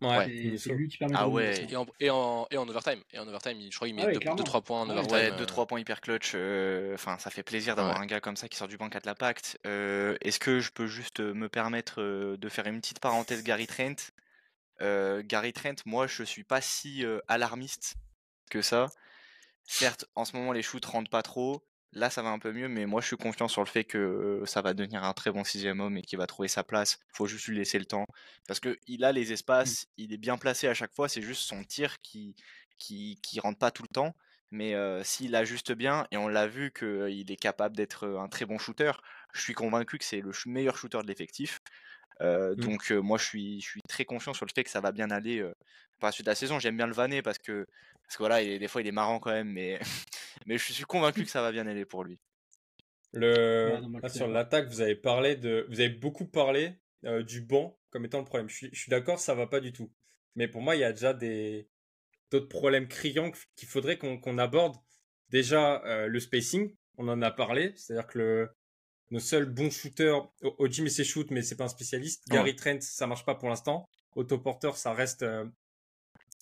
Ouais, 0.00 0.56
c'est 0.56 0.72
lui 0.72 0.88
qui 0.88 0.96
permet 0.96 1.14
ah 1.16 1.28
ouais. 1.28 1.66
Et 1.70 1.76
en, 1.76 1.86
et, 2.00 2.08
en, 2.08 2.46
et 2.50 2.56
en 2.56 2.66
overtime. 2.66 3.02
Et 3.12 3.18
en 3.18 3.28
overtime, 3.28 3.58
je 3.70 3.76
crois 3.76 3.86
qu'il 3.86 3.94
met 3.94 4.06
2-3 4.06 4.50
ah 4.54 4.60
points 4.62 4.80
en 4.80 4.88
overtime. 4.88 5.12
Ouais, 5.12 5.30
2-3 5.30 5.66
points 5.66 5.80
hyper 5.80 6.00
clutch. 6.00 6.32
Euh, 6.34 6.94
enfin, 6.94 7.18
ça 7.18 7.30
fait 7.30 7.42
plaisir 7.42 7.76
d'avoir 7.76 8.00
un 8.00 8.06
gars 8.06 8.20
comme 8.20 8.36
ça 8.36 8.48
qui 8.48 8.56
sort 8.56 8.68
du 8.68 8.78
banc 8.78 8.88
à 8.88 9.00
de 9.00 9.06
la 9.06 9.14
pacte. 9.14 9.58
Euh, 9.66 10.16
Est-ce 10.22 10.40
que 10.40 10.60
je 10.60 10.70
peux 10.70 10.86
juste 10.86 11.20
me 11.20 11.48
permettre 11.50 12.00
euh, 12.00 12.38
de 12.38 12.48
faire 12.48 12.66
une 12.66 12.80
petite 12.80 13.00
parenthèse 13.00 13.44
Gary 13.44 13.66
Trent? 13.66 13.96
euh, 13.98 14.29
Gary 14.80 15.52
Trent, 15.52 15.76
moi, 15.84 16.06
je 16.06 16.22
suis 16.22 16.44
pas 16.44 16.60
si 16.60 17.04
alarmiste 17.28 17.94
que 18.50 18.62
ça. 18.62 18.88
Certes, 19.64 20.06
en 20.14 20.24
ce 20.24 20.36
moment, 20.36 20.52
les 20.52 20.62
shoots 20.62 20.84
rentrent 20.84 21.10
pas 21.10 21.22
trop. 21.22 21.64
Là, 21.92 22.08
ça 22.08 22.22
va 22.22 22.30
un 22.30 22.38
peu 22.38 22.52
mieux, 22.52 22.68
mais 22.68 22.86
moi, 22.86 23.00
je 23.00 23.08
suis 23.08 23.16
confiant 23.16 23.48
sur 23.48 23.62
le 23.62 23.66
fait 23.66 23.84
que 23.84 24.42
ça 24.46 24.62
va 24.62 24.74
devenir 24.74 25.02
un 25.02 25.12
très 25.12 25.32
bon 25.32 25.42
sixième 25.42 25.80
homme 25.80 25.96
et 25.96 26.02
qu'il 26.02 26.18
va 26.18 26.26
trouver 26.26 26.48
sa 26.48 26.62
place. 26.62 26.98
Faut 27.12 27.26
juste 27.26 27.46
lui 27.48 27.56
laisser 27.56 27.78
le 27.78 27.84
temps. 27.84 28.06
Parce 28.46 28.60
qu'il 28.60 29.04
a 29.04 29.12
les 29.12 29.30
mmh. 29.30 29.32
espaces, 29.32 29.86
il 29.96 30.12
est 30.12 30.18
bien 30.18 30.38
placé 30.38 30.68
à 30.68 30.74
chaque 30.74 30.94
fois. 30.94 31.08
C'est 31.08 31.22
juste 31.22 31.42
son 31.42 31.64
tir 31.64 32.00
qui, 32.00 32.36
qui, 32.78 33.18
qui 33.22 33.40
rentre 33.40 33.58
pas 33.58 33.70
tout 33.70 33.82
le 33.82 33.88
temps. 33.88 34.14
Mais 34.52 34.74
s'il 35.04 35.36
ajuste 35.36 35.72
bien, 35.72 36.06
et 36.10 36.16
on 36.16 36.26
l'a 36.26 36.48
vu 36.48 36.72
qu'il 36.72 37.30
est 37.30 37.40
capable 37.40 37.76
d'être 37.76 38.08
un 38.08 38.28
très 38.28 38.46
bon 38.46 38.58
shooter, 38.58 38.92
je 39.32 39.40
suis 39.40 39.54
convaincu 39.54 39.98
que 39.98 40.04
c'est 40.04 40.20
le 40.20 40.32
meilleur 40.46 40.76
shooter 40.76 40.98
de 41.02 41.06
l'effectif. 41.06 41.60
Mmh. 42.20 42.54
Donc 42.56 42.90
moi 42.90 43.16
je 43.18 43.24
suis, 43.24 43.60
je 43.60 43.66
suis 43.66 43.82
très 43.88 44.04
confiant 44.04 44.34
sur 44.34 44.44
le 44.44 44.52
fait 44.54 44.62
que 44.62 44.70
ça 44.70 44.80
va 44.80 44.92
bien 44.92 45.10
aller 45.10 45.42
par 45.98 46.08
la 46.08 46.12
suite 46.12 46.26
de 46.26 46.30
la 46.30 46.34
saison. 46.34 46.58
J'aime 46.58 46.76
bien 46.76 46.86
le 46.86 46.92
vanner 46.92 47.22
parce 47.22 47.38
que 47.38 47.66
parce 48.02 48.16
que 48.16 48.22
voilà, 48.22 48.42
des 48.42 48.68
fois 48.68 48.80
il 48.80 48.88
est 48.88 48.92
marrant 48.92 49.20
quand 49.20 49.30
même, 49.30 49.48
mais, 49.48 49.78
mais 50.46 50.58
je 50.58 50.72
suis 50.72 50.84
convaincu 50.84 51.24
que 51.24 51.30
ça 51.30 51.42
va 51.42 51.52
bien 51.52 51.66
aller 51.66 51.84
pour 51.84 52.04
lui. 52.04 52.18
Le... 53.12 53.80
sur 54.08 54.28
l'attaque, 54.28 54.68
vous 54.68 54.80
avez 54.80 54.96
parlé 54.96 55.36
de, 55.36 55.66
vous 55.68 55.80
avez 55.80 55.90
beaucoup 55.90 56.26
parlé 56.26 56.74
euh, 57.04 57.22
du 57.22 57.40
banc 57.40 57.78
comme 57.90 58.04
étant 58.04 58.18
le 58.18 58.24
problème. 58.24 58.48
Je 58.48 58.56
suis, 58.56 58.70
je 58.72 58.80
suis 58.80 58.90
d'accord, 58.90 59.18
ça 59.18 59.34
va 59.34 59.46
pas 59.46 59.60
du 59.60 59.72
tout. 59.72 59.92
Mais 60.36 60.48
pour 60.48 60.60
moi, 60.62 60.76
il 60.76 60.80
y 60.80 60.84
a 60.84 60.92
déjà 60.92 61.14
des 61.14 61.68
d'autres 62.30 62.48
problèmes 62.48 62.86
criants 62.86 63.32
qu'il 63.56 63.68
faudrait 63.68 63.98
qu'on 63.98 64.38
aborde. 64.38 64.76
Déjà, 65.30 65.84
euh, 65.84 66.06
le 66.06 66.20
spacing, 66.20 66.74
on 66.96 67.08
en 67.08 67.22
a 67.22 67.30
parlé, 67.30 67.72
c'est-à-dire 67.76 68.06
que 68.06 68.18
le, 68.18 68.50
nos 69.10 69.20
seuls 69.20 69.46
bons 69.46 69.70
shooters, 69.70 70.30
Ojim 70.58 70.88
c'est 70.88 71.04
shoot, 71.04 71.30
mais 71.30 71.42
c'est 71.42 71.56
pas 71.56 71.64
un 71.64 71.68
spécialiste. 71.68 72.22
Gary 72.28 72.54
Trent, 72.54 72.80
ça 72.80 73.06
marche 73.06 73.24
pas 73.24 73.34
pour 73.34 73.48
l'instant. 73.48 73.88
Autoporteur, 74.14 74.76
ça 74.76 74.92
reste 74.92 75.22
euh, 75.22 75.44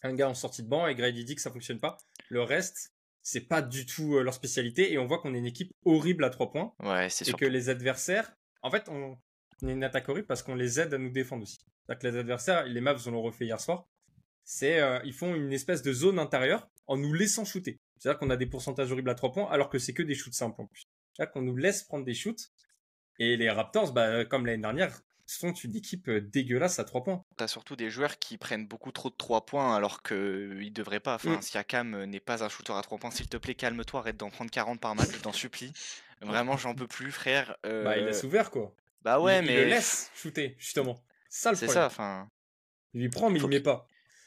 un 0.03 0.15
gars 0.15 0.29
en 0.29 0.35
sortie 0.35 0.63
de 0.63 0.69
banc 0.69 0.87
et 0.87 0.95
Grady 0.95 1.25
dit 1.25 1.35
que 1.35 1.41
ça 1.41 1.51
fonctionne 1.51 1.81
pas. 1.81 1.99
Le 2.29 2.43
reste, 2.43 2.93
c'est 3.23 3.43
pas 3.43 3.63
du 3.63 3.87
tout 3.87 4.17
euh, 4.17 4.23
leur 4.23 4.35
spécialité 4.35 4.93
et 4.93 4.99
on 4.99 5.07
voit 5.07 5.19
qu'on 5.19 5.35
est 5.35 5.39
une 5.39 5.47
équipe 5.47 5.73
horrible 5.85 6.25
à 6.25 6.31
trois 6.31 6.51
points. 6.51 6.73
Ouais, 6.83 7.09
c'est 7.11 7.29
Et 7.29 7.33
que 7.33 7.45
les 7.45 7.69
adversaires, 7.69 8.33
en 8.63 8.71
fait, 8.71 8.89
on, 8.89 9.19
est 9.67 9.73
une 9.73 9.85
attaque 9.85 10.09
horrible 10.09 10.27
parce 10.27 10.43
qu'on 10.43 10.55
les 10.55 10.79
aide 10.81 10.95
à 10.95 10.99
nous 10.99 11.11
défendre 11.11 11.43
aussi. 11.43 11.59
cest 11.87 12.01
que 12.01 12.07
les 12.07 12.17
adversaires, 12.17 12.65
les 12.65 12.81
Mavs, 12.81 13.03
on 13.07 13.11
l'ont 13.11 13.23
refait 13.23 13.47
hier 13.47 13.61
soir, 13.61 13.87
c'est 14.45 14.81
euh, 14.81 15.01
ils 15.05 15.15
font 15.15 15.35
une 15.35 15.53
espèce 15.53 15.83
de 15.83 15.93
zone 15.93 16.19
intérieure 16.19 16.69
en 16.87 16.97
nous 16.97 17.13
laissant 17.13 17.45
shooter. 17.45 17.79
C'est-à-dire 17.99 18.19
qu'on 18.19 18.31
a 18.31 18.37
des 18.37 18.47
pourcentages 18.47 18.93
horribles 18.93 19.11
à 19.11 19.15
trois 19.15 19.33
points 19.33 19.51
alors 19.51 19.69
que 19.69 19.79
c'est 19.79 19.93
que 19.93 20.03
des 20.03 20.15
shoots 20.15 20.35
simples 20.35 20.63
en 20.63 20.67
plus. 20.67 20.85
Qu'on 21.27 21.43
nous 21.43 21.57
laisse 21.57 21.83
prendre 21.83 22.05
des 22.05 22.15
shoots 22.15 22.51
et 23.19 23.37
les 23.37 23.51
Raptors, 23.51 23.93
bah, 23.93 24.25
comme 24.25 24.47
l'année 24.47 24.63
dernière, 24.63 25.01
sont 25.27 25.53
une 25.53 25.77
équipe 25.77 26.09
dégueulasse 26.11 26.79
à 26.79 26.85
3 26.85 27.03
points. 27.03 27.25
T'as 27.37 27.49
surtout 27.49 27.77
des 27.77 27.91
joueurs 27.91 28.19
qui 28.19 28.39
prennent 28.39 28.67
beaucoup 28.67 28.93
trop 28.93 29.11
de 29.11 29.17
3 29.17 29.45
points 29.45 29.75
alors 29.75 30.03
qu'ils 30.03 30.73
devraient 30.73 31.01
pas. 31.01 31.17
Enfin, 31.17 31.35
si 31.35 31.39
mmh. 31.39 31.43
Siakam 31.43 32.05
n'est 32.05 32.21
pas 32.21 32.45
un 32.45 32.49
shooter 32.49 32.73
à 32.73 32.83
3 32.83 32.99
points, 32.99 33.11
s'il 33.11 33.29
te 33.29 33.37
plaît, 33.37 33.55
calme-toi, 33.55 34.01
arrête 34.01 34.17
d'en 34.17 34.31
prendre 34.31 34.51
40 34.51 34.81
par 34.81 34.95
match, 34.95 35.11
je 35.13 35.19
t'en 35.19 35.33
supplie. 35.33 35.73
Vraiment, 36.21 36.57
j'en 36.57 36.75
peux 36.75 36.87
plus, 36.87 37.13
frère. 37.13 37.57
Bah, 37.63 37.99
il 37.99 38.05
laisse 38.05 38.25
ouvert, 38.25 38.51
quoi. 38.51 38.75
Bah 39.03 39.21
ouais, 39.21 39.43
mais. 39.43 39.55
Il 39.55 39.61
le 39.61 39.65
laisse 39.67 40.11
shooter, 40.15 40.57
justement. 40.59 41.03
Ça, 41.29 41.55
C'est 41.55 41.69
ça, 41.69 41.87
enfin. 41.87 42.29
Il 42.95 43.03
lui 43.03 43.09
prend, 43.09 43.31
mais 43.31 43.39
il 43.39 43.43
il 43.43 43.49
met 43.49 43.61
pas. 43.61 43.87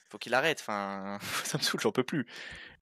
Faut 0.09 0.17
qu'il 0.17 0.33
arrête, 0.33 0.59
enfin. 0.61 1.19
ça 1.43 1.57
me 1.57 1.63
saoule, 1.63 1.81
j'en 1.81 1.91
peux 1.91 2.03
plus. 2.03 2.25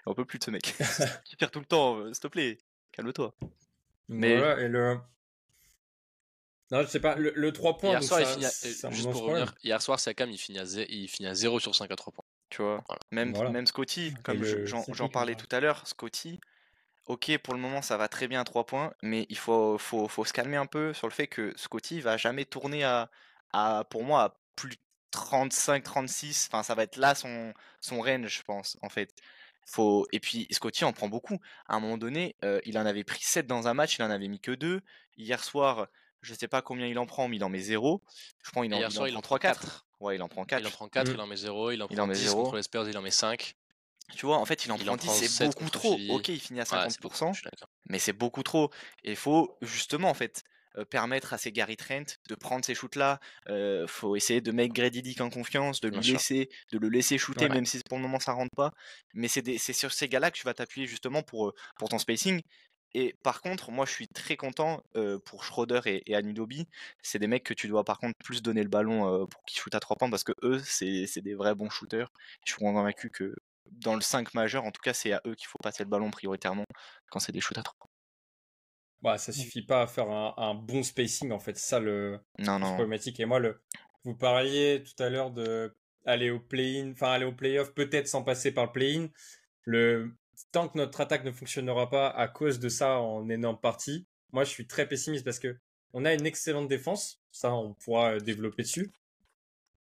J'en 0.05 0.13
peux 0.13 0.25
plus 0.25 0.39
de 0.39 0.43
ce 0.43 0.51
mec. 0.51 0.75
qui 1.25 1.35
perd 1.35 1.51
tout 1.51 1.59
le 1.59 1.65
temps, 1.65 2.05
s'il 2.13 2.19
te 2.19 2.27
plaît, 2.27 2.57
calme-toi. 2.91 3.33
Mais... 4.09 4.37
Voilà, 4.37 4.61
et 4.61 4.67
le... 4.67 4.97
Non, 6.71 6.83
je 6.83 6.87
sais 6.87 6.99
pas, 6.99 7.15
le, 7.15 7.51
3 7.51 7.77
points. 7.77 7.89
Hier 7.91 8.03
soir, 8.03 8.21
il 8.21 8.45
euh, 8.45 8.91
juste 8.91 9.09
pour 9.09 9.23
revenir, 9.23 9.55
hier 9.63 9.81
soir, 9.81 9.99
Sakam, 9.99 10.29
il 10.29 10.37
finit, 10.37 10.59
à 10.59 10.65
il 10.87 11.07
finit 11.07 11.27
à 11.27 11.33
0 11.33 11.59
sur 11.59 11.73
5 11.73 11.89
à 11.89 11.95
3 11.95 12.13
points. 12.13 12.25
Tu 12.49 12.61
vois, 12.61 12.83
même, 13.11 13.31
même 13.51 13.65
Scotty, 13.65 14.13
comme 14.23 14.43
j'en 14.43 15.09
parlais 15.09 15.35
tout 15.35 15.47
à 15.51 15.59
l'heure, 15.59 15.87
Scotty, 15.87 16.39
ok, 17.07 17.37
pour 17.39 17.55
le 17.55 17.59
moment, 17.59 17.81
ça 17.81 17.97
va 17.97 18.07
très 18.07 18.27
bien 18.27 18.41
à 18.41 18.43
3 18.43 18.65
points, 18.65 18.93
mais 19.01 19.25
il 19.29 19.37
faut, 19.37 19.79
faut, 19.79 20.07
faut 20.07 20.25
se 20.25 20.33
calmer 20.33 20.57
un 20.57 20.67
peu 20.67 20.93
sur 20.93 21.07
le 21.07 21.13
fait 21.13 21.27
que 21.27 21.53
Scotty 21.57 22.01
va 22.01 22.17
jamais 22.17 22.45
tourner 22.45 22.83
à, 22.83 23.09
à 23.51 23.83
pour 23.89 24.03
moi, 24.03 24.23
à 24.23 24.39
plus 24.55 24.77
35, 25.11 25.83
36. 25.83 26.49
Enfin, 26.51 26.63
ça 26.63 26.75
va 26.75 26.83
être 26.83 26.97
là 26.97 27.15
son, 27.15 27.53
son 27.81 28.01
range, 28.01 28.27
je 28.27 28.43
pense, 28.43 28.77
en 28.81 28.89
fait. 28.89 29.13
Faut... 29.69 30.07
Et 30.11 30.19
puis, 30.19 30.47
Scotty 30.49 30.83
en 30.83 30.93
prend 30.93 31.09
beaucoup. 31.09 31.39
À 31.67 31.75
un 31.75 31.79
moment 31.79 31.97
donné, 31.97 32.35
euh, 32.43 32.59
il 32.65 32.77
en 32.79 32.85
avait 32.85 33.03
pris 33.03 33.21
7 33.21 33.45
dans 33.45 33.67
un 33.67 33.75
match, 33.75 33.97
il 33.97 34.03
en 34.03 34.09
avait 34.09 34.27
mis 34.27 34.39
que 34.39 34.51
2. 34.51 34.81
Hier 35.17 35.43
soir, 35.43 35.87
je 36.21 36.33
sais 36.33 36.47
pas 36.47 36.63
combien 36.63 36.87
il 36.87 36.97
en 36.97 37.05
prend, 37.05 37.27
mais 37.27 37.35
il 37.35 37.43
en 37.43 37.49
met 37.49 37.59
0. 37.59 38.01
Je 38.43 38.49
crois 38.49 38.63
qu'il 38.63 38.73
en, 38.73 38.77
il 38.79 39.15
en, 39.15 39.21
prend 39.21 39.37
3-4. 39.37 39.83
Ouais, 39.99 40.15
il 40.15 40.21
en 40.23 40.27
prend 40.27 40.43
4. 40.43 40.61
Il 40.61 40.67
en 40.67 40.71
prend 40.71 40.87
4, 40.87 41.11
il 41.11 41.21
en 41.21 41.27
met 41.27 41.35
0. 41.35 41.71
Il 41.71 41.83
en 41.83 41.87
prend 41.87 42.07
10 42.07 42.33
contre 42.33 42.55
les 42.55 42.63
Spurs, 42.63 42.89
il 42.89 42.97
en 42.97 43.03
met 43.03 43.11
5. 43.11 43.55
Tu 44.15 44.25
vois, 44.25 44.37
en 44.37 44.45
fait, 44.45 44.65
il 44.65 44.71
en 44.71 44.77
prend 44.79 44.97
10, 44.97 45.27
c'est 45.27 45.45
beaucoup 45.45 45.69
trop. 45.69 45.95
Ok, 46.09 46.29
il 46.29 46.39
finit 46.39 46.61
à 46.61 46.63
50%, 46.63 47.39
mais 47.89 47.99
c'est 47.99 48.13
beaucoup 48.13 48.41
trop. 48.41 48.71
Et 49.03 49.11
il 49.11 49.17
faut 49.17 49.55
justement, 49.61 50.09
en 50.09 50.15
fait, 50.15 50.43
permettre 50.89 51.33
à 51.33 51.37
ces 51.37 51.51
Gary 51.51 51.77
Trent 51.77 52.17
de 52.27 52.35
prendre 52.35 52.63
ces 52.63 52.75
shoots-là. 52.75 53.19
Il 53.47 53.85
faut 53.87 54.15
essayer 54.15 54.41
de 54.41 54.51
mettre 54.51 54.73
Grady 54.73 55.01
Dick 55.01 55.21
en 55.21 55.29
confiance, 55.29 55.81
de, 55.81 55.89
lui 55.89 56.01
laisser, 56.01 56.49
de 56.71 56.77
le 56.77 56.89
laisser 56.89 57.17
shooter, 57.17 57.49
même 57.49 57.65
si 57.65 57.81
pour 57.87 57.97
le 57.97 58.03
moment 58.03 58.19
ça 58.19 58.33
rentre 58.33 58.55
pas. 58.55 58.71
Mais 59.13 59.27
c'est 59.27 59.73
sur 59.73 59.91
ces 59.91 60.07
gars-là 60.07 60.31
que 60.31 60.37
tu 60.37 60.45
vas 60.45 60.53
t'appuyer 60.53 60.87
justement 60.87 61.23
pour, 61.23 61.53
pour 61.77 61.89
ton 61.89 61.97
spacing. 61.97 62.41
Et 62.93 63.15
par 63.23 63.41
contre, 63.41 63.71
moi 63.71 63.85
je 63.85 63.91
suis 63.91 64.07
très 64.07 64.35
content 64.37 64.83
pour 65.25 65.43
Schroeder 65.43 65.81
et, 65.85 66.03
et 66.11 66.15
Anudobi. 66.15 66.67
C'est 67.01 67.19
des 67.19 67.27
mecs 67.27 67.43
que 67.43 67.53
tu 67.53 67.67
dois 67.67 67.83
par 67.83 67.99
contre 67.99 68.15
plus 68.23 68.41
donner 68.41 68.63
le 68.63 68.69
ballon 68.69 69.27
pour 69.27 69.43
qu'ils 69.45 69.59
shootent 69.59 69.75
à 69.75 69.79
3 69.79 69.97
points 69.97 70.09
parce 70.09 70.23
que 70.23 70.33
eux, 70.43 70.59
c'est 70.63 71.21
des 71.21 71.35
vrais 71.35 71.55
bons 71.55 71.69
shooters. 71.69 72.11
Je 72.45 72.53
suis 72.53 72.59
convaincu 72.59 73.09
que 73.09 73.35
dans 73.71 73.95
le 73.95 74.01
5 74.01 74.33
majeur, 74.33 74.65
en 74.65 74.71
tout 74.71 74.81
cas, 74.81 74.93
c'est 74.93 75.13
à 75.13 75.21
eux 75.25 75.35
qu'il 75.35 75.47
faut 75.47 75.59
passer 75.59 75.83
le 75.83 75.89
ballon 75.89 76.11
prioritairement 76.11 76.65
quand 77.11 77.19
c'est 77.19 77.31
des 77.31 77.41
shoots 77.41 77.57
à 77.57 77.63
3 77.63 77.75
points. 77.79 77.88
Bah, 79.01 79.17
ça 79.17 79.31
suffit 79.31 79.61
pas 79.61 79.83
à 79.83 79.87
faire 79.87 80.09
un, 80.09 80.53
bon 80.55 80.83
spacing 80.83 81.31
en 81.31 81.39
fait, 81.39 81.57
ça 81.57 81.79
le 81.79 82.19
non, 82.37 82.59
non. 82.59 82.73
problématique. 82.73 83.19
Et 83.19 83.25
moi, 83.25 83.39
le, 83.39 83.61
vous 84.03 84.13
parliez 84.13 84.83
tout 84.83 85.01
à 85.01 85.09
l'heure 85.09 85.31
de 85.31 85.73
aller 86.05 86.29
au 86.29 86.39
play-in, 86.39 86.91
enfin 86.91 87.11
aller 87.11 87.25
au 87.25 87.31
play-off, 87.31 87.73
peut-être 87.73 88.07
sans 88.07 88.23
passer 88.23 88.51
par 88.51 88.65
le 88.65 88.71
play-in. 88.71 89.09
Le 89.63 90.11
tant 90.51 90.67
que 90.67 90.77
notre 90.77 90.99
attaque 90.99 91.23
ne 91.23 91.31
fonctionnera 91.31 91.89
pas 91.89 92.09
à 92.09 92.27
cause 92.27 92.59
de 92.59 92.69
ça 92.69 92.99
en 92.99 93.29
énorme 93.29 93.59
partie, 93.59 94.05
moi 94.31 94.43
je 94.43 94.49
suis 94.49 94.67
très 94.67 94.87
pessimiste 94.87 95.23
parce 95.23 95.39
que 95.39 95.57
on 95.93 96.05
a 96.05 96.13
une 96.13 96.25
excellente 96.25 96.67
défense, 96.67 97.21
ça 97.31 97.53
on 97.53 97.73
pourra 97.73 98.13
euh, 98.15 98.19
développer 98.19 98.63
dessus, 98.63 98.91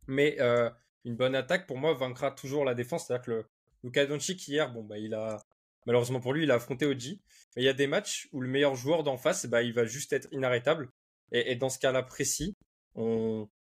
mais 0.08 0.38
euh, 0.40 0.70
une 1.06 1.16
bonne 1.16 1.36
attaque 1.36 1.68
pour 1.68 1.78
moi 1.78 1.94
vaincra 1.94 2.32
toujours 2.32 2.66
la 2.66 2.74
défense. 2.74 3.08
C'est-à-dire 3.08 3.26
que 3.26 3.32
le 3.32 3.46
Luka 3.84 4.06
Doncic 4.06 4.48
hier, 4.48 4.72
bon 4.72 4.84
bah 4.84 4.98
il 4.98 5.14
a 5.14 5.44
malheureusement 5.88 6.20
pour 6.20 6.34
lui 6.34 6.44
il 6.44 6.52
a 6.52 6.56
affronté 6.56 6.86
OG, 6.86 7.18
mais 7.56 7.64
il 7.64 7.66
y 7.66 7.70
a 7.70 7.74
des 7.74 7.88
matchs 7.88 8.28
où 8.32 8.42
le 8.42 8.48
meilleur 8.48 8.76
joueur 8.76 9.04
d'en 9.04 9.18
face, 9.18 9.48
bah 9.48 9.64
il 9.64 9.74
va 9.74 9.86
juste 9.86 10.14
être 10.14 10.28
inarrêtable. 10.32 10.90
Et, 11.32 11.56
dans 11.56 11.70
ce 11.70 11.80
cas-là 11.80 12.04
précis, 12.04 12.56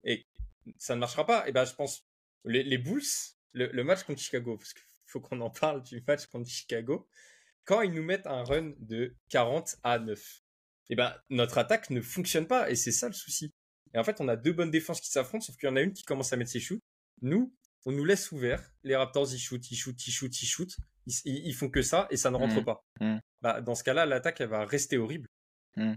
et 0.05 0.27
ça 0.79 0.95
ne 0.95 1.01
marchera 1.01 1.27
pas. 1.27 1.47
Et 1.49 1.53
ben 1.53 1.65
je 1.65 1.75
pense 1.75 2.05
les, 2.45 2.65
les 2.65 2.79
Bulls, 2.79 3.03
le, 3.53 3.85
match 3.85 4.03
contre 4.05 4.21
Chicago, 4.21 4.57
parce 4.57 4.73
que 4.73 4.81
faut 5.07 5.21
qu'on 5.21 5.41
en 5.41 5.51
parle 5.51 5.83
du 5.83 6.03
match 6.07 6.27
contre 6.27 6.49
Chicago. 6.49 7.07
Quand 7.65 7.83
ils 7.83 7.93
nous 7.93 8.03
mettent 8.03 8.27
un 8.27 8.43
run 8.43 8.73
de 8.79 9.15
40 9.29 9.77
à 9.85 9.99
9, 9.99 10.43
eh 10.91 10.97
ben, 10.97 11.15
notre 11.31 11.59
attaque 11.59 11.91
ne 11.91 12.01
fonctionne 12.01 12.47
pas 12.47 12.71
et 12.71 12.75
c'est 12.75 12.93
ça 12.93 13.07
le 13.07 13.15
souci. 13.15 13.53
Et 13.95 13.99
en 13.99 14.05
fait, 14.05 14.21
on 14.21 14.29
a 14.29 14.37
deux 14.37 14.53
bonnes 14.53 14.71
défenses 14.71 15.01
qui 15.01 15.11
s'affrontent, 15.11 15.45
sauf 15.45 15.57
qu'il 15.57 15.69
y 15.69 15.73
en 15.73 15.77
a 15.77 15.83
une 15.83 15.93
qui 15.93 16.03
commence 16.03 16.33
à 16.33 16.37
mettre 16.37 16.51
ses 16.51 16.61
shoots. 16.61 16.83
Nous, 17.21 17.55
on 17.85 17.93
nous 17.93 18.05
laisse 18.05 18.31
ouverts. 18.33 18.71
Les 18.85 18.97
Raptors, 18.97 19.33
ils 19.33 19.39
shootent, 19.39 19.71
ils 19.71 19.77
shootent, 19.77 20.07
ils 20.07 20.13
shootent, 20.13 20.43
ils 20.43 20.47
shootent. 20.47 20.77
Ils, 21.25 21.55
font 21.55 21.69
que 21.69 21.83
ça 21.83 22.07
et 22.11 22.17
ça 22.17 22.31
ne 22.31 22.37
rentre 22.37 22.61
mmh. 22.61 22.65
pas. 22.65 22.85
Mmh. 23.01 23.19
Bah, 23.41 23.61
dans 23.61 23.75
ce 23.75 23.83
cas-là, 23.83 24.07
l'attaque, 24.07 24.41
elle 24.41 24.49
va 24.49 24.65
rester 24.65 24.99
horrible. 24.99 25.29
Mmh. 25.77 25.95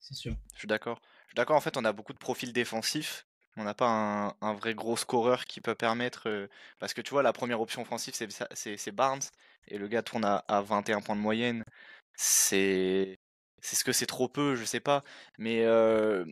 C'est 0.00 0.14
sûr. 0.14 0.36
Je 0.54 0.58
suis 0.58 0.68
d'accord. 0.68 1.00
Je 1.26 1.30
suis 1.30 1.36
d'accord, 1.36 1.56
en 1.56 1.60
fait, 1.60 1.76
on 1.76 1.84
a 1.84 1.92
beaucoup 1.92 2.12
de 2.12 2.18
profils 2.18 2.52
défensifs. 2.52 3.26
On 3.56 3.64
n'a 3.64 3.74
pas 3.74 4.36
un, 4.40 4.54
vrai 4.54 4.74
gros 4.74 4.96
scoreur 4.96 5.44
qui 5.44 5.60
peut 5.60 5.74
permettre. 5.74 6.28
Euh, 6.28 6.48
parce 6.78 6.94
que 6.94 7.00
tu 7.00 7.10
vois, 7.10 7.22
la 7.22 7.32
première 7.32 7.60
option 7.60 7.82
offensive, 7.82 8.14
c'est 8.14 8.92
Barnes. 8.92 9.22
Et 9.68 9.78
le 9.78 9.88
gars 9.88 10.02
tourne 10.02 10.24
à, 10.24 10.44
à 10.48 10.62
21 10.62 11.00
points 11.00 11.16
de 11.16 11.20
moyenne. 11.20 11.64
C'est. 12.14 13.18
C'est 13.60 13.74
ce 13.74 13.82
que 13.82 13.92
c'est 13.92 14.06
trop 14.06 14.28
peu, 14.28 14.54
je 14.54 14.64
sais 14.64 14.78
pas. 14.78 15.02
Mais 15.36 15.64
euh, 15.64 16.24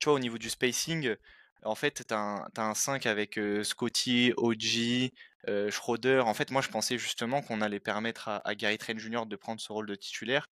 tu 0.00 0.06
vois, 0.06 0.14
au 0.14 0.18
niveau 0.18 0.38
du 0.38 0.50
spacing, 0.50 1.14
en 1.64 1.74
fait, 1.74 2.04
tu 2.06 2.14
as, 2.14 2.46
un 2.56 2.74
5 2.74 3.06
avec 3.06 3.38
Scotty, 3.62 4.32
OG, 4.36 5.10
Schroeder. 5.70 6.20
En 6.20 6.34
fait, 6.34 6.50
moi, 6.50 6.62
je 6.62 6.68
pensais 6.68 6.98
justement 6.98 7.42
qu'on 7.42 7.60
allait 7.60 7.80
permettre 7.80 8.28
à, 8.28 8.54
Gary 8.54 8.78
Trent 8.78 8.98
Jr. 8.98 9.26
de 9.26 9.36
prendre 9.36 9.60
ce 9.60 9.72
rôle 9.72 9.86
de 9.86 9.94
titulaire 9.94 10.48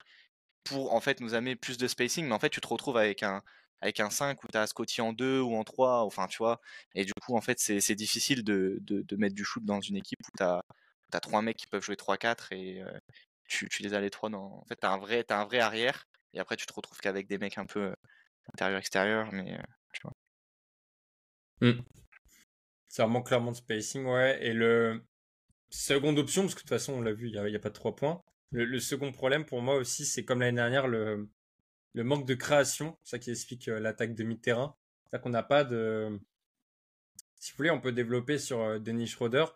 pour 0.65 0.95
en 0.95 1.01
fait 1.01 1.21
nous 1.21 1.35
amener 1.35 1.57
plus 1.57 1.79
de 1.79 1.89
spacing. 1.89 2.27
Mais 2.27 2.35
en 2.35 2.39
fait, 2.39 2.51
tu 2.51 2.61
te 2.61 2.69
retrouves 2.69 2.97
avec 2.97 3.23
un, 3.23 3.43
avec 3.81 4.01
un 4.01 4.11
5 4.11 4.43
où 4.45 4.49
tu 4.49 4.59
as 4.59 4.67
Scotty 4.67 5.01
en 5.01 5.13
2 5.13 5.41
ou 5.41 5.57
en 5.57 5.65
3, 5.65 6.03
enfin, 6.05 6.27
tu 6.29 6.39
vois. 6.39 6.61
Et 6.95 7.05
du 7.05 7.13
coup, 7.15 7.37
en 7.37 7.41
fait, 7.41 7.59
c'est 7.59 7.95
difficile 7.95 8.45
de, 8.45 8.79
de, 8.81 9.17
mettre 9.17 9.35
du 9.35 9.45
shoot 9.45 9.65
dans 9.65 9.81
une 9.81 9.97
équipe 9.97 10.21
où 10.21 10.37
tu 10.37 10.43
as, 10.43 10.63
as, 11.13 11.21
3 11.21 11.43
mecs 11.43 11.57
qui 11.59 11.67
peuvent 11.67 11.83
jouer 11.83 11.97
3-4 11.97 12.53
et 12.53 12.83
tu, 13.49 13.69
les 13.81 13.95
as 13.95 14.01
les 14.01 14.11
3 14.11 14.31
dans. 14.31 14.61
En 14.63 14.65
fait, 14.67 14.77
tu 14.77 14.87
as, 14.87 14.91
as, 14.91 14.95
un 14.95 15.45
vrai 15.45 15.59
arrière 15.61 16.07
et 16.35 16.41
après, 16.41 16.57
tu 16.57 16.67
te 16.67 16.73
retrouves 16.73 16.99
qu'avec 17.01 17.29
des 17.29 17.39
mecs 17.39 17.59
un 17.59 17.67
peu 17.67 17.95
intérieur-extérieur, 18.55 19.33
mais 19.33 19.59
tu 19.93 20.03
vois. 20.03 20.15
Mmh. 21.63 21.81
Ça 22.89 23.07
manque 23.07 23.29
clairement 23.29 23.53
de 23.53 23.57
spacing, 23.57 24.05
ouais. 24.05 24.45
Et 24.45 24.53
le 24.53 25.01
seconde 25.71 26.19
option, 26.19 26.43
parce 26.43 26.55
que 26.55 26.59
de 26.59 26.63
toute 26.63 26.69
façon, 26.69 26.95
on 26.95 27.01
l'a 27.01 27.13
vu, 27.13 27.29
il 27.29 27.41
n'y 27.41 27.57
a, 27.57 27.59
pas 27.61 27.69
de 27.69 27.75
trois 27.75 27.95
points. 27.95 28.21
Le, 28.51 28.79
second 28.81 29.13
problème 29.13 29.47
pour 29.47 29.63
moi 29.63 29.77
aussi, 29.77 30.05
c'est 30.05 30.25
comme 30.25 30.41
l'année 30.41 30.57
dernière, 30.57 30.89
le, 30.89 31.31
le 31.95 32.05
manque 32.05 32.27
de 32.27 32.35
création. 32.35 32.99
ça 33.05 33.19
qui 33.19 33.31
explique 33.31 33.69
euh, 33.69 33.79
l'attaque 33.79 34.15
de 34.15 34.25
mi-terrain. 34.25 34.77
C'est-à-dire 35.05 35.23
qu'on 35.23 35.31
n'a 35.31 35.43
pas 35.45 35.65
de. 35.65 36.21
Si 37.37 37.53
vous 37.53 37.57
voulez, 37.59 37.71
on 37.71 37.81
peut 37.81 37.93
développer 37.93 38.39
sur 38.39 38.61
euh, 38.61 38.79
Denis 38.79 39.07
Schroeder 39.07 39.47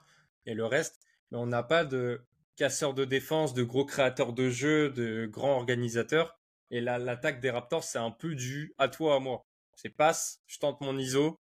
et 0.47 0.55
le 0.55 0.65
reste, 0.65 1.01
mais 1.31 1.39
on 1.39 1.47
n'a 1.47 1.65
pas 1.65 1.85
de 1.85 2.25
casseurs 2.55 2.95
de 2.95 3.05
défense, 3.05 3.53
de 3.53 3.65
gros 3.65 3.85
créateurs 3.85 4.33
de 4.33 4.49
jeu, 4.49 4.91
de 4.91 5.27
grands 5.27 5.57
organisateurs. 5.57 6.39
Et 6.71 6.81
là, 6.81 6.99
l'attaque 6.99 7.41
des 7.41 7.51
Raptors, 7.51 7.85
c'est 7.85 7.99
un 7.99 8.13
peu 8.13 8.35
du 8.35 8.75
à 8.79 8.89
toi, 8.89 9.17
à 9.17 9.19
moi. 9.19 9.45
C'est 9.75 9.91
passe, 9.91 10.41
je 10.47 10.59
tente 10.59 10.81
mon 10.81 10.97
ISO, 10.97 11.39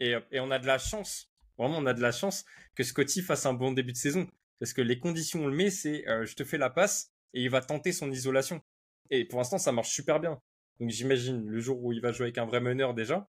et, 0.00 0.14
on 0.34 0.50
a 0.50 0.58
de 0.58 0.66
la 0.66 0.78
chance, 0.78 1.30
vraiment 1.58 1.78
on 1.78 1.86
a 1.86 1.94
de 1.94 2.02
la 2.02 2.12
chance 2.12 2.44
que 2.74 2.82
Scotty 2.82 3.22
fasse 3.22 3.46
un 3.46 3.54
bon 3.54 3.72
début 3.72 3.92
de 3.92 3.96
saison. 3.96 4.26
Parce 4.58 4.72
que 4.72 4.80
les 4.80 4.98
conditions 4.98 5.40
où 5.40 5.44
on 5.44 5.48
le 5.48 5.56
met, 5.56 5.70
c'est 5.70 6.08
euh, 6.08 6.24
je 6.24 6.34
te 6.34 6.44
fais 6.44 6.58
la 6.58 6.70
passe 6.70 7.12
et 7.34 7.42
il 7.42 7.50
va 7.50 7.60
tenter 7.60 7.92
son 7.92 8.10
isolation. 8.10 8.62
Et 9.10 9.24
pour 9.24 9.38
l'instant, 9.38 9.58
ça 9.58 9.72
marche 9.72 9.90
super 9.90 10.20
bien. 10.20 10.40
Donc 10.80 10.90
j'imagine 10.90 11.46
le 11.46 11.60
jour 11.60 11.82
où 11.82 11.92
il 11.92 12.00
va 12.00 12.12
jouer 12.12 12.26
avec 12.26 12.38
un 12.38 12.46
vrai 12.46 12.60
meneur 12.60 12.94
déjà. 12.94 13.28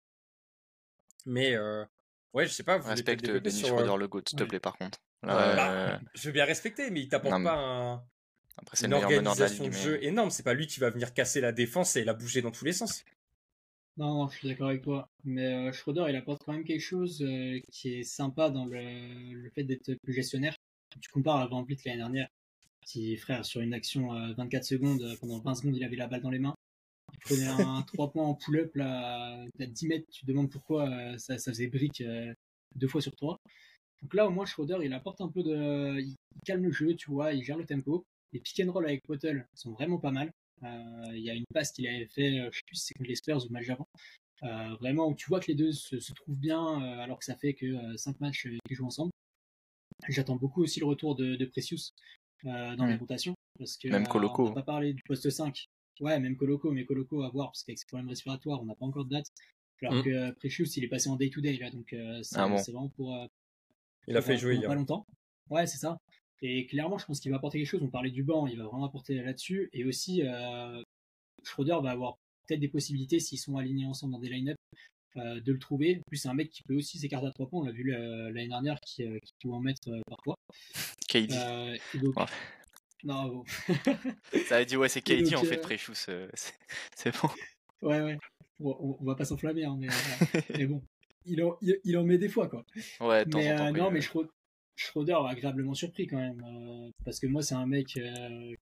Mais 1.25 1.55
euh, 1.55 1.85
ouais, 2.33 2.45
je 2.45 2.51
sais 2.51 2.63
pas. 2.63 2.77
Vous 2.77 2.89
Respecte 2.89 3.25
Denis 3.25 3.51
sur, 3.51 3.69
Schroeder 3.69 3.97
le 3.97 4.07
GOAT, 4.07 4.23
s'il 4.27 4.39
te 4.39 4.43
plaît, 4.43 4.59
par 4.59 4.77
contre. 4.77 4.99
Bah, 5.21 5.99
je 6.13 6.27
veux 6.27 6.33
bien 6.33 6.45
respecter, 6.45 6.89
mais 6.89 7.01
il 7.01 7.07
t'apporte 7.07 7.41
pas 7.43 7.55
un, 7.55 8.03
Après, 8.57 8.75
c'est 8.75 8.87
une 8.87 8.93
organisation 8.93 9.67
de, 9.67 9.71
jeu 9.71 10.03
énorme. 10.03 10.29
C'est 10.29 10.43
pas 10.43 10.53
lui 10.53 10.67
qui 10.67 10.81
va 10.81 10.89
venir 10.89 11.13
casser 11.13 11.39
la 11.39 11.53
défense 11.53 11.95
et 11.95 12.03
la 12.03 12.13
bouger 12.13 12.41
dans 12.41 12.51
tous 12.51 12.65
les 12.65 12.73
sens. 12.73 13.05
Non, 13.97 14.27
je 14.27 14.37
suis 14.37 14.47
d'accord 14.47 14.69
avec 14.69 14.81
toi. 14.81 15.09
Mais 15.23 15.53
euh, 15.53 15.71
Schroeder, 15.71 16.05
il 16.09 16.15
apporte 16.15 16.43
quand 16.43 16.53
même 16.53 16.63
quelque 16.63 16.81
chose 16.81 17.21
euh, 17.21 17.59
qui 17.71 17.93
est 17.95 18.03
sympa 18.03 18.49
dans 18.49 18.65
le, 18.65 19.33
le 19.33 19.49
fait 19.51 19.63
d'être 19.63 19.93
plus 20.03 20.13
gestionnaire. 20.13 20.55
Tu 20.99 21.09
compares 21.09 21.37
à 21.37 21.47
Van 21.47 21.63
Vliet 21.63 21.77
l'année 21.85 21.97
dernière, 21.97 22.27
petit 22.81 23.17
frère, 23.17 23.45
sur 23.45 23.61
une 23.61 23.73
action 23.73 24.09
24 24.35 24.61
euh, 24.61 24.65
secondes, 24.65 25.17
pendant 25.19 25.39
20 25.39 25.55
secondes, 25.55 25.75
il 25.75 25.83
avait 25.83 25.95
la 25.95 26.07
balle 26.07 26.21
dans 26.21 26.29
les 26.29 26.39
mains. 26.39 26.55
Il 27.13 27.19
prenait 27.19 27.47
un 27.47 27.81
3 27.83 28.11
points 28.11 28.25
en 28.25 28.35
pull-up, 28.35 28.75
là, 28.75 29.45
à 29.59 29.65
10 29.65 29.87
mètres, 29.87 30.07
tu 30.11 30.21
te 30.21 30.27
demandes 30.27 30.51
pourquoi 30.51 31.17
ça, 31.17 31.37
ça, 31.37 31.51
faisait 31.51 31.67
brique 31.67 32.03
deux 32.75 32.87
fois 32.87 33.01
sur 33.01 33.15
trois. 33.15 33.39
Donc 34.01 34.13
là, 34.13 34.27
au 34.27 34.31
moins, 34.31 34.45
Schroeder, 34.45 34.79
il 34.83 34.93
apporte 34.93 35.21
un 35.21 35.29
peu 35.29 35.43
de. 35.43 35.99
Il 36.01 36.15
calme 36.45 36.63
le 36.63 36.71
jeu, 36.71 36.95
tu 36.95 37.09
vois, 37.09 37.33
il 37.33 37.43
gère 37.43 37.57
le 37.57 37.65
tempo. 37.65 38.05
Les 38.33 38.39
pick 38.39 38.59
and 38.65 38.71
roll 38.71 38.85
avec 38.85 39.03
Potel 39.03 39.47
sont 39.53 39.71
vraiment 39.71 39.99
pas 39.99 40.11
mal. 40.11 40.31
Euh, 40.63 41.11
il 41.13 41.23
y 41.23 41.29
a 41.29 41.33
une 41.33 41.45
passe 41.53 41.71
qu'il 41.71 41.87
avait 41.87 42.07
fait, 42.07 42.39
euh, 42.39 42.49
je 42.51 42.57
sais 42.57 42.63
plus 42.65 42.75
si 42.75 42.85
c'est 42.85 42.93
contre 42.93 43.09
les 43.09 43.15
Spurs 43.15 43.43
ou 43.43 43.47
le 43.47 43.53
match 43.53 43.69
avant. 43.69 43.87
Euh, 44.43 44.75
vraiment 44.79 45.07
où 45.07 45.15
tu 45.15 45.27
vois 45.27 45.39
que 45.39 45.47
les 45.47 45.55
deux 45.55 45.71
se, 45.71 45.95
trouvent 46.13 46.37
bien 46.37 46.81
alors 46.99 47.19
que 47.19 47.25
ça 47.25 47.35
fait 47.35 47.53
que 47.53 47.95
5 47.95 48.19
matchs 48.19 48.47
qu'ils 48.67 48.75
jouent 48.75 48.87
ensemble. 48.87 49.11
J'attends 50.09 50.35
beaucoup 50.35 50.63
aussi 50.63 50.79
le 50.79 50.85
retour 50.85 51.15
de, 51.15 51.35
de 51.35 51.45
Precious 51.45 51.91
dans 52.43 52.85
les 52.85 52.95
rotations. 52.95 53.35
Parce 53.57 53.77
que, 53.77 53.87
même 53.87 54.07
Coloco. 54.07 54.47
on 54.47 54.49
n'a 54.49 54.55
pas 54.55 54.63
parlé 54.63 54.93
du 54.93 55.03
poste 55.03 55.29
5. 55.29 55.65
Ouais, 56.01 56.19
même 56.19 56.35
Coloco, 56.35 56.71
mais 56.71 56.85
Coloco 56.85 57.21
à 57.21 57.29
voir, 57.29 57.49
parce 57.49 57.63
qu'avec 57.63 57.77
ses 57.77 57.85
problèmes 57.85 58.09
respiratoires, 58.09 58.61
on 58.61 58.65
n'a 58.65 58.75
pas 58.75 58.85
encore 58.85 59.05
de 59.05 59.11
date. 59.11 59.27
Alors 59.81 59.95
mm. 59.95 60.03
que 60.03 60.31
Precious, 60.31 60.65
il 60.75 60.83
est 60.83 60.87
passé 60.89 61.09
en 61.09 61.15
day-to-day, 61.15 61.57
là, 61.57 61.69
donc 61.69 61.95
c'est 62.23 62.37
ah 62.37 62.47
vraiment 62.47 62.89
pour. 62.89 63.15
il 64.07 64.17
a 64.17 64.21
fait 64.21 64.37
jouer 64.37 64.55
il 64.55 64.61
y 64.61 64.65
a 64.65 64.67
pas 64.67 64.75
longtemps. 64.75 65.05
Ouais, 65.49 65.67
c'est 65.67 65.77
ça. 65.77 65.97
Et 66.45 66.65
clairement, 66.65 66.97
je 66.97 67.05
pense 67.05 67.21
qu'il 67.21 67.31
va 67.31 67.37
apporter 67.37 67.57
quelque 67.57 67.69
chose. 67.69 67.81
On 67.81 67.87
parlait 67.87 68.11
du 68.11 68.21
banc, 68.21 68.47
il 68.47 68.57
va 68.57 68.65
vraiment 68.65 68.83
apporter 68.83 69.15
là-dessus. 69.15 69.69
Et 69.71 69.85
aussi, 69.85 70.23
euh, 70.23 70.83
Schroeder 71.41 71.77
va 71.81 71.91
avoir 71.91 72.17
peut-être 72.45 72.59
des 72.59 72.67
possibilités, 72.67 73.21
s'ils 73.21 73.39
sont 73.39 73.55
alignés 73.55 73.85
ensemble 73.85 74.11
dans 74.11 74.19
des 74.19 74.27
line-up, 74.27 74.57
euh, 75.15 75.39
de 75.39 75.53
le 75.53 75.57
trouver. 75.57 75.99
En 75.99 76.09
plus, 76.09 76.17
c'est 76.17 76.27
un 76.27 76.33
mec 76.33 76.49
qui 76.49 76.61
peut 76.63 76.75
aussi 76.75 76.99
s'écarter 76.99 77.27
à 77.27 77.31
trois 77.31 77.47
points. 77.47 77.61
On 77.61 77.63
l'a 77.63 77.71
vu 77.71 77.85
l'année 77.85 78.49
dernière, 78.49 78.77
qui, 78.81 79.03
euh, 79.03 79.17
qui 79.23 79.31
pouvait 79.41 79.55
en 79.55 79.61
mettre 79.61 79.89
parfois. 80.05 80.35
KD. 81.07 81.33
Non, 83.05 83.43
Ça 84.47 84.57
a 84.57 84.65
dit, 84.65 84.75
ouais, 84.75 84.89
c'est 84.89 85.01
KD 85.01 85.35
en 85.35 85.43
fait, 85.43 85.57
Precious. 85.57 85.93
c'est 86.95 87.21
bon. 87.21 87.29
Ouais, 87.81 87.99
ouais. 87.99 88.17
on, 88.61 88.95
va 89.03 89.13
pas 89.13 89.25
s'enflammer, 89.25 89.65
hein, 89.65 89.75
mais, 89.77 89.87
mais, 90.57 90.65
bon. 90.65 90.81
Il 91.25 91.43
en, 91.43 91.57
il, 91.61 91.97
en 91.97 92.05
met 92.05 92.17
des 92.17 92.29
fois, 92.29 92.47
quoi. 92.47 92.65
Ouais, 93.01 93.25
mais, 93.25 93.71
non, 93.73 93.91
mais 93.91 93.99
Schroeder, 93.99 94.29
Schroeder 94.75 95.17
agréablement 95.27 95.73
surpris 95.73 96.07
quand 96.07 96.17
même. 96.17 96.43
Euh, 96.45 96.89
parce 97.05 97.19
que 97.19 97.27
moi, 97.27 97.41
c'est 97.41 97.55
un 97.55 97.65
mec 97.65 97.97
euh, 97.97 98.53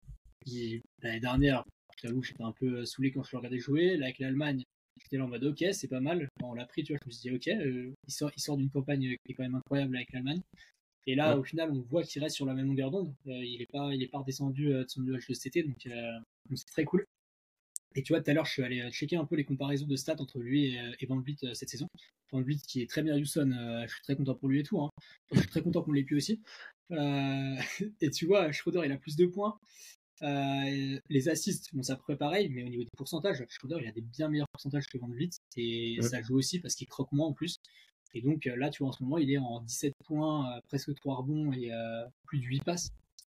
qui, 0.45 0.81
l'année 1.01 1.19
dernière, 1.19 1.63
j'avoue, 2.01 2.21
j'étais 2.21 2.43
un 2.43 2.51
peu 2.51 2.85
saoulé 2.85 3.11
quand 3.11 3.23
je 3.23 3.31
le 3.31 3.37
regardais 3.37 3.59
jouer. 3.59 3.97
Là, 3.97 4.05
avec 4.05 4.19
l'Allemagne, 4.19 4.63
j'étais 5.01 5.17
là 5.17 5.25
en 5.25 5.27
mode 5.27 5.43
ok, 5.43 5.63
c'est 5.71 5.87
pas 5.87 5.99
mal. 5.99 6.27
on 6.43 6.53
l'a 6.53 6.65
pris, 6.65 6.83
tu 6.83 6.93
vois, 6.93 6.99
je 7.03 7.07
me 7.07 7.11
suis 7.11 7.29
dit 7.29 7.35
ok, 7.35 7.47
euh, 7.47 7.91
il 8.07 8.13
sort, 8.13 8.31
il 8.35 8.41
sort 8.41 8.57
d'une 8.57 8.69
campagne 8.69 9.15
qui 9.25 9.31
est 9.31 9.35
quand 9.35 9.43
même 9.43 9.55
incroyable 9.55 9.95
avec 9.95 10.11
l'Allemagne. 10.11 10.41
Et 11.07 11.15
là, 11.15 11.35
au 11.37 11.43
final, 11.43 11.71
on 11.71 11.81
voit 11.81 12.03
qu'il 12.03 12.21
reste 12.21 12.35
sur 12.35 12.45
la 12.45 12.53
même 12.53 12.67
longueur 12.67 12.91
d'onde. 12.91 13.11
il 13.25 13.59
est 13.59 13.71
pas, 13.71 13.91
il 13.91 14.03
est 14.03 14.07
pas 14.07 14.19
redescendu 14.19 14.67
de 14.67 14.85
son 14.87 15.01
nuage 15.01 15.25
de 15.27 15.33
CT, 15.33 15.63
donc 15.63 15.89
c'est 16.55 16.67
très 16.67 16.83
cool. 16.83 17.05
Et 17.95 18.03
tu 18.03 18.13
vois, 18.13 18.21
tout 18.21 18.29
à 18.29 18.33
l'heure, 18.35 18.45
je 18.45 18.51
suis 18.51 18.63
allé 18.63 18.87
checker 18.91 19.15
un 19.15 19.25
peu 19.25 19.35
les 19.35 19.43
comparaisons 19.43 19.87
de 19.87 19.95
stats 19.95 20.15
entre 20.19 20.39
lui 20.39 20.67
et, 20.67 20.79
et 20.99 21.05
Van 21.07 21.19
Vliet 21.19 21.55
cette 21.55 21.69
saison. 21.69 21.87
Van 22.31 22.41
Vliet 22.41 22.59
qui 22.67 22.81
est 22.81 22.89
très 22.89 23.03
bien 23.03 23.17
Houston, 23.17 23.51
euh, 23.51 23.85
je 23.87 23.93
suis 23.93 24.03
très 24.03 24.15
content 24.15 24.35
pour 24.35 24.49
lui 24.49 24.59
et 24.59 24.63
tout. 24.63 24.81
Hein. 24.81 24.89
Je 25.31 25.39
suis 25.39 25.49
très 25.49 25.61
content 25.61 25.81
qu'on 25.81 25.91
l'ait 25.91 26.03
pu 26.03 26.15
aussi. 26.15 26.41
Euh, 26.91 27.55
et 28.01 28.09
tu 28.09 28.25
vois, 28.25 28.51
Schroeder, 28.51 28.81
il 28.85 28.91
a 28.91 28.97
plus 28.97 29.15
de 29.15 29.25
points. 29.25 29.57
Euh, 30.21 30.99
les 31.09 31.29
assists, 31.29 31.73
bon, 31.73 31.81
ça 31.81 31.95
pourrait 31.95 32.17
pareil, 32.17 32.49
mais 32.49 32.63
au 32.63 32.69
niveau 32.69 32.83
des 32.83 32.89
pourcentages, 32.95 33.43
Schroeder, 33.49 33.77
il 33.81 33.87
a 33.87 33.91
des 33.91 34.01
bien 34.01 34.29
meilleurs 34.29 34.49
pourcentages 34.51 34.87
que 34.87 34.97
Van 34.97 35.07
Vliet. 35.07 35.31
Et 35.57 35.97
ça 36.01 36.21
joue 36.21 36.37
aussi 36.37 36.59
parce 36.59 36.75
qu'il 36.75 36.87
croque 36.87 37.11
moins 37.11 37.27
en 37.27 37.33
plus. 37.33 37.57
Et 38.13 38.21
donc 38.21 38.45
là, 38.45 38.69
tu 38.69 38.83
vois, 38.83 38.89
en 38.89 38.91
ce 38.91 39.03
moment, 39.03 39.17
il 39.17 39.31
est 39.31 39.37
en 39.37 39.61
17 39.61 39.93
points, 40.05 40.59
presque 40.67 40.93
3 40.93 41.15
rebonds 41.15 41.51
et 41.53 41.71
plus 42.25 42.39
de 42.39 42.45
8 42.45 42.63
passes. 42.63 42.89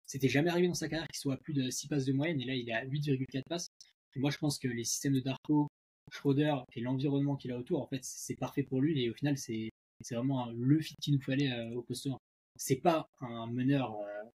C'était 0.06 0.30
jamais 0.30 0.52
arrivé 0.52 0.68
dans 0.68 0.76
sa 0.76 0.88
carrière 0.88 1.08
qu'il 1.08 1.18
soit 1.18 1.34
à 1.34 1.38
plus 1.38 1.54
de 1.54 1.70
6 1.70 1.88
passes 1.88 2.06
de 2.06 2.14
moyenne, 2.14 2.40
et 2.40 2.46
là, 2.46 2.54
il 2.54 2.70
est 2.70 2.74
à 2.74 2.86
8,4 2.86 3.42
passes 3.50 3.72
moi, 4.20 4.32
je 4.32 4.38
pense 4.38 4.58
que 4.58 4.68
les 4.68 4.84
systèmes 4.84 5.14
de 5.14 5.20
Darko, 5.20 5.68
Schroeder 6.16 6.56
et 6.74 6.82
l'environnement 6.82 7.36
qu'il 7.36 7.52
a 7.52 7.58
autour, 7.58 7.82
en 7.82 7.88
fait, 7.88 8.04
c'est 8.04 8.36
parfait 8.36 8.64
pour 8.64 8.82
lui. 8.82 9.04
Et 9.04 9.10
au 9.10 9.14
final, 9.14 9.38
c'est 9.38 9.72
vraiment 10.12 10.48
le 10.52 10.80
fit 10.80 10.96
qu'il 11.02 11.14
nous 11.14 11.22
fallait 11.22 11.52
euh, 11.52 11.76
au 11.76 11.82
poste 11.82 12.08
1. 12.08 12.18
C'est 12.56 12.78
pas 12.78 13.10
un 13.22 13.48
meneur 13.48 13.96
euh, 13.96 14.30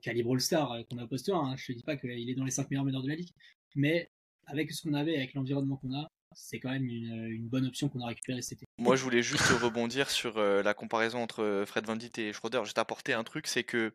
calibre 0.00 0.32
All-Star 0.32 0.72
euh, 0.72 0.82
qu'on 0.84 0.98
a 0.98 1.04
au 1.04 1.08
poste 1.08 1.28
1. 1.28 1.34
Hein. 1.34 1.56
Je 1.56 1.66
te 1.66 1.72
dis 1.72 1.82
pas 1.82 1.96
qu'il 1.96 2.10
est 2.10 2.34
dans 2.34 2.44
les 2.44 2.50
5 2.50 2.70
meilleurs 2.70 2.84
meneurs 2.84 3.02
de 3.02 3.08
la 3.08 3.14
ligue. 3.14 3.30
Mais 3.76 4.10
avec 4.46 4.72
ce 4.72 4.82
qu'on 4.82 4.94
avait, 4.94 5.16
avec 5.16 5.34
l'environnement 5.34 5.76
qu'on 5.76 5.94
a, 5.94 6.10
c'est 6.34 6.58
quand 6.58 6.70
même 6.70 6.86
une, 6.86 7.48
bonne 7.48 7.66
option 7.66 7.88
qu'on 7.88 8.00
a 8.00 8.06
récupérée 8.06 8.42
cet 8.42 8.62
été. 8.62 8.66
Moi, 8.78 8.96
je 8.96 9.02
voulais 9.02 9.22
juste 9.22 9.48
rebondir 9.62 10.10
sur 10.10 10.38
la 10.38 10.74
comparaison 10.74 11.22
entre 11.22 11.64
Fred 11.66 11.86
Van 11.86 11.96
Dit 11.96 12.10
et 12.18 12.32
Schroeder. 12.32 12.62
Je 12.64 12.72
t'apporter 12.72 13.12
un 13.12 13.24
truc, 13.24 13.46
c'est 13.46 13.64
que 13.64 13.92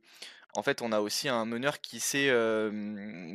en 0.56 0.64
fait, 0.64 0.82
on 0.82 0.92
a 0.92 1.02
aussi 1.02 1.30
un 1.30 1.46
meneur 1.46 1.82
qui 1.82 2.00
sait, 2.00 2.34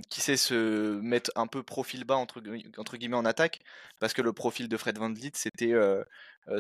qui 0.09 0.21
sait 0.21 0.37
se 0.37 1.01
mettre 1.01 1.31
un 1.37 1.47
peu 1.47 1.63
profil 1.63 2.05
bas 2.05 2.17
entre, 2.17 2.43
entre, 2.79 2.97
guillemets 2.97 3.17
en 3.17 3.25
attaque, 3.25 3.61
parce 4.01 4.13
que 4.13 4.23
le 4.23 4.33
profil 4.33 4.69
de 4.69 4.77
Fred 4.77 4.99
Van 4.99 5.13
c'était 5.35 5.75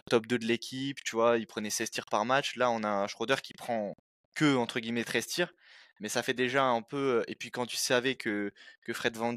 top 0.06 0.26
2 0.26 0.38
de 0.38 0.46
l'équipe, 0.46 1.02
tu 1.02 1.16
vois, 1.16 1.38
il 1.38 1.46
prenait 1.46 1.70
16 1.70 1.90
tirs 1.90 2.06
par 2.06 2.24
match. 2.24 2.56
Là, 2.56 2.70
on 2.70 2.82
a 2.84 2.88
un 2.88 3.06
Schroeder 3.06 3.36
qui 3.42 3.54
prend 3.54 3.96
que, 4.34 4.56
entre 4.56 4.80
guillemets, 4.80 5.04
13 5.04 5.26
tirs, 5.26 5.52
mais 6.00 6.08
ça 6.08 6.22
fait 6.22 6.34
déjà 6.34 6.64
un 6.64 6.82
peu... 6.82 7.24
Et 7.28 7.34
puis 7.34 7.50
quand 7.50 7.66
tu 7.66 7.76
savais 7.76 8.14
que, 8.14 8.52
que 8.82 8.92
Fred 8.92 9.16
Van 9.16 9.34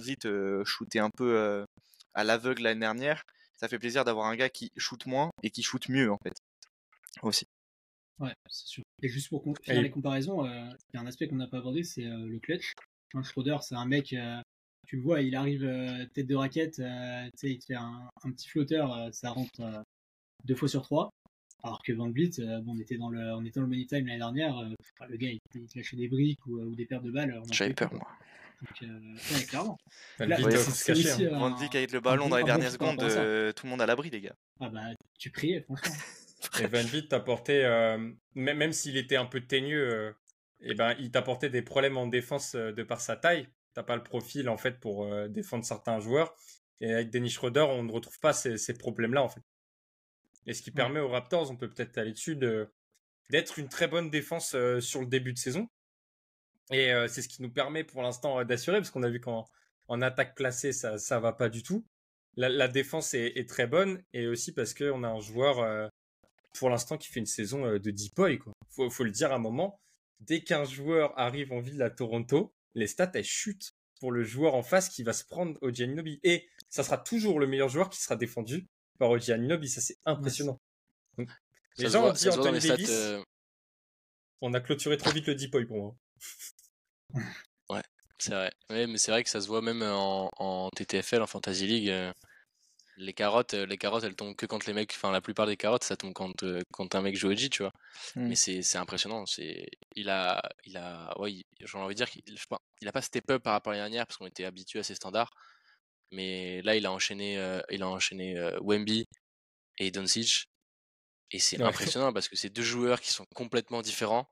shootait 0.64 1.00
un 1.00 1.10
peu 1.10 1.66
à 2.16 2.24
l'aveugle 2.24 2.64
l'année 2.64 2.80
dernière, 2.80 3.24
ça 3.56 3.68
fait 3.68 3.80
plaisir 3.80 4.04
d'avoir 4.04 4.28
un 4.28 4.36
gars 4.36 4.50
qui 4.50 4.72
shoot 4.78 5.06
moins 5.06 5.30
et 5.44 5.52
qui 5.52 5.64
shoot 5.64 5.88
mieux 5.90 6.12
en 6.12 6.18
fait 6.24 6.34
aussi. 7.22 7.48
Ouais, 8.20 8.34
c'est 8.50 8.68
sûr. 8.68 8.84
Et 9.04 9.10
juste 9.10 9.30
pour 9.30 9.44
finir 9.62 9.82
les 9.82 9.92
comparaisons, 9.92 10.46
il 10.46 10.96
y 10.96 10.98
a 10.98 11.02
un 11.02 11.06
aspect 11.06 11.28
qu'on 11.28 11.36
n'a 11.36 11.48
pas 11.48 11.58
abordé, 11.58 11.84
c'est 11.84 12.04
le 12.04 12.40
clutch. 12.40 12.74
Schroeder, 13.24 13.58
c'est 13.62 13.76
un 13.76 13.86
mec, 13.86 14.16
tu 14.88 14.96
le 14.96 15.02
vois, 15.02 15.22
il 15.22 15.36
arrive 15.36 15.62
tête 16.14 16.28
de 16.28 16.36
raquette, 16.36 16.82
il 17.44 17.60
te 17.60 17.66
fait 17.66 17.76
un, 17.76 18.10
un 18.24 18.32
petit 18.32 18.48
flotteur, 18.48 19.10
ça 19.14 19.32
rentre 19.32 19.84
deux 20.46 20.56
fois 20.56 20.68
sur 20.68 20.82
trois. 20.82 21.10
Alors 21.66 21.82
que 21.82 21.92
Van 21.94 22.12
Vliet, 22.12 22.40
euh, 22.40 22.62
bon, 22.62 22.76
on 22.76 22.80
était 22.80 22.98
dans 22.98 23.10
le, 23.10 23.34
on 23.34 23.44
était 23.44 23.60
dans 23.60 23.66
le 23.66 23.70
money 23.70 23.88
time 23.88 24.06
l'année 24.06 24.20
dernière, 24.20 24.56
euh, 24.60 24.70
le 25.10 25.18
gars 25.18 25.30
il, 25.30 25.40
il, 25.56 25.68
lâchait 25.76 25.98
des 25.98 26.08
briques 26.08 26.46
ou, 26.46 26.60
ou 26.60 26.76
des 26.76 26.86
paires 26.86 27.02
de 27.02 27.10
balles. 27.10 27.42
J'avais 27.52 27.74
peur 27.74 27.92
moi. 27.92 28.08
Donc, 28.62 28.84
euh, 28.84 29.36
ouais, 29.36 29.44
clairement. 29.46 29.78
Van 30.20 31.56
Vliet 31.56 31.76
avec 31.76 31.92
le 31.92 32.00
ballon 32.00 32.30
dans 32.30 32.38
les 32.38 32.44
dernières 32.44 32.72
secondes, 32.72 32.98
tout 33.00 33.66
le 33.66 33.70
monde 33.70 33.82
à 33.82 33.86
l'abri 33.86 34.10
les 34.10 34.22
gars. 34.22 34.36
Ah 34.60 34.70
bah 34.70 34.82
tu 35.20 35.32
priais 35.32 35.62
franchement. 35.62 35.96
et 36.60 36.68
Van 36.68 36.84
Vliet 36.84 37.08
t'apportait, 37.08 37.64
même, 38.36 38.58
même 38.58 38.74
s'il 38.74 38.98
était 38.98 39.18
un 39.18 39.26
peu 39.26 39.42
teigneux, 39.42 40.16
et 40.62 40.72
eh 40.72 40.74
ben 40.74 40.96
il 41.00 41.12
t'apportait 41.12 41.50
des 41.50 41.62
problèmes 41.62 41.98
en 41.98 42.08
défense 42.08 42.56
de 42.56 42.84
par 42.84 43.02
sa 43.02 43.16
taille. 43.16 43.48
T'as 43.74 43.84
pas 43.84 43.96
le 43.96 44.04
profil 44.04 44.48
en 44.50 44.58
fait 44.58 44.80
pour 44.80 45.08
défendre 45.28 45.66
certains 45.66 46.00
joueurs. 46.00 46.34
Et 46.82 46.94
avec 46.94 47.10
Dennis 47.10 47.32
Schroeder, 47.32 47.66
on 47.70 47.84
ne 47.84 47.92
retrouve 47.92 48.20
pas 48.20 48.34
ces, 48.34 48.58
ces 48.58 48.74
problèmes-là 48.74 49.24
en 49.24 49.30
fait. 49.30 49.42
Et 50.46 50.54
ce 50.54 50.62
qui 50.62 50.72
permet 50.72 51.00
aux 51.00 51.10
Raptors, 51.10 51.50
on 51.50 51.56
peut 51.56 51.70
peut-être 51.70 51.98
aller 51.98 52.12
dessus, 52.12 52.36
d'être 53.30 53.60
une 53.60 53.70
très 53.70 53.88
bonne 53.88 54.10
défense 54.10 54.54
euh, 54.56 54.80
sur 54.80 55.02
le 55.02 55.08
début 55.08 55.34
de 55.34 55.38
saison. 55.38 55.68
Et 56.72 56.92
euh, 56.92 57.08
c'est 57.08 57.22
ce 57.22 57.28
qui 57.28 57.42
nous 57.42 57.52
permet 57.52 57.84
pour 57.84 58.02
l'instant 58.02 58.40
euh, 58.40 58.44
d'assurer, 58.44 58.78
parce 58.78 58.90
qu'on 58.90 59.04
a 59.04 59.10
vu 59.10 59.20
qu'en 59.20 59.46
en 59.88 60.02
attaque 60.02 60.36
placée, 60.36 60.74
ça 60.74 60.98
ça 60.98 61.20
va 61.20 61.32
pas 61.34 61.50
du 61.50 61.64
tout. 61.64 61.86
La, 62.38 62.68
défense 62.68 63.14
est, 63.14 63.48
très 63.48 63.66
bonne, 63.66 64.04
et 64.12 64.28
aussi 64.28 64.54
parce 64.54 64.74
qu'on 64.74 65.04
a 65.04 65.08
un 65.08 65.22
joueur, 65.22 65.90
pour 66.60 66.70
l'instant, 66.70 66.98
qui 66.98 67.08
fait 67.08 67.22
une 67.22 67.26
saison 67.26 67.66
de 67.66 67.92
deep 67.92 68.14
boy. 68.14 68.40
Quoi. 68.40 68.52
Faut, 68.72 68.90
faut 68.90 69.06
le 69.06 69.12
dire 69.12 69.32
à 69.32 69.36
un 69.36 69.40
moment, 69.40 69.80
dès 70.20 70.42
qu'un 70.42 70.66
joueur 70.66 71.18
arrive 71.18 71.54
en 71.54 71.62
ville 71.62 71.82
à 71.82 71.90
Toronto, 71.90 72.54
les 72.74 72.88
stats, 72.88 73.12
elles 73.14 73.24
chutent 73.24 73.72
pour 74.02 74.12
le 74.12 74.26
joueur 74.26 74.54
en 74.54 74.64
face 74.64 74.90
qui 74.90 75.02
va 75.02 75.14
se 75.14 75.24
prendre 75.24 75.58
au 75.62 75.70
Giannobi. 75.70 76.20
Et 76.24 76.50
ça 76.68 76.84
sera 76.84 76.98
toujours 76.98 77.40
le 77.40 77.48
meilleur 77.48 77.70
joueur 77.70 77.90
qui 77.90 78.02
sera 78.02 78.18
défendu 78.18 78.68
par 78.98 79.10
OG 79.12 79.32
Aninobi, 79.32 79.70
ça 79.70 79.82
c'est 79.82 79.98
impressionnant. 80.06 80.60
les 81.78 81.90
gens 81.90 82.08
ont 82.08 82.14
dit 82.14 82.30
Anthony 82.30 82.60
Davis, 82.60 82.90
euh 82.90 83.22
on 84.42 84.54
a 84.54 84.60
clôturé 84.60 84.98
trop 84.98 85.12
vite 85.12 85.28
le 85.28 85.36
deep 85.36 85.52
pour 85.68 85.78
moi. 85.78 85.96
Ouais, 87.70 87.84
c'est 88.18 88.32
vrai. 88.32 88.52
Ouais, 88.70 88.88
mais 88.88 88.98
c'est 88.98 89.12
vrai 89.12 89.24
que 89.24 89.30
ça 89.30 89.42
se 89.42 89.48
voit 89.48 89.62
même 89.62 89.84
en, 89.84 90.30
en 90.38 90.70
TTFL, 90.70 91.22
en 91.22 91.28
Fantasy 91.28 91.68
League. 91.68 91.90
Euh, 91.90 92.12
les 92.98 93.14
carottes, 93.14 93.54
euh, 93.54 93.66
les 93.66 93.78
carottes, 93.78 94.04
elles 94.04 94.16
tombent 94.16 94.36
que 94.36 94.46
quand 94.46 94.66
les 94.66 94.74
mecs, 94.74 94.94
enfin 94.96 95.12
la 95.12 95.22
plupart 95.22 95.48
des 95.48 95.58
carottes, 95.58 95.84
ça 95.84 95.98
tombe 95.98 96.14
quand, 96.14 96.46
quand 96.72 96.96
un 96.96 97.02
mec 97.02 97.16
joue 97.18 97.30
OG, 97.30 97.50
tu 97.50 97.64
vois. 97.64 97.74
Mmh. 98.16 98.28
Mais 98.28 98.36
c'est 98.36 98.78
impressionnant. 98.78 99.26
C'est, 99.26 99.68
il 99.96 100.10
a, 100.10 100.42
il 100.66 100.78
a, 100.78 101.14
ouais, 101.20 101.44
j'ai 101.60 101.78
envie 101.78 101.94
de 101.94 101.98
dire 101.98 102.10
qu'il, 102.10 102.24
il 102.82 102.88
a 102.88 102.92
pas 102.92 103.02
step 103.02 103.30
up 103.32 103.44
par 103.44 103.54
rapport 103.54 103.74
à 103.74 103.76
l'année 103.76 103.90
dernière 103.90 104.08
parce 104.08 104.18
qu'on 104.18 104.28
était 104.28 104.46
habitué 104.46 104.80
à 104.80 104.84
ses 104.84 104.96
standards. 104.96 105.32
Mais 106.12 106.62
là, 106.62 106.76
il 106.76 106.86
a 106.86 106.92
enchaîné, 106.92 107.38
euh, 107.38 107.62
il 107.70 107.84
a 107.84 107.90
enchaîné 107.90 108.38
euh, 108.38 108.58
Wemby 108.62 109.08
et 109.78 109.92
Doncic. 109.92 110.48
Et 111.32 111.40
c'est 111.40 111.62
impressionnant 111.62 112.14
parce 112.14 112.30
que 112.30 112.36
c'est 112.36 112.50
deux 112.50 112.64
joueurs 112.64 113.02
qui 113.02 113.12
sont 113.12 113.26
complètement 113.36 113.82
différents, 113.82 114.30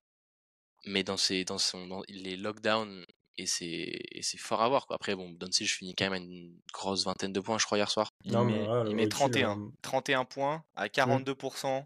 mais 0.86 1.04
dans, 1.04 1.18
ses, 1.18 1.46
dans, 1.46 1.58
son, 1.58 1.88
dans 1.88 2.04
les 2.10 2.36
lockdowns, 2.38 3.06
et 3.38 3.46
c'est 3.48 4.38
fort 4.38 4.62
à 4.62 4.70
voir. 4.70 4.86
Quoi. 4.86 4.96
Après, 4.96 5.16
bon, 5.16 5.32
Doncic 5.32 5.68
finit 5.68 5.96
quand 5.96 6.06
même 6.06 6.14
à 6.14 6.18
une 6.18 6.60
grosse 6.72 7.06
vingtaine 7.06 7.34
de 7.34 7.40
points, 7.40 7.58
je 7.58 7.66
crois, 7.66 7.78
hier 7.78 7.90
soir. 7.90 8.10
Il 8.24 8.38
met, 8.38 8.66
il 8.88 8.96
met 8.96 9.08
31, 9.08 9.72
31 9.82 10.26
points 10.26 10.64
à 10.76 10.88
42% 10.88 11.86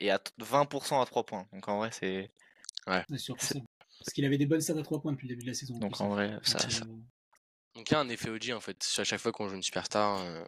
et 0.00 0.10
à 0.10 0.20
20% 0.40 1.00
à 1.00 1.06
3 1.06 1.24
points. 1.24 1.46
Donc 1.52 1.68
en 1.68 1.78
vrai, 1.78 1.90
c'est. 1.92 2.30
Ouais. 2.86 3.04
Parce 3.08 4.14
qu'il 4.14 4.24
avait 4.24 4.38
des 4.38 4.46
bonnes 4.46 4.60
stats 4.60 4.78
à 4.78 4.82
3 4.82 5.00
points 5.00 5.12
depuis 5.12 5.28
le 5.28 5.34
début 5.34 5.44
de 5.44 5.50
la 5.50 5.54
saison. 5.54 5.78
Donc 5.78 6.00
en 6.00 6.08
vrai, 6.08 6.38
ça, 6.42 6.58
donc 7.78 7.90
il 7.90 7.92
y 7.92 7.96
a 7.96 8.00
un 8.00 8.08
effet 8.08 8.28
OG 8.28 8.50
en 8.50 8.60
fait. 8.60 8.84
À 8.98 9.04
chaque 9.04 9.20
fois 9.20 9.30
qu'on 9.30 9.48
joue 9.48 9.54
une 9.54 9.62
superstar, 9.62 10.18
euh, 10.18 10.44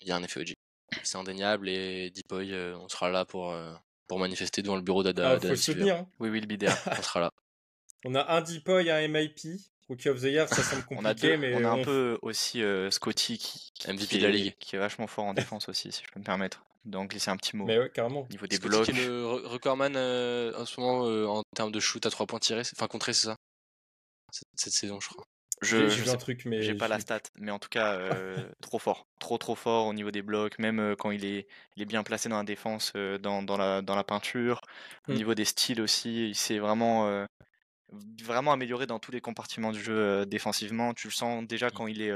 il 0.00 0.08
y 0.08 0.10
a 0.10 0.16
un 0.16 0.22
effet 0.22 0.40
OG. 0.40 0.54
C'est 1.02 1.18
indéniable 1.18 1.68
et 1.68 2.10
Deepoy, 2.10 2.52
euh, 2.52 2.78
on 2.78 2.88
sera 2.88 3.10
là 3.10 3.26
pour, 3.26 3.50
euh, 3.50 3.74
pour 4.10 4.18
manifester 4.18 4.60
devant 4.60 4.74
le 4.74 4.82
bureau 4.82 5.04
d'Ada. 5.04 5.30
Ah, 5.30 5.40
faut 5.40 5.46
le 5.46 5.54
soutenir. 5.54 5.94
Hein. 5.94 6.08
Oui, 6.18 6.30
oui, 6.30 6.40
le 6.40 6.46
bider, 6.48 6.66
on 6.98 7.02
sera 7.02 7.20
là. 7.20 7.30
On 8.04 8.16
a 8.16 8.28
un 8.34 8.40
Deepoy, 8.40 8.90
un 8.90 9.06
MIP. 9.06 9.60
Rookie 9.88 10.08
of 10.08 10.20
the 10.20 10.24
Year, 10.24 10.48
ça 10.48 10.64
semble 10.64 10.82
compliqué, 10.82 10.98
on 11.00 11.04
a 11.04 11.14
deux, 11.14 11.36
mais 11.36 11.54
on 11.54 11.64
a 11.64 11.70
un 11.70 11.84
peu 11.84 12.18
aussi 12.22 12.60
Scotty 12.90 13.38
qui, 13.38 13.72
MVP 13.88 14.18
de 14.18 14.26
la 14.26 14.30
ligue, 14.30 14.54
qui 14.58 14.74
est 14.74 14.80
vachement 14.80 15.06
fort 15.06 15.26
en 15.26 15.34
défense 15.34 15.68
aussi, 15.68 15.92
si 15.92 16.02
je 16.04 16.10
peux 16.12 16.18
me 16.18 16.24
permettre. 16.24 16.64
Donc 16.84 17.10
glisser 17.10 17.30
un 17.30 17.36
petit 17.36 17.56
mot. 17.56 17.66
Mais 17.66 17.78
ouais, 17.78 17.90
carrément. 17.90 18.22
Au 18.22 18.28
niveau 18.28 18.48
des 18.48 18.58
blocs. 18.58 18.86
Qui 18.86 18.90
est 18.90 19.06
le 19.06 19.24
recordman 19.24 19.96
en 19.96 20.66
ce 20.66 20.80
moment 20.80 21.36
en 21.36 21.42
termes 21.54 21.70
de 21.70 21.78
shoot 21.78 22.04
à 22.04 22.10
3 22.10 22.26
points 22.26 22.40
tirés, 22.40 22.62
enfin 22.74 22.88
contré, 22.88 23.12
c'est 23.12 23.26
ça? 23.26 23.36
Cette, 24.32 24.48
cette, 24.56 24.72
saison, 24.72 24.98
je 25.00 25.08
crois. 25.08 25.24
Je, 25.62 25.88
j'ai 25.88 26.08
un 26.08 26.16
truc, 26.16 26.46
mais 26.46 26.62
j'ai 26.62 26.74
pas 26.74 26.88
la 26.88 26.98
stat, 26.98 27.20
mais 27.38 27.50
en 27.50 27.58
tout 27.58 27.68
cas 27.68 27.98
euh, 27.98 28.34
trop 28.62 28.78
fort, 28.78 29.06
trop 29.18 29.36
trop 29.36 29.54
fort 29.54 29.86
au 29.86 29.92
niveau 29.92 30.10
des 30.10 30.22
blocs, 30.22 30.58
même 30.58 30.80
euh, 30.80 30.96
quand 30.96 31.10
il 31.10 31.26
est, 31.26 31.46
il 31.76 31.82
est 31.82 31.86
bien 31.86 32.02
placé 32.02 32.30
dans 32.30 32.38
la 32.38 32.44
défense, 32.44 32.92
euh, 32.96 33.18
dans, 33.18 33.42
dans, 33.42 33.58
la, 33.58 33.82
dans 33.82 33.94
la 33.94 34.04
peinture, 34.04 34.62
au 35.06 35.12
mmh. 35.12 35.16
niveau 35.16 35.34
des 35.34 35.44
styles 35.44 35.82
aussi, 35.82 36.30
il 36.30 36.34
s'est 36.34 36.58
vraiment 36.58 37.26
vraiment 38.22 38.52
amélioré 38.52 38.86
dans 38.86 39.00
tous 39.00 39.10
les 39.10 39.20
compartiments 39.20 39.72
du 39.72 39.82
jeu 39.82 40.24
défensivement. 40.24 40.94
Tu 40.94 41.08
le 41.08 41.12
sens 41.12 41.46
déjà 41.46 41.66
mmh. 41.66 41.72
quand 41.72 41.86
il 41.88 42.02
est 42.02 42.12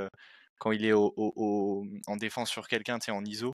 quand 0.58 0.72
il 0.72 0.84
est 0.86 0.92
au, 0.92 1.12
au, 1.16 1.84
en 2.06 2.16
défense 2.16 2.48
sur 2.48 2.68
quelqu'un, 2.68 2.98
tu 2.98 3.06
sais, 3.06 3.12
en 3.12 3.24
ISO. 3.24 3.52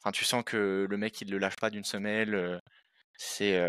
Enfin, 0.00 0.12
tu 0.12 0.24
sens 0.24 0.44
que 0.44 0.86
le 0.88 0.96
mec 0.96 1.20
il 1.22 1.30
le 1.30 1.38
lâche 1.38 1.56
pas 1.56 1.70
d'une 1.70 1.84
semelle. 1.84 2.60
c'est 3.16 3.60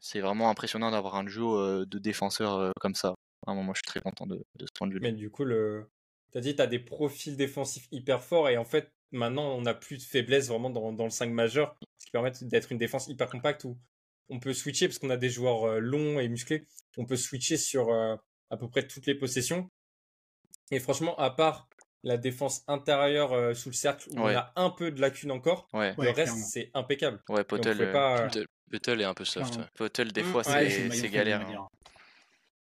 c'est 0.00 0.20
vraiment 0.20 0.48
impressionnant 0.48 0.92
d'avoir 0.92 1.16
un 1.16 1.24
duo 1.24 1.84
de 1.84 1.98
défenseurs 1.98 2.72
comme 2.80 2.94
ça 2.94 3.14
moi, 3.54 3.74
je 3.74 3.78
suis 3.78 3.86
très 3.86 4.00
content 4.00 4.26
de, 4.26 4.44
ce 4.60 4.72
point 4.74 4.86
de 4.86 4.94
vue. 4.94 5.00
Mais 5.00 5.12
du 5.12 5.30
coup, 5.30 5.44
le... 5.44 5.90
tu 6.32 6.38
as 6.38 6.40
dit, 6.40 6.56
tu 6.56 6.62
as 6.62 6.66
des 6.66 6.78
profils 6.78 7.36
défensifs 7.36 7.88
hyper 7.90 8.22
forts 8.22 8.48
et 8.48 8.56
en 8.56 8.64
fait, 8.64 8.92
maintenant, 9.12 9.54
on 9.54 9.62
n'a 9.62 9.74
plus 9.74 9.98
de 9.98 10.02
faiblesse 10.02 10.48
vraiment 10.48 10.70
dans, 10.70 10.92
dans, 10.92 11.04
le 11.04 11.10
5 11.10 11.30
majeur, 11.30 11.76
ce 11.98 12.06
qui 12.06 12.10
permet 12.12 12.32
d'être 12.42 12.72
une 12.72 12.78
défense 12.78 13.08
hyper 13.08 13.28
compacte 13.28 13.64
où 13.64 13.78
on 14.28 14.40
peut 14.40 14.52
switcher 14.52 14.88
parce 14.88 14.98
qu'on 14.98 15.10
a 15.10 15.16
des 15.16 15.30
joueurs 15.30 15.64
euh, 15.64 15.78
longs 15.78 16.20
et 16.20 16.28
musclés. 16.28 16.66
On 16.96 17.06
peut 17.06 17.16
switcher 17.16 17.56
sur 17.56 17.90
euh, 17.90 18.16
à 18.50 18.56
peu 18.56 18.68
près 18.68 18.86
toutes 18.86 19.06
les 19.06 19.14
possessions. 19.14 19.70
Et 20.70 20.80
franchement, 20.80 21.16
à 21.16 21.30
part 21.30 21.68
la 22.04 22.16
défense 22.16 22.62
intérieure 22.68 23.32
euh, 23.32 23.54
sous 23.54 23.70
le 23.70 23.74
cercle 23.74 24.08
où 24.10 24.20
on 24.20 24.26
a 24.26 24.52
un 24.56 24.70
peu 24.70 24.90
de 24.92 25.00
lacunes 25.00 25.32
encore, 25.32 25.68
le 25.72 26.10
reste, 26.10 26.36
c'est 26.36 26.70
impeccable. 26.74 27.20
Ouais, 27.28 27.42
Potel, 27.42 27.90
pas... 27.90 28.28
est 28.28 29.04
un 29.04 29.14
peu 29.14 29.24
soft. 29.24 29.58
Potel, 29.74 30.12
des 30.12 30.22
mmh. 30.22 30.26
fois, 30.26 30.44
c'est 30.44 31.10
galère. 31.10 31.40
Hein 31.40 31.68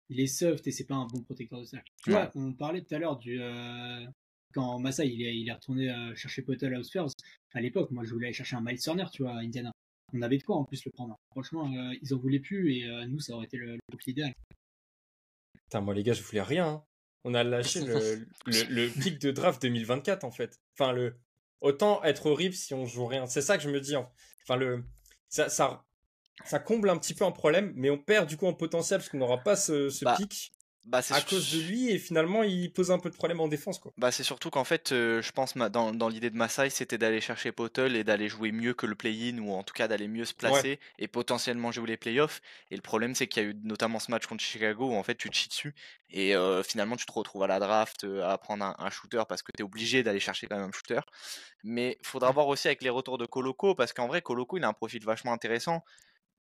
il 0.09 0.19
est 0.19 0.27
soft 0.27 0.65
et 0.67 0.71
c'est 0.71 0.85
pas 0.85 0.95
un 0.95 1.07
bon 1.07 1.21
protecteur 1.21 1.59
de 1.59 1.65
cercle. 1.65 1.91
Tu 2.03 2.11
vois, 2.11 2.31
on 2.35 2.53
parlait 2.53 2.81
tout 2.81 2.93
à 2.95 2.99
l'heure 2.99 3.17
du 3.17 3.41
euh, 3.41 4.05
quand 4.53 4.79
Massa 4.79 5.05
il 5.05 5.21
est, 5.21 5.35
il 5.35 5.47
est 5.47 5.53
retourné 5.53 5.89
euh, 5.89 6.15
chercher 6.15 6.41
Potel 6.41 6.73
à 6.75 6.83
Spurs. 6.83 7.07
À 7.53 7.61
l'époque, 7.61 7.91
moi 7.91 8.03
je 8.03 8.11
voulais 8.11 8.27
aller 8.27 8.33
chercher 8.33 8.55
un 8.55 8.61
Miles 8.61 8.79
Turner, 8.79 9.05
tu 9.11 9.23
vois, 9.23 9.33
à 9.33 9.39
Indiana. 9.39 9.71
On 10.13 10.21
avait 10.21 10.37
de 10.37 10.43
quoi 10.43 10.57
en 10.57 10.63
plus 10.63 10.83
le 10.85 10.91
prendre. 10.91 11.17
Franchement, 11.31 11.71
euh, 11.73 11.93
ils 12.01 12.13
en 12.13 12.17
voulaient 12.17 12.39
plus 12.39 12.75
et 12.75 13.05
nous 13.07 13.19
ça 13.19 13.33
aurait 13.33 13.45
été 13.45 13.57
le, 13.57 13.73
le 13.73 13.97
idéal. 14.07 14.33
Putain, 15.65 15.81
moi 15.81 15.93
les 15.93 16.03
gars, 16.03 16.13
je 16.13 16.21
voulais 16.21 16.41
rien. 16.41 16.67
Hein. 16.67 16.83
On 17.23 17.33
a 17.33 17.43
lâché 17.43 17.81
le, 17.85 18.27
le, 18.45 19.01
pic 19.01 19.19
de 19.19 19.31
draft 19.31 19.61
2024 19.61 20.23
en 20.23 20.31
fait. 20.31 20.59
Enfin 20.77 20.91
le 20.91 21.15
autant 21.61 22.03
être 22.03 22.25
horrible 22.25 22.53
si 22.53 22.73
on 22.73 22.85
joue 22.85 23.05
rien. 23.05 23.25
C'est 23.25 23.41
ça 23.41 23.57
que 23.57 23.63
je 23.63 23.69
me 23.69 23.79
dis. 23.79 23.95
Enfin 23.95 24.57
le 24.57 24.83
ça, 25.29 25.49
ça 25.49 25.85
ça 26.45 26.59
comble 26.59 26.89
un 26.89 26.97
petit 26.97 27.13
peu 27.13 27.25
un 27.25 27.31
problème, 27.31 27.73
mais 27.75 27.89
on 27.89 27.97
perd 27.97 28.27
du 28.27 28.37
coup 28.37 28.47
en 28.47 28.53
potentiel 28.53 28.99
parce 28.99 29.09
qu'on 29.09 29.19
n'aura 29.19 29.37
pas 29.37 29.55
ce, 29.55 30.03
bah, 30.03 30.15
pic. 30.17 30.53
Bah, 30.85 30.99
à 31.11 31.21
cause 31.21 31.53
de 31.53 31.61
lui 31.61 31.91
et 31.91 31.97
finalement 31.97 32.43
il 32.43 32.73
pose 32.73 32.91
un 32.91 32.99
peu 32.99 33.09
de 33.09 33.15
problème 33.15 33.39
en 33.39 33.47
défense 33.47 33.79
quoi. 33.79 33.93
Bah 33.97 34.11
c'est 34.11 34.23
surtout 34.23 34.49
qu'en 34.49 34.65
fait 34.65 34.91
euh, 34.91 35.21
je 35.21 35.31
pense 35.31 35.55
dans, 35.55 35.93
dans 35.93 36.09
l'idée 36.09 36.29
de 36.29 36.35
Masai 36.35 36.69
c'était 36.69 36.97
d'aller 36.97 37.21
chercher 37.21 37.53
Potel 37.53 37.95
et 37.95 38.03
d'aller 38.03 38.27
jouer 38.27 38.51
mieux 38.51 38.73
que 38.73 38.85
le 38.85 38.95
play-in 38.95 39.37
ou 39.37 39.53
en 39.53 39.63
tout 39.63 39.73
cas 39.73 39.87
d'aller 39.87 40.09
mieux 40.09 40.25
se 40.25 40.33
placer 40.33 40.81
et 40.99 41.07
potentiellement 41.07 41.71
jouer 41.71 41.87
les 41.87 41.95
playoffs 41.95 42.41
et 42.69 42.75
le 42.75 42.81
problème 42.81 43.15
c'est 43.15 43.27
qu'il 43.27 43.43
y 43.43 43.45
a 43.45 43.49
eu 43.49 43.55
notamment 43.63 43.99
ce 43.99 44.11
match 44.11 44.27
contre 44.27 44.43
Chicago 44.43 44.89
où 44.89 44.95
en 44.95 45.03
fait 45.03 45.15
tu 45.15 45.29
te 45.29 45.35
chies 45.35 45.47
dessus 45.47 45.73
et 46.09 46.35
euh, 46.35 46.63
finalement 46.63 46.97
tu 46.97 47.05
te 47.05 47.13
retrouves 47.13 47.43
à 47.43 47.47
la 47.47 47.59
draft 47.59 48.03
euh, 48.03 48.27
à 48.27 48.37
prendre 48.37 48.75
un, 48.77 48.89
shooter 48.89 49.23
parce 49.29 49.41
que 49.41 49.53
tu 49.55 49.61
es 49.61 49.63
obligé 49.63 50.03
d'aller 50.03 50.19
chercher 50.19 50.47
quand 50.47 50.57
même 50.57 50.67
un 50.67 50.71
shooter 50.73 50.99
mais 51.63 51.97
faudra 52.03 52.29
voir 52.31 52.47
aussi 52.47 52.67
avec 52.67 52.81
les 52.81 52.89
retours 52.89 53.17
de 53.17 53.25
Coloco 53.25 53.73
parce 53.73 53.93
qu'en 53.93 54.07
vrai 54.07 54.21
Coloco 54.21 54.57
il 54.57 54.65
a 54.65 54.67
un 54.67 54.73
profil 54.73 55.01
vachement 55.05 55.31
intéressant 55.31 55.81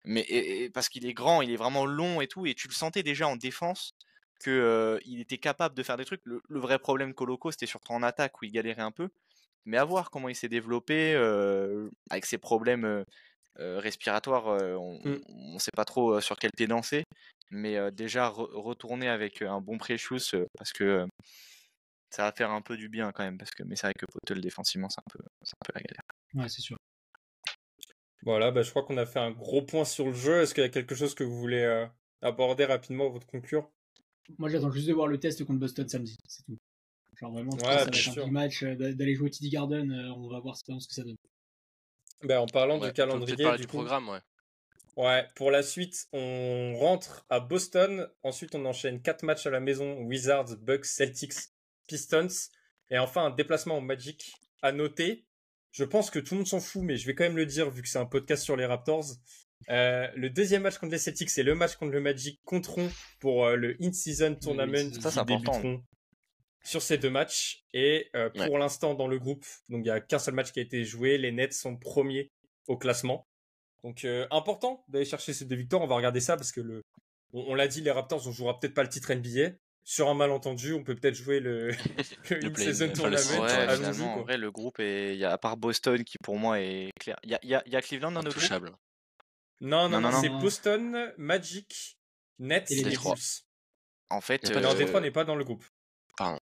mais 0.04 0.70
parce 0.72 0.88
qu'il 0.88 1.06
est 1.06 1.14
grand, 1.14 1.42
il 1.42 1.50
est 1.50 1.56
vraiment 1.56 1.86
long 1.86 2.20
et 2.20 2.26
tout, 2.26 2.46
et 2.46 2.54
tu 2.54 2.68
le 2.68 2.72
sentais 2.74 3.02
déjà 3.02 3.28
en 3.28 3.36
défense 3.36 3.92
que 4.40 4.98
il 5.04 5.20
était 5.20 5.38
capable 5.38 5.74
de 5.74 5.82
faire 5.82 5.96
des 5.96 6.04
trucs. 6.04 6.22
Le, 6.24 6.40
vrai 6.48 6.78
problème 6.78 7.14
Coloco, 7.14 7.50
c'était 7.50 7.66
surtout 7.66 7.92
en 7.92 8.02
attaque 8.02 8.40
où 8.40 8.44
il 8.44 8.52
galérait 8.52 8.82
un 8.82 8.92
peu. 8.92 9.08
Mais 9.66 9.76
à 9.76 9.84
voir 9.84 10.10
comment 10.10 10.30
il 10.30 10.34
s'est 10.34 10.48
développé 10.48 11.14
avec 12.10 12.24
ses 12.24 12.38
problèmes 12.38 13.04
respiratoires, 13.58 14.46
on 14.46 14.98
ne 15.04 15.18
mmh. 15.18 15.58
sait 15.58 15.72
pas 15.76 15.84
trop 15.84 16.20
sur 16.20 16.36
quel 16.36 16.52
pied 16.52 16.66
danser. 16.66 17.04
Mais 17.50 17.90
déjà 17.92 18.28
retourner 18.28 19.08
avec 19.08 19.42
un 19.42 19.60
bon 19.60 19.76
Precious 19.76 20.34
parce 20.56 20.72
que 20.72 21.06
ça 22.10 22.24
va 22.24 22.32
faire 22.32 22.50
un 22.50 22.60
peu 22.60 22.76
du 22.76 22.88
bien 22.88 23.12
quand 23.12 23.22
même, 23.22 23.38
parce 23.38 23.52
que 23.52 23.62
mais 23.62 23.76
c'est 23.76 23.86
vrai 23.86 23.94
que 23.94 24.06
Potel 24.06 24.40
défensivement, 24.40 24.88
c'est 24.88 25.00
un, 25.00 25.10
peu, 25.10 25.20
un 25.22 25.64
peu 25.64 25.72
la 25.74 25.80
galère. 25.80 26.02
Ouais, 26.34 26.48
c'est 26.48 26.60
sûr. 26.60 26.76
Voilà, 28.22 28.50
bah, 28.50 28.62
je 28.62 28.70
crois 28.70 28.82
qu'on 28.82 28.98
a 28.98 29.06
fait 29.06 29.18
un 29.18 29.30
gros 29.30 29.62
point 29.62 29.84
sur 29.84 30.06
le 30.06 30.12
jeu. 30.12 30.42
Est-ce 30.42 30.54
qu'il 30.54 30.62
y 30.62 30.66
a 30.66 30.70
quelque 30.70 30.94
chose 30.94 31.14
que 31.14 31.24
vous 31.24 31.38
voulez 31.38 31.62
euh, 31.62 31.86
aborder 32.22 32.64
rapidement 32.64 33.06
avant 33.06 33.18
de 33.18 33.24
conclure? 33.24 33.70
Moi, 34.38 34.48
j'attends 34.48 34.70
juste 34.70 34.88
de 34.88 34.92
voir 34.92 35.06
le 35.06 35.18
test 35.18 35.44
contre 35.44 35.60
Boston 35.60 35.88
samedi, 35.88 36.16
c'est 36.26 36.44
tout. 36.44 36.58
Genre 37.16 37.32
vraiment, 37.32 37.52
ouais, 37.52 37.60
ça 37.60 37.84
va 37.84 37.90
être 37.90 38.18
un 38.18 38.30
match 38.30 38.62
euh, 38.62 38.74
d'aller 38.74 39.14
jouer 39.14 39.26
au 39.26 39.30
TD 39.30 39.50
Garden. 39.50 39.90
Euh, 39.90 40.14
on 40.14 40.28
va 40.28 40.40
voir 40.40 40.56
ce 40.56 40.64
que 40.64 40.94
ça 40.94 41.02
donne. 41.02 41.16
Bah, 42.22 42.40
en 42.40 42.46
parlant 42.46 42.78
du 42.78 42.92
calendrier, 42.92 43.56
du, 43.56 43.66
programme, 43.66 44.08
ouais. 44.08 44.20
Ouais, 44.96 45.26
pour 45.34 45.50
la 45.50 45.62
suite, 45.62 46.08
on 46.12 46.74
rentre 46.78 47.24
à 47.30 47.40
Boston. 47.40 48.08
Ensuite, 48.22 48.54
on 48.54 48.64
enchaîne 48.66 49.00
quatre 49.00 49.22
matchs 49.22 49.46
à 49.46 49.50
la 49.50 49.60
maison 49.60 50.02
Wizards, 50.02 50.56
Bucks, 50.60 50.84
Celtics, 50.84 51.50
Pistons. 51.86 52.28
Et 52.90 52.98
enfin, 52.98 53.26
un 53.26 53.30
déplacement 53.30 53.78
au 53.78 53.80
Magic. 53.80 54.34
À 54.62 54.72
noter, 54.72 55.24
je 55.72 55.84
pense 55.84 56.10
que 56.10 56.18
tout 56.18 56.34
le 56.34 56.38
monde 56.38 56.46
s'en 56.46 56.60
fout, 56.60 56.82
mais 56.82 56.96
je 56.96 57.06
vais 57.06 57.14
quand 57.14 57.24
même 57.24 57.36
le 57.36 57.46
dire 57.46 57.70
vu 57.70 57.82
que 57.82 57.88
c'est 57.88 57.98
un 57.98 58.06
podcast 58.06 58.42
sur 58.42 58.56
les 58.56 58.66
Raptors. 58.66 59.04
Euh, 59.68 60.08
le 60.16 60.30
deuxième 60.30 60.62
match 60.62 60.78
contre 60.78 60.92
les 60.92 60.98
Celtics, 60.98 61.30
c'est 61.30 61.42
le 61.42 61.54
match 61.54 61.76
contre 61.76 61.92
le 61.92 62.00
Magic 62.00 62.40
compteront 62.44 62.90
pour 63.20 63.46
euh, 63.46 63.56
le 63.56 63.76
In-Season 63.80 64.34
Tournament 64.34 64.92
ça, 65.00 65.10
qui 65.10 65.24
débuteront 65.24 65.82
sur 66.64 66.82
ces 66.82 66.98
deux 66.98 67.10
matchs. 67.10 67.64
Et 67.72 68.08
euh, 68.16 68.30
pour 68.30 68.58
l'instant, 68.58 68.94
dans 68.94 69.06
le 69.06 69.18
groupe, 69.18 69.44
donc 69.68 69.80
il 69.80 69.84
n'y 69.84 69.90
a 69.90 70.00
qu'un 70.00 70.18
seul 70.18 70.34
match 70.34 70.52
qui 70.52 70.60
a 70.60 70.62
été 70.62 70.84
joué. 70.84 71.18
Les 71.18 71.30
Nets 71.30 71.52
sont 71.52 71.76
premiers 71.76 72.30
au 72.66 72.76
classement. 72.76 73.26
Donc 73.82 74.06
important 74.30 74.84
d'aller 74.88 75.06
chercher 75.06 75.32
ces 75.32 75.46
deux 75.46 75.56
victoires. 75.56 75.82
On 75.82 75.86
va 75.86 75.96
regarder 75.96 76.20
ça 76.20 76.36
parce 76.36 76.52
que 76.52 76.60
le, 76.60 76.82
on, 77.32 77.54
l'a 77.54 77.68
dit, 77.68 77.80
les 77.80 77.90
Raptors, 77.90 78.26
on 78.26 78.32
jouera 78.32 78.58
peut-être 78.58 78.74
pas 78.74 78.82
le 78.82 78.88
titre 78.88 79.12
NBA. 79.12 79.52
Sur 79.82 80.08
un 80.08 80.14
malentendu, 80.14 80.72
on 80.72 80.84
peut 80.84 80.94
peut-être 80.94 81.14
jouer 81.14 81.40
le, 81.40 81.70
le, 82.30 82.54
season 82.54 82.92
tournament. 82.92 83.40
Ouais, 83.40 83.74
finalement, 83.76 84.14
en 84.14 84.22
vrai, 84.22 84.36
le 84.36 84.50
groupe 84.50 84.78
est, 84.78 85.14
il 85.14 85.18
y 85.18 85.24
a 85.24 85.32
à 85.32 85.38
part 85.38 85.56
Boston 85.56 86.04
qui 86.04 86.16
pour 86.22 86.38
moi 86.38 86.60
est 86.60 86.90
clair. 87.00 87.16
Il 87.24 87.30
y 87.30 87.34
a, 87.34 87.40
y 87.42 87.54
a, 87.54 87.62
y 87.66 87.76
a 87.76 87.82
Cleveland 87.82 88.12
dans 88.12 88.22
notre 88.22 88.38
groupe? 88.38 88.76
Non, 89.60 89.88
non, 89.88 90.00
non, 90.00 90.12
c'est 90.20 90.28
Boston, 90.28 91.12
Magic, 91.18 91.98
Nets 92.38 92.70
et, 92.70 92.84
les 92.84 92.96
Bulls. 92.96 93.16
En 94.08 94.20
fait, 94.20 94.50
euh... 94.50 94.74
Détroit 94.74 95.00
n'est 95.00 95.10
pas 95.10 95.24
dans 95.24 95.36
le 95.36 95.44
groupe. 95.44 95.64
Pardon. 96.16 96.38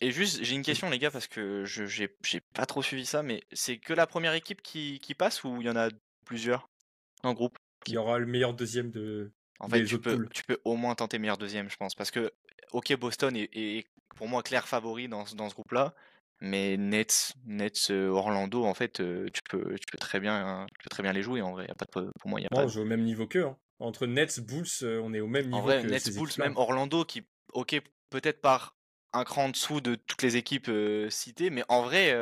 Et 0.00 0.10
juste, 0.10 0.42
j'ai 0.42 0.54
une 0.54 0.62
question, 0.62 0.90
les 0.90 0.98
gars, 0.98 1.10
parce 1.10 1.28
que 1.28 1.64
je 1.64 1.86
j'ai 1.86 2.08
pas 2.54 2.66
trop 2.66 2.82
suivi 2.82 3.06
ça, 3.06 3.22
mais 3.22 3.42
c'est 3.52 3.78
que 3.78 3.92
la 3.92 4.06
première 4.06 4.34
équipe 4.34 4.60
qui, 4.62 4.98
qui 5.00 5.14
passe 5.14 5.44
ou 5.44 5.60
il 5.60 5.66
y 5.66 5.70
en 5.70 5.76
a 5.76 5.88
plusieurs 6.26 6.68
en 7.22 7.32
groupe? 7.32 7.58
Il 7.86 7.94
y 7.94 7.96
aura 7.96 8.18
le 8.18 8.26
meilleur 8.26 8.54
deuxième 8.54 8.90
de. 8.90 9.32
En 9.60 9.68
fait, 9.68 9.84
tu 9.84 10.00
peux, 10.00 10.26
tu 10.32 10.42
peux 10.44 10.58
au 10.64 10.76
moins 10.76 10.94
tenter 10.94 11.18
meilleur 11.18 11.38
deuxième, 11.38 11.70
je 11.70 11.76
pense. 11.76 11.94
Parce 11.94 12.10
que, 12.10 12.32
ok, 12.74 12.96
Boston 12.96 13.34
est, 13.36 13.86
pour 14.16 14.28
moi 14.28 14.42
clair 14.42 14.68
favori 14.68 15.08
dans, 15.08 15.24
dans 15.36 15.48
ce 15.48 15.54
groupe-là. 15.54 15.94
Mais 16.40 16.76
Nets, 16.76 17.32
Nets, 17.46 17.90
euh, 17.90 18.08
Orlando, 18.08 18.64
en 18.64 18.74
fait, 18.74 19.00
euh, 19.00 19.28
tu 19.32 19.40
peux, 19.48 19.76
tu 19.76 19.86
peux 19.90 19.96
très 19.96 20.20
bien, 20.20 20.66
tu 20.68 20.82
peux 20.82 20.90
très 20.90 21.02
bien 21.02 21.12
les 21.12 21.22
jouer. 21.22 21.40
En 21.40 21.52
vrai, 21.52 21.66
y 21.66 21.70
a 21.70 21.74
pas 21.74 21.86
de, 21.86 22.10
pour 22.20 22.28
moi, 22.28 22.40
il 22.40 22.42
y 22.42 22.46
a 22.46 22.50
pas. 22.50 22.64
On 22.64 22.68
joue 22.68 22.82
au 22.82 22.84
même 22.84 23.04
niveau 23.04 23.26
qu'eux. 23.26 23.46
Hein. 23.46 23.56
Entre 23.78 24.06
Nets, 24.06 24.40
Bulls, 24.40 24.66
euh, 24.82 25.00
on 25.02 25.14
est 25.14 25.20
au 25.20 25.26
même 25.26 25.46
niveau. 25.46 25.56
En 25.56 25.62
vrai, 25.62 25.82
Nets, 25.84 26.12
Bulls, 26.12 26.32
même 26.38 26.56
Orlando, 26.56 27.04
qui, 27.04 27.22
ok, 27.52 27.80
peut-être 28.10 28.40
par 28.40 28.76
un 29.12 29.24
cran 29.24 29.44
en 29.44 29.48
dessous 29.48 29.80
de 29.80 29.94
toutes 29.94 30.22
les 30.22 30.36
équipes 30.36 30.70
citées, 31.08 31.50
mais 31.50 31.62
en 31.68 31.82
vrai, 31.82 32.12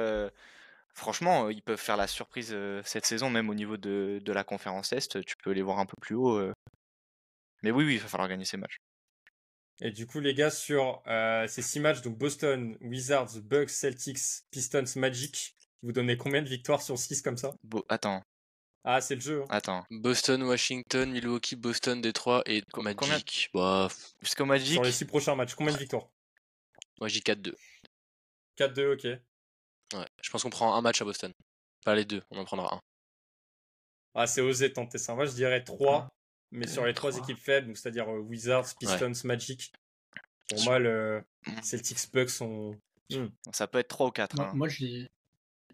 franchement, 0.93 1.49
ils 1.49 1.63
peuvent 1.63 1.81
faire 1.81 1.97
la 1.97 2.07
surprise 2.07 2.55
cette 2.85 3.07
saison, 3.07 3.31
même 3.31 3.49
au 3.49 3.55
niveau 3.55 3.79
de, 3.79 4.21
de, 4.23 4.33
la 4.33 4.45
conférence 4.45 4.93
Est. 4.93 5.25
Tu 5.25 5.37
peux 5.43 5.53
les 5.53 5.63
voir 5.63 5.79
un 5.79 5.87
peu 5.87 5.97
plus 6.03 6.15
haut. 6.15 6.39
Mais 7.63 7.71
oui, 7.71 7.85
oui, 7.87 7.95
il 7.95 8.01
va 8.01 8.09
falloir 8.09 8.29
gagner 8.29 8.45
ces 8.45 8.59
matchs. 8.59 8.77
Et 9.81 9.91
du 9.91 10.07
coup, 10.07 10.21
les 10.21 10.35
gars, 10.35 10.51
sur 10.51 11.03
euh, 11.07 11.47
ces 11.49 11.63
six 11.63 11.81
matchs, 11.81 12.03
donc 12.03 12.17
Boston, 12.17 12.77
Wizards, 12.81 13.41
Bucks, 13.43 13.71
Celtics, 13.71 14.45
Pistons, 14.51 14.85
Magic, 14.97 15.57
vous 15.83 15.93
donnez 15.93 16.17
combien 16.17 16.43
de 16.43 16.49
victoires 16.49 16.83
sur 16.83 16.97
6 16.97 17.23
comme 17.23 17.37
ça? 17.37 17.55
Attends. 17.89 18.23
Ah, 18.85 19.01
c'est 19.01 19.17
le 19.17 19.21
jeu. 19.21 19.43
Hein. 19.43 19.47
Attends. 19.51 19.85
Boston, 19.91 20.43
Washington, 20.43 21.11
Milwaukee, 21.11 21.57
Boston, 21.57 22.01
Détroit 22.01 22.43
et 22.47 22.63
Magic. 22.77 22.99
Combien... 22.99 23.19
Bah... 23.55 23.89
Jusqu'au 24.21 24.45
Magic? 24.45 24.75
Sur 24.75 24.85
les 24.85 24.93
6 24.93 25.05
prochains 25.07 25.35
matchs, 25.35 25.55
combien 25.55 25.73
de 25.73 25.79
victoires? 25.79 26.09
Moi, 27.01 27.09
j'ai 27.09 27.21
4-2. 27.21 27.55
4-2, 28.59 28.95
ok. 28.95 29.05
Ouais, 29.95 30.07
je 30.21 30.31
pense 30.31 30.43
qu'on 30.43 30.51
prend 30.51 30.75
un 30.75 30.81
match 30.81 31.01
à 31.03 31.05
Boston. 31.05 31.33
Pas 31.85 31.95
les 31.97 32.05
deux, 32.05 32.23
on 32.31 32.39
en 32.39 32.45
prendra 32.45 32.75
un. 32.75 32.81
Ah, 34.15 34.27
c'est 34.27 34.41
osé 34.41 34.73
tenter 34.73 34.99
ça. 34.99 35.15
Moi, 35.15 35.27
je 35.27 35.33
dirais 35.33 35.65
3 35.65 36.09
mais 36.53 36.67
sur 36.67 36.85
les 36.85 36.95
trois 36.95 37.17
équipes 37.17 37.39
faibles, 37.39 37.75
c'est-à-dire 37.75 38.09
euh, 38.09 38.19
Wizards, 38.21 38.67
Pistons, 38.79 39.13
Magic, 39.25 39.73
pour 40.49 40.65
moi, 40.65 40.79
le 40.79 41.25
mmh. 41.47 41.63
Celtics 41.63 42.13
Bucks 42.13 42.31
sont. 42.31 42.79
Mmh. 43.11 43.27
Ça 43.53 43.67
peut 43.67 43.79
être 43.79 43.89
3 43.89 44.07
ou 44.07 44.11
4. 44.11 44.37
Moi, 44.37 44.47
hein. 44.47 44.53
moi 44.55 44.69
je 44.69 45.07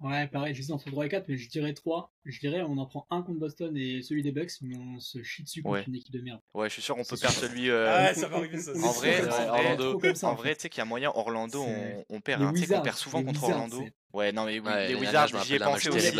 Ouais, 0.00 0.28
pareil, 0.28 0.54
je 0.54 0.62
dis 0.62 0.70
entre 0.70 0.90
3 0.90 1.06
et 1.06 1.08
4, 1.08 1.28
mais 1.28 1.36
je 1.36 1.48
dirais 1.48 1.74
3. 1.74 2.12
Je 2.24 2.38
dirais 2.40 2.62
on 2.62 2.78
en 2.78 2.86
prend 2.86 3.06
un 3.10 3.22
contre 3.22 3.40
Boston 3.40 3.76
et 3.76 4.02
celui 4.02 4.22
des 4.22 4.32
Bucks, 4.32 4.52
mais 4.60 4.76
on 4.76 5.00
se 5.00 5.22
chie 5.22 5.42
dessus 5.42 5.62
contre 5.62 5.88
une 5.88 5.96
équipe 5.96 6.12
de 6.12 6.20
merde. 6.20 6.40
Ouais, 6.54 6.68
je 6.68 6.74
suis 6.74 6.82
sûr 6.82 6.96
on 6.96 7.04
peut 7.04 7.16
perdre 7.16 7.36
celui. 7.36 7.70
Euh... 7.70 7.86
Ah, 7.88 8.14
ça 8.14 8.28
va 8.28 8.36
arriver 8.36 8.58
ça. 8.58 8.72
En 8.72 8.92
vrai, 8.92 9.26
Orlando. 9.26 10.00
En 10.22 10.34
vrai, 10.34 10.54
tu 10.54 10.62
sais 10.62 10.68
qu'il 10.68 10.78
y 10.78 10.82
a 10.82 10.84
moyen, 10.84 11.10
Orlando, 11.14 11.62
on, 11.62 12.04
on 12.08 12.20
perd. 12.20 12.42
Hein, 12.42 12.52
on 12.54 12.82
perd 12.82 12.96
souvent 12.96 13.24
contre 13.24 13.44
Orlando. 13.44 13.82
Ouais, 14.12 14.32
non, 14.32 14.46
mais 14.46 14.60
les 14.88 14.94
Wizards, 14.94 15.28
j'y 15.44 15.54
ai 15.54 15.58
pensé 15.58 15.90
aussi. 15.90 16.16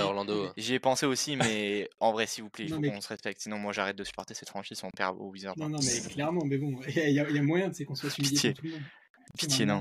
J'y 0.57 0.75
ai 0.75 0.79
pensé 0.79 1.07
aussi, 1.07 1.37
mais 1.37 1.89
en 2.01 2.13
vrai, 2.13 2.27
s'il 2.27 2.45
vous 2.45 2.51
plaît, 2.51 2.67
il 2.67 2.75
faut 2.75 2.81
qu'on 2.81 3.01
se 3.01 3.09
respecte. 3.09 3.41
Sinon, 3.41 3.59
moi, 3.59 3.73
j'arrête 3.73 3.97
de 3.97 4.05
supporter 4.05 4.35
cette 4.35 4.49
franchise 4.49 4.81
on 4.85 4.91
perd 4.91 5.17
aux 5.19 5.31
Wizards. 5.31 5.55
Non, 5.57 5.69
non, 5.69 5.79
mais 5.83 6.11
clairement, 6.11 6.45
mais 6.45 6.59
bon, 6.59 6.81
il 6.89 7.11
y, 7.11 7.21
a 7.21 7.43
moyen 7.43 7.71
qu'on 7.87 7.95
soit 7.95 8.11
suivi 8.11 8.35
tout 8.35 8.63
le 8.63 8.71
monde. 8.71 8.81
Pitié, 9.39 9.67
non. 9.67 9.81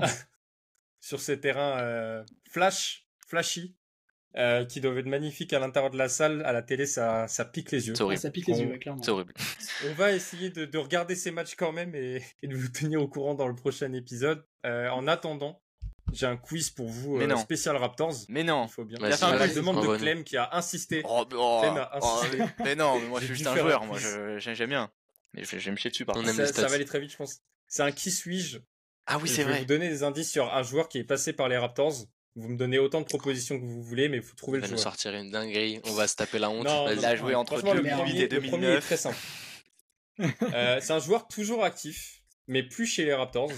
Sur 1.00 1.20
ces 1.20 1.40
terrains 1.40 1.78
euh, 1.80 2.24
flash, 2.50 3.06
flashy, 3.26 3.76
euh, 4.36 4.64
qui 4.64 4.80
doivent 4.80 4.98
être 4.98 5.06
magnifiques 5.06 5.52
à 5.52 5.58
l'intérieur 5.58 5.90
de 5.90 5.98
la 5.98 6.08
salle. 6.08 6.42
À 6.44 6.52
la 6.52 6.62
télé, 6.62 6.86
ça, 6.86 7.26
ça 7.28 7.44
pique 7.44 7.70
les 7.72 7.88
yeux. 7.88 7.94
C'est 7.94 8.02
horrible. 8.02 8.20
ça 8.20 8.30
pique 8.30 8.46
les 8.46 8.60
yeux, 8.60 8.78
clairement. 8.78 9.02
C'est 9.02 9.10
horrible. 9.10 9.32
On 9.88 9.94
va 9.94 10.12
essayer 10.12 10.50
de, 10.50 10.64
de, 10.64 10.78
regarder 10.78 11.14
ces 11.14 11.30
matchs 11.30 11.54
quand 11.56 11.72
même 11.72 11.94
et, 11.94 12.22
et, 12.42 12.48
de 12.48 12.56
vous 12.56 12.68
tenir 12.68 13.02
au 13.02 13.08
courant 13.08 13.34
dans 13.34 13.48
le 13.48 13.54
prochain 13.54 13.92
épisode. 13.92 14.44
Euh, 14.66 14.88
en 14.90 15.06
attendant, 15.06 15.62
j'ai 16.12 16.26
un 16.26 16.36
quiz 16.36 16.70
pour 16.70 16.88
vous 16.88 17.20
euh, 17.20 17.36
spécial 17.36 17.76
Raptors. 17.76 18.14
Mais 18.28 18.44
non. 18.44 18.66
Il 18.66 18.70
faut 18.70 18.84
bien. 18.84 18.98
Il 19.00 19.08
y 19.08 19.12
a 19.12 19.36
la 19.36 19.48
demande 19.48 19.82
de 19.82 19.96
Clem 19.96 20.24
qui 20.24 20.36
a 20.36 20.50
insisté. 20.52 21.02
Oh, 21.04 21.24
oh, 21.34 21.62
a 21.64 21.98
oh, 22.02 22.22
mais 22.64 22.74
non, 22.74 22.98
mais 22.98 23.08
moi 23.08 23.20
je 23.20 23.26
suis 23.26 23.34
juste 23.34 23.46
un 23.46 23.56
joueur. 23.56 23.84
Moi, 23.84 23.98
j'aime 24.38 24.68
bien. 24.68 24.90
Mais 25.34 25.44
je 25.44 25.56
vais 25.56 25.70
me 25.70 25.76
chier 25.76 25.90
dessus 25.90 26.04
par 26.04 26.14
contre. 26.14 26.30
Ça, 26.32 26.46
ça 26.46 26.66
va 26.66 26.74
aller 26.74 26.84
très 26.84 27.00
vite, 27.00 27.12
je 27.12 27.16
pense. 27.16 27.40
C'est 27.66 27.82
un 27.82 27.92
qui 27.92 28.10
suis-je? 28.10 28.58
Ah 29.06 29.18
oui, 29.18 29.28
c'est 29.28 29.42
vrai. 29.42 29.52
Je 29.52 29.56
vais 29.56 29.60
vous 29.60 29.66
donner 29.66 29.88
des 29.88 30.02
indices 30.02 30.30
sur 30.30 30.52
un 30.54 30.62
joueur 30.62 30.88
qui 30.88 30.98
est 30.98 31.04
passé 31.04 31.32
par 31.32 31.48
les 31.48 31.56
Raptors. 31.56 32.06
Vous 32.38 32.48
me 32.50 32.56
donnez 32.56 32.78
autant 32.78 33.00
de 33.00 33.06
propositions 33.06 33.58
que 33.58 33.64
vous 33.64 33.82
voulez, 33.82 34.08
mais 34.08 34.18
il 34.18 34.22
faut 34.22 34.36
trouver 34.36 34.58
le 34.58 34.62
joueur. 34.64 34.70
On 34.70 34.76
va 34.76 34.78
nous 34.78 34.82
sortir 34.82 35.12
une 35.12 35.30
dinguerie, 35.32 35.80
on 35.84 35.92
va 35.92 36.06
se 36.06 36.14
taper 36.14 36.38
la 36.38 36.50
honte. 36.50 36.66
Non, 36.66 36.88
il 36.88 37.04
a 37.04 37.16
joué 37.16 37.34
entre 37.34 37.60
2008 37.60 38.20
et 38.20 38.28
2009. 38.28 38.30
Le 38.30 38.48
premier 38.48 38.66
est 38.68 38.80
très 38.80 38.96
simple. 38.96 39.18
euh, 40.20 40.78
c'est 40.80 40.92
un 40.92 41.00
joueur 41.00 41.26
toujours 41.26 41.64
actif, 41.64 42.22
mais 42.46 42.62
plus 42.62 42.86
chez 42.86 43.04
les 43.04 43.12
Raptors. 43.12 43.50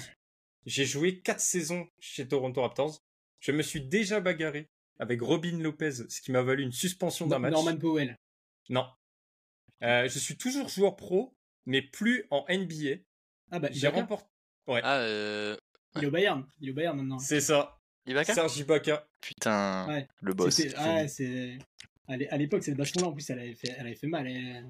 J'ai 0.65 0.87
joué 0.87 1.21
4 1.21 1.41
saisons 1.41 1.89
chez 1.99 2.27
Toronto 2.27 2.63
Raptors. 2.63 3.03
Je 3.41 3.53
me 3.53 3.61
suis 3.61 3.83
déjà 3.83 4.21
bagarré 4.21 4.71
avec 4.99 5.21
Robin 5.21 5.59
Lopez, 5.59 5.93
ce 6.09 6.21
qui 6.23 6.33
m'a 6.33 6.41
valu 6.43 6.63
une 6.63 6.73
suspension 6.73 7.27
d'un 7.27 7.39
match. 7.39 7.53
Norman 7.53 7.77
Powell. 7.77 8.17
Non. 8.71 8.87
Euh, 9.83 10.09
je 10.09 10.19
suis 10.19 10.39
toujours 10.39 10.69
joueur 10.71 10.97
pro, 10.97 11.37
mais 11.67 11.83
plus 11.83 12.25
en 12.31 12.47
NBA. 12.49 13.03
Ah 13.51 13.59
bah, 13.59 13.69
j'ai 13.73 13.89
remporté. 13.89 14.27
Ouais. 14.67 14.81
Ah, 14.85 15.01
euh... 15.01 15.57
Il 15.97 16.05
est 16.05 16.07
au 16.07 16.11
Bayern. 16.11 16.47
Il 16.61 16.69
est 16.69 16.73
au 16.73 16.75
Bayern 16.75 16.97
maintenant. 16.97 17.19
C'est 17.19 17.41
ça. 17.41 17.80
Ibaka? 18.11 18.35
Serge 18.35 18.59
Ibaka. 18.59 19.07
Putain, 19.21 19.87
ouais. 19.89 20.09
le 20.21 20.35
boss. 20.35 20.61
Ah, 20.77 21.07
c'est... 21.09 21.59
À 22.09 22.37
l'époque, 22.37 22.65
cette 22.65 22.77
bâton-là, 22.77 23.07
en 23.07 23.13
plus, 23.13 23.31
elle 23.31 23.39
avait 23.39 23.55
fait, 23.55 23.73
elle 23.79 23.87
avait 23.87 23.95
fait 23.95 24.09
mal. 24.09 24.27
Et... 24.27 24.63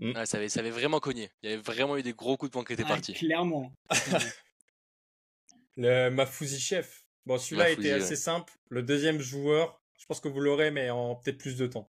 Mm. 0.00 0.12
Ah, 0.16 0.26
ça, 0.26 0.38
avait, 0.38 0.48
ça 0.48 0.60
avait 0.60 0.70
vraiment 0.70 0.98
cogné. 0.98 1.30
Il 1.42 1.50
y 1.50 1.52
avait 1.52 1.62
vraiment 1.62 1.96
eu 1.96 2.02
des 2.02 2.12
gros 2.12 2.36
coups 2.36 2.50
de 2.50 2.52
poing 2.52 2.64
qui 2.64 2.72
étaient 2.72 2.84
ah, 2.84 2.88
partis. 2.88 3.12
Clairement. 3.14 3.72
le 5.76 6.08
Mafouzi 6.10 6.58
Chef. 6.58 7.04
Bon, 7.26 7.38
celui-là 7.38 7.70
était 7.70 7.92
assez 7.92 8.16
simple. 8.16 8.52
Le 8.70 8.82
deuxième 8.82 9.20
joueur, 9.20 9.80
je 9.98 10.06
pense 10.06 10.20
que 10.20 10.28
vous 10.28 10.40
l'aurez, 10.40 10.70
mais 10.70 10.90
en 10.90 11.16
peut-être 11.16 11.38
plus 11.38 11.56
de 11.56 11.66
temps. 11.66 11.90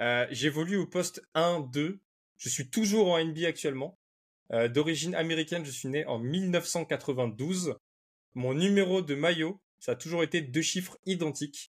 Euh, 0.00 0.26
J'évolue 0.30 0.76
au 0.76 0.86
poste 0.86 1.22
1-2. 1.34 1.98
Je 2.38 2.48
suis 2.48 2.68
toujours 2.68 3.08
en 3.12 3.22
NBA 3.22 3.46
actuellement. 3.46 3.98
Euh, 4.52 4.68
D'origine 4.68 5.14
américaine, 5.14 5.64
je 5.64 5.70
suis 5.70 5.88
né 5.88 6.04
en 6.06 6.18
1992. 6.18 7.76
Mon 8.34 8.54
numéro 8.54 9.02
de 9.02 9.14
maillot, 9.14 9.60
ça 9.86 9.92
a 9.92 9.94
toujours 9.94 10.24
été 10.24 10.40
deux 10.40 10.62
chiffres 10.62 10.98
identiques. 11.06 11.70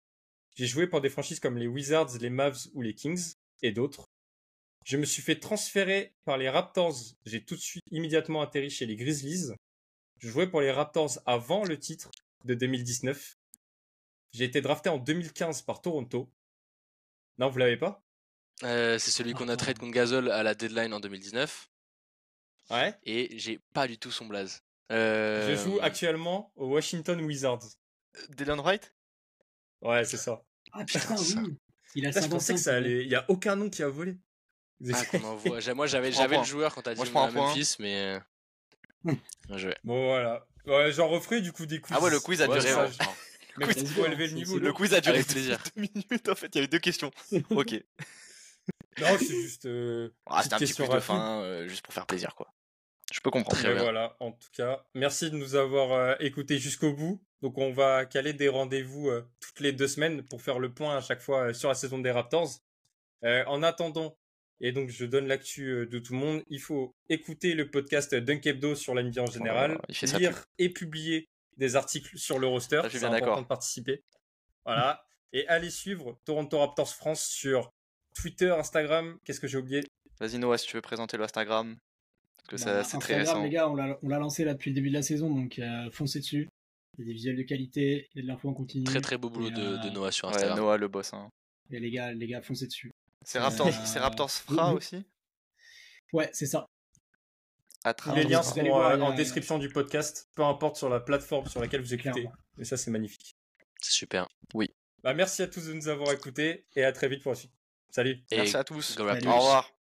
J'ai 0.55 0.69
joué 0.69 0.87
pour 0.87 1.01
des 1.01 1.11
franchises 1.11 1.41
comme 1.41 1.59
les 1.59 1.67
Wizards, 1.67 2.17
les 2.21 2.31
Mavs 2.31 2.69
ou 2.73 2.81
les 2.81 2.95
Kings 2.95 3.35
et 3.61 3.73
d'autres. 3.73 4.07
Je 4.85 4.97
me 4.97 5.05
suis 5.05 5.21
fait 5.21 5.41
transférer 5.41 6.15
par 6.25 6.39
les 6.39 6.49
Raptors. 6.49 6.95
J'ai 7.27 7.45
tout 7.45 7.57
de 7.57 7.61
suite 7.61 7.83
immédiatement 7.91 8.41
atterri 8.41 8.71
chez 8.71 8.87
les 8.87 8.95
Grizzlies. 8.95 9.51
Je 10.19 10.29
jouais 10.29 10.47
pour 10.47 10.61
les 10.61 10.71
Raptors 10.71 11.19
avant 11.27 11.65
le 11.65 11.77
titre 11.77 12.13
de 12.45 12.55
2019. 12.55 13.37
J'ai 14.31 14.45
été 14.45 14.61
drafté 14.61 14.91
en 14.91 14.99
2015 14.99 15.63
par 15.63 15.83
Toronto. 15.83 16.31
Non, 17.39 17.49
vous 17.49 17.59
l'avez 17.59 17.79
pas? 17.79 18.01
Euh, 18.63 18.97
C'est 19.01 19.11
celui 19.11 19.33
qu'on 19.33 19.49
a 19.49 19.57
trade 19.57 19.81
contre 19.81 19.93
Gasol 19.93 20.31
à 20.31 20.45
la 20.45 20.55
deadline 20.55 20.95
en 20.95 21.01
2019. 21.01 21.69
Ouais. 22.71 22.95
Et 23.03 23.37
j'ai 23.41 23.59
pas 23.73 23.89
du 23.89 23.99
tout 23.99 24.13
son 24.13 24.27
blaze. 24.27 24.63
Euh... 24.93 25.49
Je 25.49 25.61
joue 25.61 25.81
actuellement 25.83 26.53
aux 26.55 26.69
Washington 26.69 27.21
Wizards. 27.21 27.75
Dylan 28.31 28.61
Wright? 28.61 28.95
Ouais, 29.83 30.05
c'est 30.05 30.17
ça. 30.17 30.43
Ah 30.73 30.85
putain, 30.87 31.17
oui. 31.17 31.57
Il 31.95 32.07
a 32.07 32.11
je 32.11 32.27
pensais 32.27 32.55
que 32.55 32.61
ça 32.61 32.75
allait. 32.75 33.05
Il 33.05 33.11
y 33.11 33.15
a 33.15 33.25
aucun 33.29 33.55
nom 33.57 33.71
qui 33.71 33.83
a 33.83 33.89
volé. 33.89 34.17
Ah, 34.93 35.05
qu'on 35.07 35.23
envoie. 35.25 35.61
Moi, 35.75 35.87
j'avais, 35.87 36.13
j'avais 36.13 36.39
le 36.39 36.45
joueur 36.45 36.75
quand 36.75 36.83
t'as 36.83 36.95
dit 36.95 37.11
Moi, 37.13 37.31
Memphis, 37.31 37.77
mais. 37.79 38.19
Bon, 39.05 40.07
voilà. 40.07 40.47
Ouais, 40.67 40.93
j'en 40.93 41.09
referai 41.09 41.41
du 41.41 41.53
coup 41.53 41.67
des 41.67 41.81
quiz. 41.81 41.95
Ah 41.97 42.03
ouais, 42.03 42.11
le 42.11 42.21
quiz 42.21 42.41
a 42.41 42.47
duré. 42.47 42.75
Ouais, 42.75 42.89
mais 43.59 43.67
quiz, 43.67 43.93
faut 43.93 44.07
élever 44.07 44.29
le 44.29 44.33
niveau. 44.33 44.59
Le 44.59 44.73
quiz 44.73 44.95
a 44.95 45.01
duré 45.01 45.23
plaisir. 45.23 45.63
deux 45.77 45.83
minutes 45.83 46.29
en 46.29 46.35
fait, 46.35 46.47
il 46.55 46.57
y 46.57 46.59
avait 46.59 46.69
deux 46.69 46.79
questions. 46.79 47.11
ok. 47.51 47.75
Non, 48.99 49.09
c'est 49.19 49.27
juste. 49.27 49.67
Euh, 49.67 50.09
ah, 50.27 50.43
c'était 50.43 50.55
un 50.55 50.59
petit 50.59 50.73
quiz 50.73 50.89
de 50.89 51.01
fin, 51.01 51.43
euh, 51.43 51.69
juste 51.69 51.85
pour 51.85 51.93
faire 51.93 52.07
plaisir 52.07 52.35
quoi. 52.35 52.53
Je 53.15 53.21
peux 53.21 53.31
comprendre. 53.31 53.79
Voilà, 53.79 54.17
en 54.19 54.33
tout 54.33 54.49
cas, 54.53 54.85
merci 54.93 55.31
de 55.31 55.37
nous 55.37 55.55
avoir 55.55 55.93
euh, 55.93 56.15
écoutés 56.19 56.59
jusqu'au 56.59 56.93
bout. 56.93 57.23
Donc 57.43 57.59
on 57.59 57.73
va 57.73 58.07
caler 58.07 58.33
des 58.33 58.49
rendez-vous 58.49 59.09
euh, 59.09 59.25
toutes 59.39 59.61
les 59.61 59.71
deux 59.71 59.87
semaines 59.87 60.25
pour 60.25 60.43
faire 60.43 60.59
le 60.59 60.75
point 60.75 60.97
à 60.97 61.01
chaque 61.01 61.21
fois 61.21 61.55
sur 61.55 61.69
la 61.69 61.77
saison 61.77 61.99
des 61.99 62.11
Raptors. 62.11 62.51
en 63.23 63.63
attendant, 63.63 64.19
et 64.61 64.73
donc 64.73 64.89
je 64.89 65.05
donne 65.05 65.29
l'actu 65.29 65.87
de 65.87 65.99
tout 66.01 66.13
le 66.13 66.19
monde, 66.19 66.43
il 66.49 66.61
faut 66.61 66.97
écouter 67.09 67.55
le 67.55 67.71
podcast 67.71 68.13
Dunkebdo 68.17 68.75
sur 68.75 68.97
l'NBA 68.97 69.23
en 69.23 69.31
général, 69.31 69.79
lire 70.19 70.45
et 70.59 70.71
publier 70.71 71.29
des 71.57 71.77
articles 71.77 72.19
sur 72.19 72.41
le 72.41 72.49
roster. 72.49 72.83
C'est 72.91 73.05
important 73.05 73.43
de 73.43 73.47
participer. 73.47 74.03
Voilà. 74.65 75.07
et 75.33 75.47
allez 75.47 75.71
suivre 75.71 76.19
Toronto 76.25 76.59
Raptors 76.59 76.93
France 76.93 77.23
sur 77.23 77.73
Twitter, 78.13 78.51
Instagram. 78.51 79.21
Qu'est-ce 79.25 79.39
que 79.39 79.47
j'ai 79.47 79.59
oublié? 79.59 79.85
Vas-y 80.19 80.39
Noah, 80.39 80.59
si 80.59 80.67
tu 80.67 80.77
veux 80.77 80.83
présenter 80.83 81.17
l'Instagram. 81.17 81.77
Parce 82.49 82.63
que 82.63 82.69
bah, 82.69 82.85
c'est 82.85 82.99
très 82.99 83.17
récent. 83.17 83.43
les 83.43 83.51
gars, 83.51 83.69
on 83.69 83.75
l'a 83.75 84.19
lancé 84.19 84.45
là 84.45 84.53
depuis 84.55 84.71
le 84.71 84.75
début 84.75 84.89
de 84.91 84.95
la 84.95 85.03
saison, 85.03 85.31
donc 85.31 85.59
euh, 85.59 85.91
foncez 85.91 86.21
dessus. 86.21 86.49
Il 86.97 87.01
y 87.01 87.03
a 87.03 87.07
des 87.07 87.13
visuels 87.13 87.37
de 87.37 87.43
qualité, 87.43 88.09
il 88.15 88.19
y 88.19 88.21
a 88.21 88.23
de 88.23 88.29
l'info 88.29 88.49
en 88.49 88.55
continu. 88.55 88.85
Très 88.85 89.01
très 89.01 89.19
beau 89.19 89.31
boulot 89.31 89.51
de, 89.51 89.61
euh, 89.61 89.91
Noah 89.91 90.13
sur 90.13 90.29
Instagram. 90.29 90.59
Ouais, 90.59 90.65
Noah 90.65 90.77
le 90.77 90.89
boss. 90.89 91.13
Hein. 91.13 91.29
Et 91.71 91.81
les 91.81 91.91
gars, 91.91 92.13
les 92.13 92.27
gars, 92.27 92.43
foncez 92.43 92.67
dessus. 92.67 92.93
C'est 93.23 93.39
Raptors, 93.39 93.69
euh... 93.69 94.01
Raptors 94.01 94.31
Fra 94.31 94.75
aussi? 94.75 95.03
Ouais, 96.13 96.29
c'est 96.33 96.47
ça. 96.47 96.67
les 98.15 98.25
liens 98.25 98.43
seront 98.43 98.75
en 98.75 99.15
description 99.15 99.59
du 99.59 99.71
podcast, 99.71 100.29
peu 100.35 100.45
importe 100.45 100.77
sur 100.77 100.89
la 100.89 101.01
plateforme 101.01 101.47
sur 101.47 101.61
laquelle 101.61 101.81
vous 101.81 101.95
écoutez. 101.95 102.29
Et 102.59 102.65
ça, 102.65 102.77
c'est 102.77 102.91
magnifique. 102.91 103.35
C'est 103.81 103.93
super. 103.93 104.29
Oui. 104.53 104.71
Bah, 105.03 105.15
merci 105.15 105.43
à 105.43 105.49
tous 105.49 105.67
de 105.67 105.73
nous 105.73 105.89
avoir 105.89 106.13
écoutés 106.13 106.67
et 106.77 106.85
à 106.85 106.93
très 106.93 107.09
vite 107.09 107.23
pour 107.23 107.33
la 107.33 107.37
suite. 107.37 107.53
Salut. 107.91 108.23
merci 108.31 108.57
à 108.57 108.65
tous. 108.65 108.99
Au 108.99 109.05
revoir. 109.05 109.74